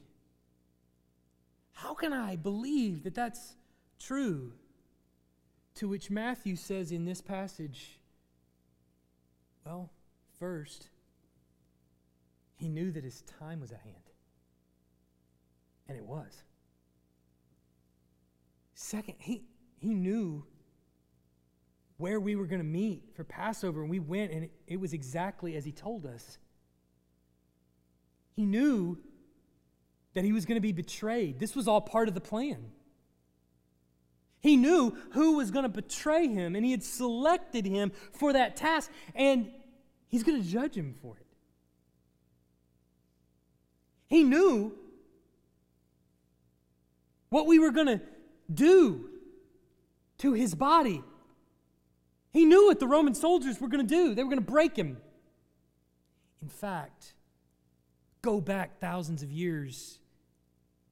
How 1.73 1.95
can 1.95 2.13
I 2.13 2.37
believe 2.37 3.05
that 3.05 3.15
that's 3.15 3.55
true? 3.99 4.53
To 5.77 5.89
which 5.89 6.11
Matthew 6.11 6.57
says 6.57 6.93
in 6.93 7.07
this 7.07 7.23
passage, 7.23 7.99
well, 9.65 9.91
first, 10.39 10.91
he 12.57 12.69
knew 12.69 12.91
that 12.91 13.05
his 13.05 13.23
time 13.39 13.61
was 13.61 13.73
at 13.73 13.81
hand. 13.81 13.95
And 15.89 15.97
it 15.97 16.05
was. 16.05 16.43
Second, 18.75 19.15
he, 19.21 19.45
he 19.79 19.95
knew 19.95 20.45
where 21.99 22.19
we 22.19 22.37
were 22.37 22.47
going 22.47 22.61
to 22.61 22.67
meet 22.67 23.03
for 23.15 23.25
Passover, 23.25 23.83
and 23.83 23.91
we 23.91 23.99
went, 23.99 24.33
and 24.33 24.45
it, 24.45 24.51
it 24.67 24.81
was 24.81 24.93
exactly 24.93 25.57
as 25.57 25.65
he 25.65 25.73
told 25.73 26.07
us. 26.07 26.39
He 28.35 28.47
knew 28.47 28.99
that 30.15 30.25
he 30.25 30.33
was 30.33 30.47
going 30.47 30.57
to 30.57 30.61
be 30.61 30.73
betrayed. 30.73 31.39
This 31.39 31.55
was 31.55 31.69
all 31.69 31.81
part 31.81 32.09
of 32.09 32.15
the 32.15 32.21
plan. 32.21 32.71
He 34.41 34.57
knew 34.57 34.97
who 35.11 35.37
was 35.37 35.51
going 35.51 35.65
to 35.65 35.69
betray 35.69 36.29
him, 36.29 36.55
and 36.55 36.65
he 36.65 36.71
had 36.71 36.85
selected 36.85 37.67
him 37.67 37.91
for 38.13 38.33
that 38.33 38.57
task, 38.57 38.91
and 39.15 39.51
he's 40.07 40.23
going 40.23 40.41
to 40.41 40.49
judge 40.49 40.77
him 40.77 40.95
for 41.03 41.17
it. 41.17 41.27
He 44.07 44.23
knew 44.23 44.73
what 47.29 47.47
we 47.47 47.59
were 47.59 47.73
going 47.73 47.89
to 47.89 48.01
do 48.53 49.11
to 50.19 50.33
his 50.33 50.55
body. 50.55 51.03
He 52.33 52.45
knew 52.45 52.67
what 52.67 52.81
the 52.81 52.87
Roman 52.87 53.15
soldiers 53.15 53.61
were 53.61 53.69
going 53.69 53.87
to 53.87 53.95
do. 53.95 54.15
They 54.15 54.23
were 54.23 54.31
going 54.31 54.45
to 54.45 54.51
break 54.51 54.77
him. 54.77 54.99
In 56.43 56.49
fact, 56.49 57.15
go 58.23 58.41
back 58.41 58.79
thousands 58.81 59.23
of 59.23 59.31
years, 59.31 59.99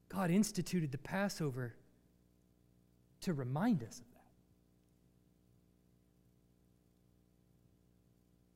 God 0.08 0.30
instituted 0.30 0.92
the 0.92 0.98
Passover 0.98 1.74
to 3.20 3.32
remind 3.32 3.82
us 3.82 3.98
of 3.98 4.04
that. 4.10 4.16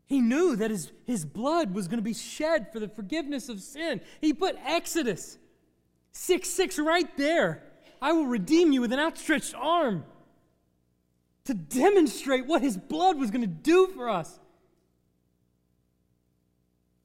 He 0.07 0.21
knew 0.21 0.57
that 0.57 0.71
his, 0.71 0.91
his 1.07 1.25
blood 1.25 1.73
was 1.73 1.87
going 1.87 1.99
to 1.99 2.03
be 2.03 2.15
shed 2.15 2.73
for 2.73 2.81
the 2.81 2.89
forgiveness 2.89 3.49
of 3.49 3.61
sin. 3.61 4.01
He 4.21 4.33
put 4.33 4.57
Exodus 4.65 5.39
6 6.13 6.49
6 6.49 6.79
right 6.81 7.17
there. 7.17 7.63
I 8.03 8.13
will 8.13 8.27
redeem 8.27 8.73
you 8.73 8.81
with 8.81 8.93
an 8.93 8.99
outstretched 8.99 9.55
arm 9.55 10.05
to 11.45 11.55
demonstrate 11.55 12.47
what 12.47 12.63
his 12.63 12.77
blood 12.77 13.19
was 13.19 13.31
going 13.31 13.43
to 13.43 13.47
do 13.47 13.89
for 13.89 14.09
us. 14.09 14.39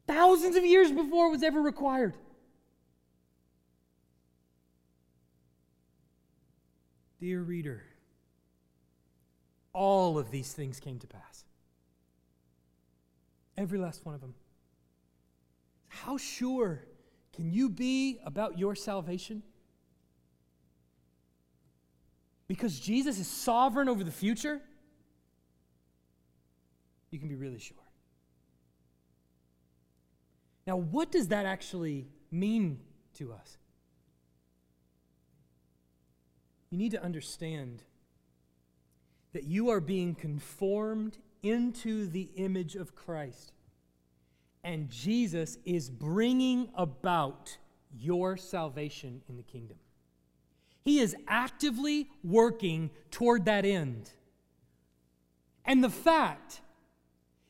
Thousands 0.08 0.56
of 0.56 0.66
years 0.66 0.92
before 0.92 1.28
it 1.28 1.32
was 1.32 1.44
ever 1.44 1.62
required. 1.62 2.16
Dear 7.20 7.42
reader, 7.42 7.84
all 9.74 10.20
of 10.20 10.30
these 10.32 10.54
things 10.54 10.80
came 10.80 11.00
to 11.00 11.08
pass. 11.08 11.44
Every 13.58 13.80
last 13.80 14.06
one 14.06 14.14
of 14.14 14.22
them. 14.22 14.36
How 15.88 16.18
sure 16.18 16.86
can 17.34 17.52
you 17.52 17.70
be 17.70 18.20
about 18.26 18.60
your 18.60 18.76
salvation? 18.76 19.44
Because 22.48 22.80
Jesus 22.80 23.20
is 23.20 23.28
sovereign 23.28 23.90
over 23.90 24.04
the 24.04 24.12
future, 24.12 24.62
you 27.12 27.20
can 27.20 27.28
be 27.28 27.36
really 27.36 27.60
sure. 27.60 27.78
Now, 30.68 30.78
what 30.78 31.12
does 31.12 31.30
that 31.30 31.46
actually 31.46 32.08
mean 32.32 32.80
to 33.16 33.34
us? 33.34 33.58
You 36.70 36.78
need 36.78 36.92
to 36.92 37.04
understand 37.04 37.84
that 39.34 39.44
you 39.44 39.70
are 39.70 39.80
being 39.80 40.16
conformed 40.16 41.18
into 41.44 42.08
the 42.08 42.30
image 42.36 42.76
of 42.76 42.96
Christ. 42.96 43.54
And 44.64 44.90
Jesus 44.90 45.58
is 45.64 45.90
bringing 45.90 46.70
about 46.76 47.58
your 47.98 48.36
salvation 48.36 49.22
in 49.30 49.38
the 49.38 49.44
kingdom. 49.44 49.78
He 50.86 51.00
is 51.00 51.16
actively 51.28 52.10
working 52.24 52.92
toward 53.10 53.46
that 53.46 53.66
end. 53.66 54.12
And 55.66 55.84
the 55.84 55.90
fact 55.90 56.62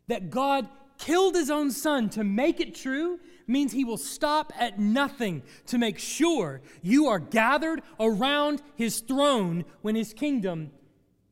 that 0.07 0.29
God 0.29 0.69
killed 0.97 1.35
his 1.35 1.51
own 1.51 1.69
son 1.71 2.09
to 2.11 2.23
make 2.23 2.61
it 2.61 2.73
true 2.73 3.19
means 3.45 3.73
he 3.73 3.83
will 3.83 3.97
stop 3.97 4.53
at 4.57 4.79
nothing 4.79 5.43
to 5.67 5.77
make 5.77 5.99
sure 5.99 6.61
you 6.81 7.07
are 7.07 7.19
gathered 7.19 7.81
around 7.99 8.61
his 8.75 9.01
throne 9.01 9.65
when 9.81 9.95
his 9.95 10.13
kingdom 10.13 10.71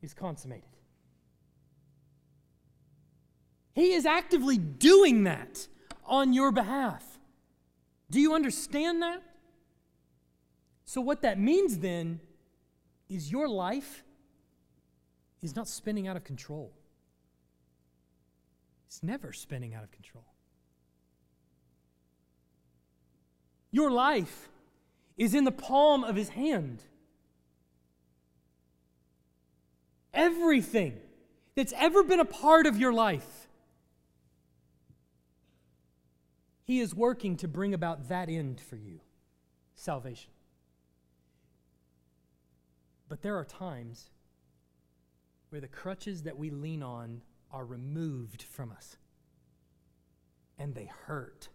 is 0.02 0.14
consummated. 0.14 0.66
He 3.74 3.94
is 3.94 4.06
actively 4.06 4.58
doing 4.58 5.24
that 5.24 5.68
on 6.06 6.34
your 6.34 6.52
behalf. 6.52 7.04
Do 8.12 8.20
you 8.20 8.36
understand 8.36 9.02
that? 9.02 9.24
So, 10.86 11.02
what 11.02 11.22
that 11.22 11.40
means 11.40 11.80
then 11.80 12.20
is 13.10 13.32
your 13.32 13.48
life 13.48 14.04
is 15.42 15.56
not 15.56 15.68
spinning 15.68 16.08
out 16.08 16.16
of 16.16 16.24
control. 16.24 16.74
It's 18.88 19.04
never 19.04 19.34
spinning 19.34 19.74
out 19.74 19.84
of 19.84 19.92
control. 19.92 20.26
Your 23.72 23.90
life 23.90 24.50
is 25.18 25.34
in 25.34 25.44
the 25.44 25.52
palm 25.52 26.04
of 26.04 26.16
his 26.16 26.30
hand. 26.30 26.84
Everything 30.14 31.00
that's 31.56 31.74
ever 31.76 32.04
been 32.04 32.20
a 32.20 32.26
part 32.26 32.68
of 32.68 32.78
your 32.78 32.94
life, 32.94 33.48
he 36.66 36.80
is 36.80 36.94
working 36.94 37.36
to 37.38 37.48
bring 37.48 37.74
about 37.74 38.10
that 38.10 38.30
end 38.30 38.62
for 38.62 38.76
you 38.76 39.00
salvation. 39.76 40.30
But 43.14 43.22
there 43.22 43.38
are 43.38 43.46
times 43.46 44.10
where 45.50 45.62
the 45.62 45.68
crutches 45.68 46.24
that 46.24 46.36
we 46.36 46.50
lean 46.50 46.82
on 46.82 47.22
are 47.52 47.64
removed 47.64 48.42
from 48.42 48.72
us, 48.72 48.98
and 50.58 50.74
they 50.74 50.90
hurt. 51.06 51.50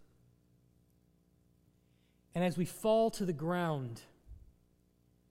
And 2.32 2.44
as 2.44 2.56
we 2.56 2.64
fall 2.64 3.10
to 3.10 3.24
the 3.24 3.32
ground, 3.32 4.02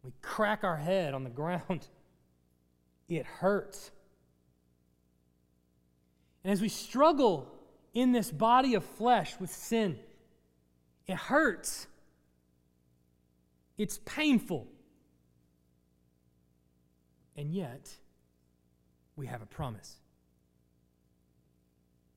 we 0.03 0.11
crack 0.21 0.65
our 0.65 0.75
head 0.75 1.13
on 1.13 1.23
the 1.23 1.29
ground, 1.29 1.87
it 3.07 3.25
hurts. 3.25 3.91
And 6.43 6.51
as 6.51 6.59
we 6.59 6.67
struggle 6.67 7.47
in 7.93 8.11
this 8.11 8.31
body 8.31 8.73
of 8.73 8.83
flesh 8.83 9.39
with 9.39 9.49
sin, 9.49 9.97
it 11.07 11.15
hurts. 11.15 11.87
It's 13.77 13.99
painful. 14.03 14.67
And 17.37 17.53
yet, 17.53 17.95
we 19.15 19.27
have 19.27 19.41
a 19.41 19.45
promise. 19.45 19.97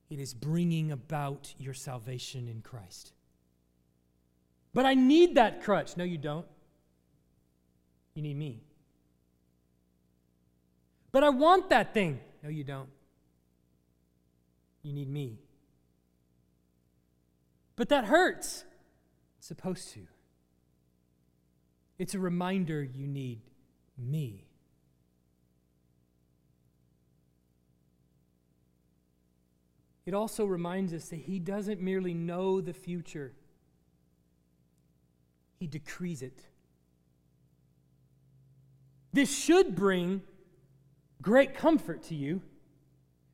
It 0.09 0.19
is 0.19 0.35
bringing 0.35 0.91
about 0.91 1.55
your 1.59 1.75
salvation 1.75 2.49
in 2.49 2.63
Christ. 2.63 3.13
But 4.73 4.87
I 4.87 4.95
need 4.95 5.35
that 5.37 5.63
crutch. 5.63 5.97
No, 5.97 6.05
you 6.05 6.19
don't. 6.19 6.47
You 8.15 8.23
need 8.23 8.37
me. 8.37 8.63
But 11.13 11.23
I 11.23 11.29
want 11.29 11.71
that 11.71 11.93
thing. 11.93 12.21
No, 12.43 12.49
you 12.49 12.65
don't. 12.65 12.89
You 14.83 14.93
need 14.93 15.09
me. 15.09 15.39
But 17.77 17.89
that 17.91 18.05
hurts. 18.05 18.65
It's 19.39 19.49
supposed 19.49 19.93
to. 19.95 20.01
It's 21.99 22.15
a 22.15 22.19
reminder 22.19 22.83
you 22.83 23.07
need 23.07 23.43
me. 23.99 24.47
It 30.11 30.15
also 30.15 30.45
reminds 30.45 30.93
us 30.93 31.09
that 31.11 31.21
He 31.21 31.39
doesn't 31.39 31.81
merely 31.81 32.15
know 32.15 32.61
the 32.61 32.73
future, 32.73 33.31
He 35.61 35.69
decrees 35.69 36.21
it. 36.21 36.47
This 39.13 39.33
should 39.33 39.77
bring 39.77 40.23
great 41.23 41.55
comfort 41.55 42.03
to 42.09 42.17
you. 42.17 42.43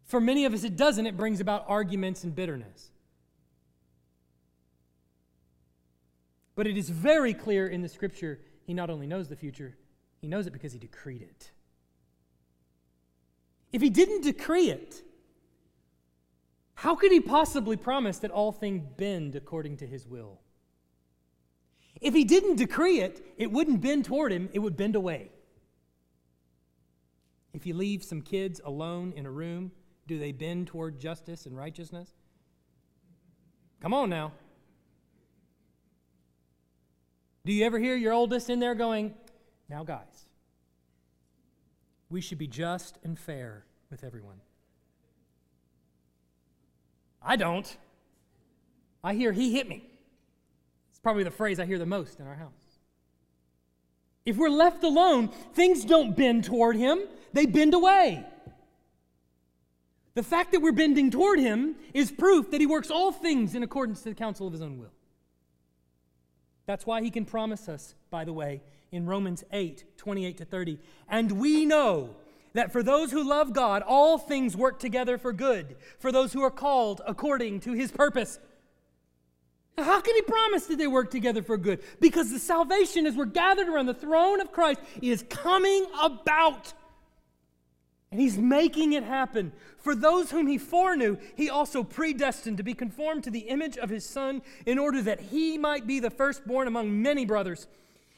For 0.04 0.20
many 0.20 0.44
of 0.44 0.52
us, 0.52 0.64
it 0.64 0.76
doesn't. 0.76 1.06
It 1.06 1.16
brings 1.16 1.40
about 1.40 1.64
arguments 1.66 2.24
and 2.24 2.34
bitterness. 2.34 2.90
But 6.56 6.66
it 6.66 6.76
is 6.76 6.90
very 6.90 7.32
clear 7.32 7.68
in 7.68 7.80
the 7.80 7.88
scripture, 7.88 8.38
he 8.66 8.74
not 8.74 8.90
only 8.90 9.06
knows 9.06 9.28
the 9.28 9.36
future, 9.36 9.78
he 10.20 10.28
knows 10.28 10.46
it 10.46 10.52
because 10.52 10.74
he 10.74 10.78
decreed 10.78 11.22
it. 11.22 11.52
If 13.72 13.80
he 13.80 13.88
didn't 13.88 14.24
decree 14.24 14.68
it, 14.68 15.02
how 16.76 16.94
could 16.94 17.10
he 17.10 17.20
possibly 17.20 17.76
promise 17.76 18.18
that 18.18 18.30
all 18.30 18.52
things 18.52 18.84
bend 18.96 19.34
according 19.34 19.78
to 19.78 19.86
his 19.86 20.06
will? 20.06 20.40
If 22.02 22.12
he 22.12 22.22
didn't 22.22 22.56
decree 22.56 23.00
it, 23.00 23.24
it 23.38 23.50
wouldn't 23.50 23.80
bend 23.80 24.04
toward 24.04 24.30
him, 24.30 24.50
it 24.52 24.58
would 24.58 24.76
bend 24.76 24.94
away. 24.94 25.30
If 27.54 27.64
you 27.64 27.72
leave 27.72 28.04
some 28.04 28.20
kids 28.20 28.60
alone 28.62 29.14
in 29.16 29.24
a 29.24 29.30
room, 29.30 29.72
do 30.06 30.18
they 30.18 30.32
bend 30.32 30.66
toward 30.66 31.00
justice 31.00 31.46
and 31.46 31.56
righteousness? 31.56 32.10
Come 33.80 33.94
on 33.94 34.10
now. 34.10 34.32
Do 37.46 37.54
you 37.54 37.64
ever 37.64 37.78
hear 37.78 37.96
your 37.96 38.12
oldest 38.12 38.50
in 38.50 38.60
there 38.60 38.74
going, 38.74 39.14
Now, 39.70 39.82
guys, 39.82 40.26
we 42.10 42.20
should 42.20 42.38
be 42.38 42.46
just 42.46 42.98
and 43.02 43.18
fair 43.18 43.64
with 43.90 44.04
everyone. 44.04 44.40
I 47.26 47.36
don't. 47.36 47.76
I 49.02 49.14
hear 49.14 49.32
he 49.32 49.52
hit 49.52 49.68
me. 49.68 49.82
It's 50.90 51.00
probably 51.00 51.24
the 51.24 51.30
phrase 51.30 51.58
I 51.60 51.66
hear 51.66 51.78
the 51.78 51.84
most 51.84 52.20
in 52.20 52.26
our 52.26 52.36
house. 52.36 52.52
If 54.24 54.36
we're 54.36 54.48
left 54.48 54.82
alone, 54.84 55.28
things 55.52 55.84
don't 55.84 56.16
bend 56.16 56.44
toward 56.44 56.76
him, 56.76 57.00
they 57.32 57.46
bend 57.46 57.74
away. 57.74 58.24
The 60.14 60.22
fact 60.22 60.52
that 60.52 60.62
we're 60.62 60.72
bending 60.72 61.10
toward 61.10 61.38
him 61.38 61.76
is 61.92 62.10
proof 62.10 62.50
that 62.52 62.60
he 62.60 62.66
works 62.66 62.90
all 62.90 63.12
things 63.12 63.54
in 63.54 63.62
accordance 63.62 64.02
to 64.02 64.08
the 64.08 64.14
counsel 64.14 64.46
of 64.46 64.52
his 64.52 64.62
own 64.62 64.78
will. 64.78 64.92
That's 66.64 66.86
why 66.86 67.02
he 67.02 67.10
can 67.10 67.24
promise 67.24 67.68
us, 67.68 67.94
by 68.10 68.24
the 68.24 68.32
way, 68.32 68.62
in 68.90 69.06
Romans 69.06 69.44
8 69.52 69.84
28 69.96 70.38
to 70.38 70.44
30. 70.44 70.78
And 71.08 71.32
we 71.32 71.66
know 71.66 72.16
that 72.56 72.72
for 72.72 72.82
those 72.82 73.10
who 73.12 73.22
love 73.22 73.52
God, 73.52 73.82
all 73.82 74.18
things 74.18 74.56
work 74.56 74.78
together 74.78 75.18
for 75.18 75.32
good, 75.32 75.76
for 75.98 76.10
those 76.10 76.32
who 76.32 76.42
are 76.42 76.50
called 76.50 77.02
according 77.06 77.60
to 77.60 77.72
his 77.72 77.90
purpose. 77.92 78.38
How 79.76 80.00
can 80.00 80.14
he 80.14 80.22
promise 80.22 80.64
that 80.66 80.78
they 80.78 80.86
work 80.86 81.10
together 81.10 81.42
for 81.42 81.58
good? 81.58 81.82
Because 82.00 82.30
the 82.30 82.38
salvation, 82.38 83.06
as 83.06 83.14
we're 83.14 83.26
gathered 83.26 83.68
around 83.68 83.86
the 83.86 83.94
throne 83.94 84.40
of 84.40 84.52
Christ, 84.52 84.80
is 85.02 85.22
coming 85.28 85.84
about. 86.00 86.72
And 88.10 88.18
he's 88.18 88.38
making 88.38 88.94
it 88.94 89.02
happen. 89.02 89.52
For 89.76 89.94
those 89.94 90.30
whom 90.30 90.46
he 90.46 90.56
foreknew, 90.56 91.18
he 91.34 91.50
also 91.50 91.82
predestined 91.82 92.56
to 92.56 92.62
be 92.62 92.72
conformed 92.72 93.24
to 93.24 93.30
the 93.30 93.40
image 93.40 93.76
of 93.76 93.90
his 93.90 94.06
Son, 94.06 94.40
in 94.64 94.78
order 94.78 95.02
that 95.02 95.20
he 95.20 95.58
might 95.58 95.86
be 95.86 96.00
the 96.00 96.10
firstborn 96.10 96.68
among 96.68 97.02
many 97.02 97.26
brothers. 97.26 97.66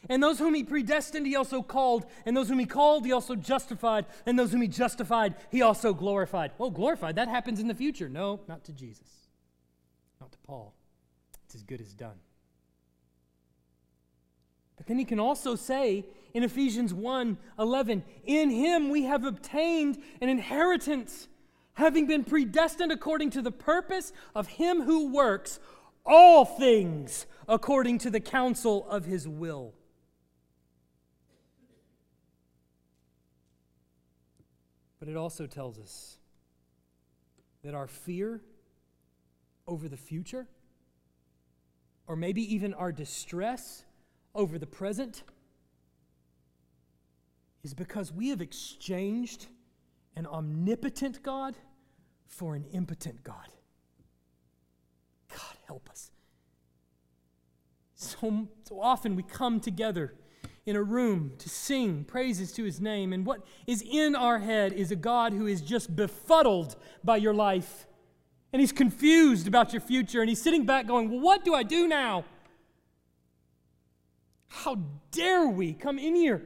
And 0.09 0.22
those 0.22 0.38
whom 0.38 0.54
he 0.54 0.64
predestined, 0.64 1.26
he 1.26 1.36
also 1.36 1.62
called. 1.62 2.06
And 2.24 2.36
those 2.36 2.48
whom 2.48 2.59
he 2.59 2.66
called, 2.66 3.04
he 3.04 3.12
also 3.12 3.34
justified. 3.34 4.06
And 4.24 4.38
those 4.38 4.52
whom 4.52 4.62
he 4.62 4.68
justified, 4.68 5.34
he 5.50 5.62
also 5.62 5.92
glorified. 5.92 6.52
Oh, 6.59 6.70
glorified, 6.70 7.16
that 7.16 7.28
happens 7.28 7.61
in 7.61 7.68
the 7.68 7.74
future. 7.74 8.09
No, 8.09 8.40
not 8.48 8.64
to 8.64 8.72
Jesus, 8.72 9.28
not 10.20 10.32
to 10.32 10.38
Paul. 10.38 10.74
It's 11.44 11.54
as 11.54 11.62
good 11.62 11.80
as 11.80 11.92
done. 11.92 12.16
But 14.76 14.86
then 14.86 14.98
he 14.98 15.04
can 15.04 15.20
also 15.20 15.56
say 15.56 16.06
in 16.32 16.42
Ephesians 16.42 16.94
1 16.94 17.36
11, 17.59 18.04
in 18.24 18.50
him 18.50 18.90
we 18.90 19.04
have 19.04 19.24
obtained 19.24 19.98
an 20.22 20.28
inheritance, 20.28 21.28
having 21.74 22.06
been 22.06 22.24
predestined 22.24 22.92
according 22.92 23.30
to 23.30 23.42
the 23.42 23.50
purpose 23.50 24.12
of 24.34 24.46
him 24.46 24.82
who 24.82 25.12
works 25.12 25.59
all 26.06 26.44
things 26.44 27.26
according 27.48 27.98
to 27.98 28.11
the 28.11 28.20
counsel 28.20 28.88
of 28.88 29.04
his 29.04 29.26
will. 29.26 29.74
But 34.99 35.09
it 35.09 35.16
also 35.16 35.46
tells 35.46 35.78
us 35.78 36.18
that 37.62 37.74
our 37.74 37.86
fear 37.86 38.40
over 39.66 39.88
the 39.88 39.96
future 39.96 40.46
or 42.07 42.16
maybe 42.16 42.55
even 42.55 42.72
our 42.74 42.90
distress 42.90 43.84
over 44.34 44.59
the 44.59 44.66
present 44.66 45.22
is 47.62 47.74
because 47.74 48.12
we 48.12 48.30
have 48.30 48.40
exchanged 48.40 49.46
an 50.16 50.26
omnipotent 50.26 51.22
God 51.22 51.57
for 52.26 52.55
an 52.55 52.64
impotent 52.72 53.22
God. 53.22 53.49
God, 55.28 55.57
help 55.66 55.88
us. 55.90 56.11
So, 57.94 58.49
so 58.62 58.80
often 58.80 59.16
we 59.16 59.22
come 59.22 59.61
together 59.61 60.14
in 60.68 60.76
a 60.76 60.82
room 60.82 61.32
to 61.38 61.48
sing 61.48 62.04
praises 62.04 62.52
to 62.52 62.64
his 62.64 62.80
name, 62.80 63.12
and 63.12 63.26
what 63.26 63.44
is 63.66 63.82
in 63.82 64.14
our 64.14 64.38
head 64.38 64.72
is 64.72 64.90
a 64.90 64.96
God 64.96 65.32
who 65.32 65.46
is 65.46 65.60
just 65.60 65.96
befuddled 65.96 66.76
by 67.02 67.16
your 67.16 67.34
life 67.34 67.88
and 68.52 68.60
he's 68.60 68.72
confused 68.72 69.46
about 69.46 69.72
your 69.72 69.80
future, 69.80 70.20
and 70.20 70.28
he's 70.28 70.40
sitting 70.40 70.64
back 70.64 70.86
going, 70.86 71.10
Well, 71.10 71.20
what 71.20 71.44
do 71.44 71.54
I 71.54 71.62
do 71.62 71.86
now? 71.86 72.24
How 74.48 74.76
dare 75.10 75.46
we 75.46 75.74
come 75.74 75.98
in 75.98 76.14
here 76.14 76.42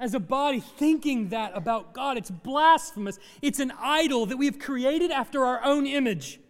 as 0.00 0.14
a 0.14 0.20
body 0.20 0.58
thinking 0.58 1.28
that 1.28 1.52
about 1.54 1.94
God? 1.94 2.16
It's 2.16 2.30
blasphemous. 2.30 3.18
It's 3.40 3.60
an 3.60 3.72
idol 3.78 4.26
that 4.26 4.36
we 4.36 4.46
have 4.46 4.58
created 4.58 5.12
after 5.12 5.44
our 5.44 5.62
own 5.62 5.86
image. 5.86 6.40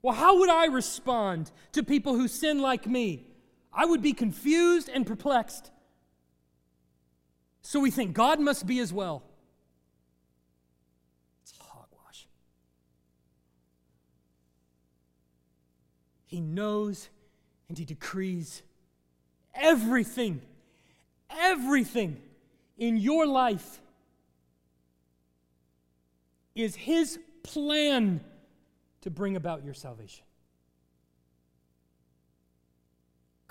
Well, 0.00 0.14
how 0.14 0.38
would 0.38 0.50
I 0.50 0.66
respond 0.66 1.50
to 1.72 1.82
people 1.82 2.14
who 2.14 2.28
sin 2.28 2.60
like 2.60 2.86
me? 2.86 3.26
I 3.74 3.84
would 3.84 4.02
be 4.02 4.12
confused 4.12 4.88
and 4.88 5.06
perplexed. 5.06 5.70
So 7.62 7.80
we 7.80 7.90
think 7.90 8.12
God 8.12 8.38
must 8.40 8.66
be 8.66 8.78
as 8.78 8.92
well. 8.92 9.22
It's 11.42 11.54
hogwash. 11.58 12.28
He 16.26 16.40
knows 16.40 17.08
and 17.68 17.76
He 17.76 17.84
decrees 17.84 18.62
everything, 19.54 20.40
everything 21.30 22.20
in 22.78 22.96
your 22.96 23.26
life 23.26 23.80
is 26.54 26.76
His 26.76 27.18
plan 27.42 28.20
to 29.00 29.10
bring 29.10 29.36
about 29.36 29.64
your 29.64 29.74
salvation. 29.74 30.24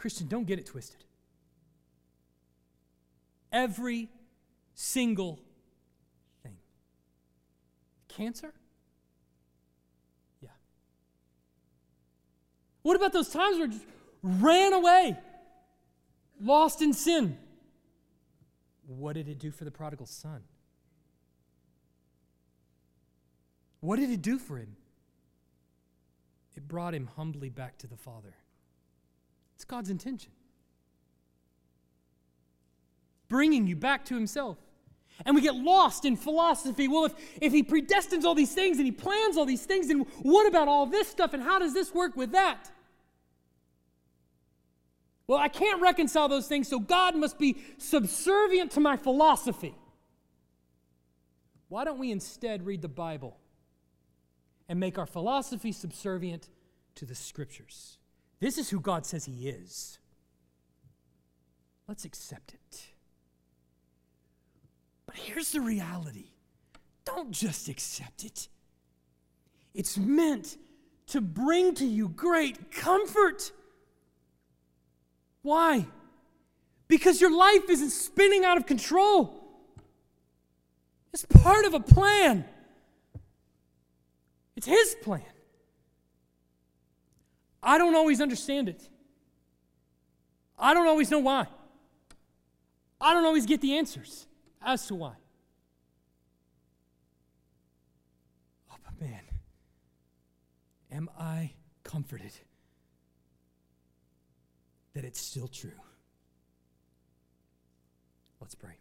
Christian, 0.04 0.28
don't 0.28 0.46
get 0.46 0.60
it 0.60 0.66
twisted. 0.66 1.02
Every 3.54 4.10
single 4.74 5.40
thing. 6.44 6.58
Cancer? 8.10 8.52
Yeah. 10.42 10.50
What 12.82 12.98
about 12.98 13.14
those 13.14 13.30
times 13.30 13.58
where 13.58 13.68
just 13.68 13.86
ran 14.22 14.74
away, 14.74 15.18
lost 16.42 16.82
in 16.82 16.92
sin? 16.92 17.38
What 18.86 19.14
did 19.14 19.30
it 19.30 19.40
do 19.40 19.52
for 19.52 19.64
the 19.64 19.72
prodigal 19.72 20.08
son? 20.08 20.42
What 23.80 24.00
did 24.00 24.10
it 24.10 24.22
do 24.22 24.38
for 24.38 24.58
him? 24.58 24.76
It 26.58 26.68
brought 26.68 26.94
him 26.94 27.08
humbly 27.16 27.48
back 27.48 27.78
to 27.78 27.88
the 27.88 27.96
Father. 27.96 28.34
It's 29.64 29.70
God's 29.70 29.90
intention. 29.90 30.30
Bringing 33.30 33.66
you 33.66 33.78
back 33.78 34.04
to 34.08 34.14
Himself. 34.14 34.58
And 35.26 35.38
we 35.38 35.42
get 35.42 35.56
lost 35.56 36.04
in 36.04 36.18
philosophy. 36.18 36.90
Well, 36.90 37.06
if, 37.06 37.14
if 37.40 37.54
He 37.54 37.64
predestines 37.64 38.26
all 38.26 38.36
these 38.36 38.54
things 38.54 38.76
and 38.76 38.86
He 38.86 38.92
plans 38.92 39.38
all 39.38 39.46
these 39.46 39.66
things, 39.66 39.88
then 39.88 40.00
what 40.22 40.48
about 40.48 40.68
all 40.68 40.86
this 40.86 41.08
stuff 41.08 41.34
and 41.34 41.42
how 41.42 41.60
does 41.60 41.74
this 41.74 41.94
work 41.94 42.18
with 42.18 42.34
that? 42.34 42.72
Well, 45.28 45.40
I 45.40 45.48
can't 45.48 45.82
reconcile 45.82 46.28
those 46.28 46.48
things, 46.48 46.68
so 46.68 46.78
God 46.78 47.16
must 47.16 47.40
be 47.40 47.56
subservient 47.78 48.72
to 48.72 48.82
my 48.82 48.98
philosophy. 48.98 49.76
Why 51.70 51.86
don't 51.86 52.00
we 52.00 52.12
instead 52.12 52.66
read 52.66 52.82
the 52.82 52.90
Bible 52.90 53.38
and 54.68 54.78
make 54.78 54.98
our 54.98 55.06
philosophy 55.06 55.72
subservient 55.72 56.50
to 56.96 57.06
the 57.06 57.16
Scriptures? 57.16 57.98
This 58.44 58.58
is 58.58 58.70
who 58.70 58.82
God 58.82 59.06
says 59.06 59.24
He 59.24 59.48
is. 59.48 60.00
Let's 61.88 62.04
accept 62.04 62.54
it. 62.54 62.88
But 65.06 65.16
here's 65.16 65.54
the 65.54 65.62
reality 65.62 66.26
don't 67.06 67.32
just 67.32 67.70
accept 67.70 68.26
it, 68.26 68.50
it's 69.74 69.98
meant 69.98 70.58
to 71.08 71.22
bring 71.22 71.74
to 71.76 71.86
you 71.86 72.10
great 72.10 72.70
comfort. 72.70 73.54
Why? 75.42 75.88
Because 76.90 77.22
your 77.22 77.34
life 77.34 77.70
isn't 77.70 77.92
spinning 77.92 78.44
out 78.44 78.58
of 78.58 78.66
control. 78.66 79.42
It's 81.14 81.24
part 81.24 81.64
of 81.64 81.74
a 81.74 81.80
plan. 81.80 82.44
It's 84.58 84.68
His 84.68 84.98
plan. 85.02 85.33
I 87.64 87.78
don't 87.78 87.96
always 87.96 88.20
understand 88.22 88.70
it. 88.70 88.90
I 90.60 90.74
don't 90.74 90.88
always 90.88 91.10
know 91.10 91.20
why. 91.20 91.48
I 93.02 93.14
don't 93.14 93.26
always 93.26 93.46
get 93.46 93.62
the 93.62 93.78
answers 93.78 94.28
as 94.62 94.86
to 94.88 94.96
why. 94.96 95.14
Oh, 98.72 98.76
but 98.84 99.02
man, 99.02 99.22
am 100.92 101.10
I 101.18 101.54
comforted? 101.84 102.34
that 104.94 105.04
it's 105.04 105.20
still 105.20 105.48
true. 105.48 105.72
Let's 108.40 108.56
pray. 108.56 108.78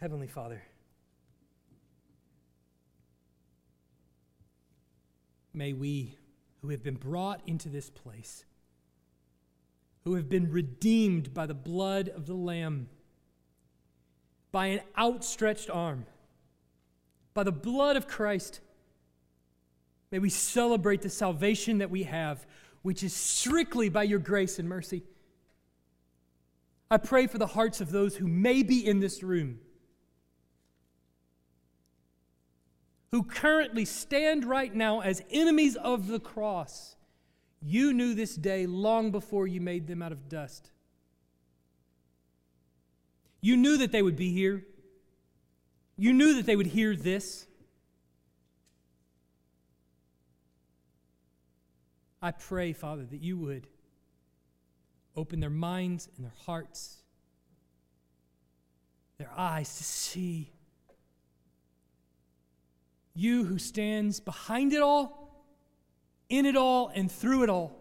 Heavenly 0.00 0.26
Father, 0.26 0.62
may 5.52 5.72
we, 5.72 6.16
who 6.64 6.70
have 6.70 6.82
been 6.82 6.94
brought 6.94 7.42
into 7.46 7.68
this 7.68 7.90
place, 7.90 8.46
who 10.04 10.14
have 10.14 10.30
been 10.30 10.50
redeemed 10.50 11.34
by 11.34 11.44
the 11.44 11.52
blood 11.52 12.08
of 12.08 12.24
the 12.24 12.34
Lamb, 12.34 12.88
by 14.50 14.68
an 14.68 14.80
outstretched 14.96 15.68
arm. 15.68 16.06
By 17.34 17.42
the 17.42 17.52
blood 17.52 17.98
of 17.98 18.08
Christ, 18.08 18.60
may 20.10 20.18
we 20.18 20.30
celebrate 20.30 21.02
the 21.02 21.10
salvation 21.10 21.78
that 21.78 21.90
we 21.90 22.04
have, 22.04 22.46
which 22.80 23.02
is 23.02 23.12
strictly 23.12 23.90
by 23.90 24.04
your 24.04 24.18
grace 24.18 24.58
and 24.58 24.66
mercy. 24.66 25.02
I 26.90 26.96
pray 26.96 27.26
for 27.26 27.36
the 27.36 27.48
hearts 27.48 27.82
of 27.82 27.90
those 27.90 28.16
who 28.16 28.26
may 28.26 28.62
be 28.62 28.86
in 28.86 29.00
this 29.00 29.22
room, 29.22 29.58
who 33.14 33.22
currently 33.22 33.84
stand 33.84 34.44
right 34.44 34.74
now 34.74 34.98
as 34.98 35.22
enemies 35.30 35.76
of 35.76 36.08
the 36.08 36.18
cross. 36.18 36.96
You 37.62 37.92
knew 37.92 38.12
this 38.12 38.34
day 38.34 38.66
long 38.66 39.12
before 39.12 39.46
you 39.46 39.60
made 39.60 39.86
them 39.86 40.02
out 40.02 40.10
of 40.10 40.28
dust. 40.28 40.72
You 43.40 43.56
knew 43.56 43.76
that 43.76 43.92
they 43.92 44.02
would 44.02 44.16
be 44.16 44.32
here. 44.32 44.64
You 45.96 46.12
knew 46.12 46.34
that 46.34 46.44
they 46.44 46.56
would 46.56 46.66
hear 46.66 46.96
this. 46.96 47.46
I 52.20 52.32
pray, 52.32 52.72
Father, 52.72 53.04
that 53.04 53.20
you 53.20 53.38
would 53.38 53.68
open 55.16 55.38
their 55.38 55.50
minds 55.50 56.08
and 56.16 56.26
their 56.26 56.34
hearts, 56.46 56.96
their 59.18 59.30
eyes 59.36 59.76
to 59.76 59.84
see 59.84 60.53
you 63.14 63.44
who 63.44 63.58
stands 63.58 64.20
behind 64.20 64.72
it 64.72 64.82
all, 64.82 65.44
in 66.28 66.46
it 66.46 66.56
all, 66.56 66.88
and 66.94 67.10
through 67.10 67.44
it 67.44 67.50
all, 67.50 67.80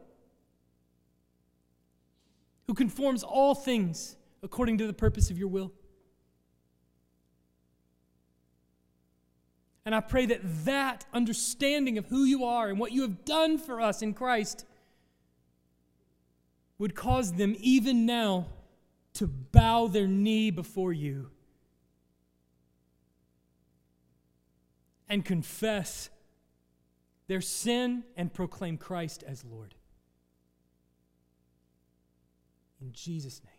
who 2.67 2.73
conforms 2.73 3.23
all 3.23 3.55
things 3.55 4.15
according 4.43 4.77
to 4.77 4.87
the 4.87 4.93
purpose 4.93 5.29
of 5.29 5.37
your 5.37 5.47
will. 5.47 5.71
And 9.85 9.93
I 9.93 9.99
pray 9.99 10.25
that 10.27 10.41
that 10.65 11.05
understanding 11.13 11.97
of 11.97 12.05
who 12.05 12.23
you 12.23 12.45
are 12.45 12.69
and 12.69 12.79
what 12.79 12.91
you 12.91 13.01
have 13.01 13.25
done 13.25 13.57
for 13.57 13.81
us 13.81 14.01
in 14.01 14.13
Christ 14.13 14.65
would 16.77 16.95
cause 16.95 17.33
them 17.33 17.55
even 17.59 18.05
now 18.05 18.47
to 19.13 19.27
bow 19.27 19.87
their 19.87 20.07
knee 20.07 20.51
before 20.51 20.93
you 20.93 21.29
and 25.13 25.23
confess 25.23 26.09
their 27.27 27.39
sin 27.39 28.03
and 28.17 28.33
proclaim 28.33 28.77
Christ 28.79 29.23
as 29.27 29.45
Lord. 29.45 29.75
In 32.81 32.91
Jesus' 32.93 33.39
name. 33.45 33.52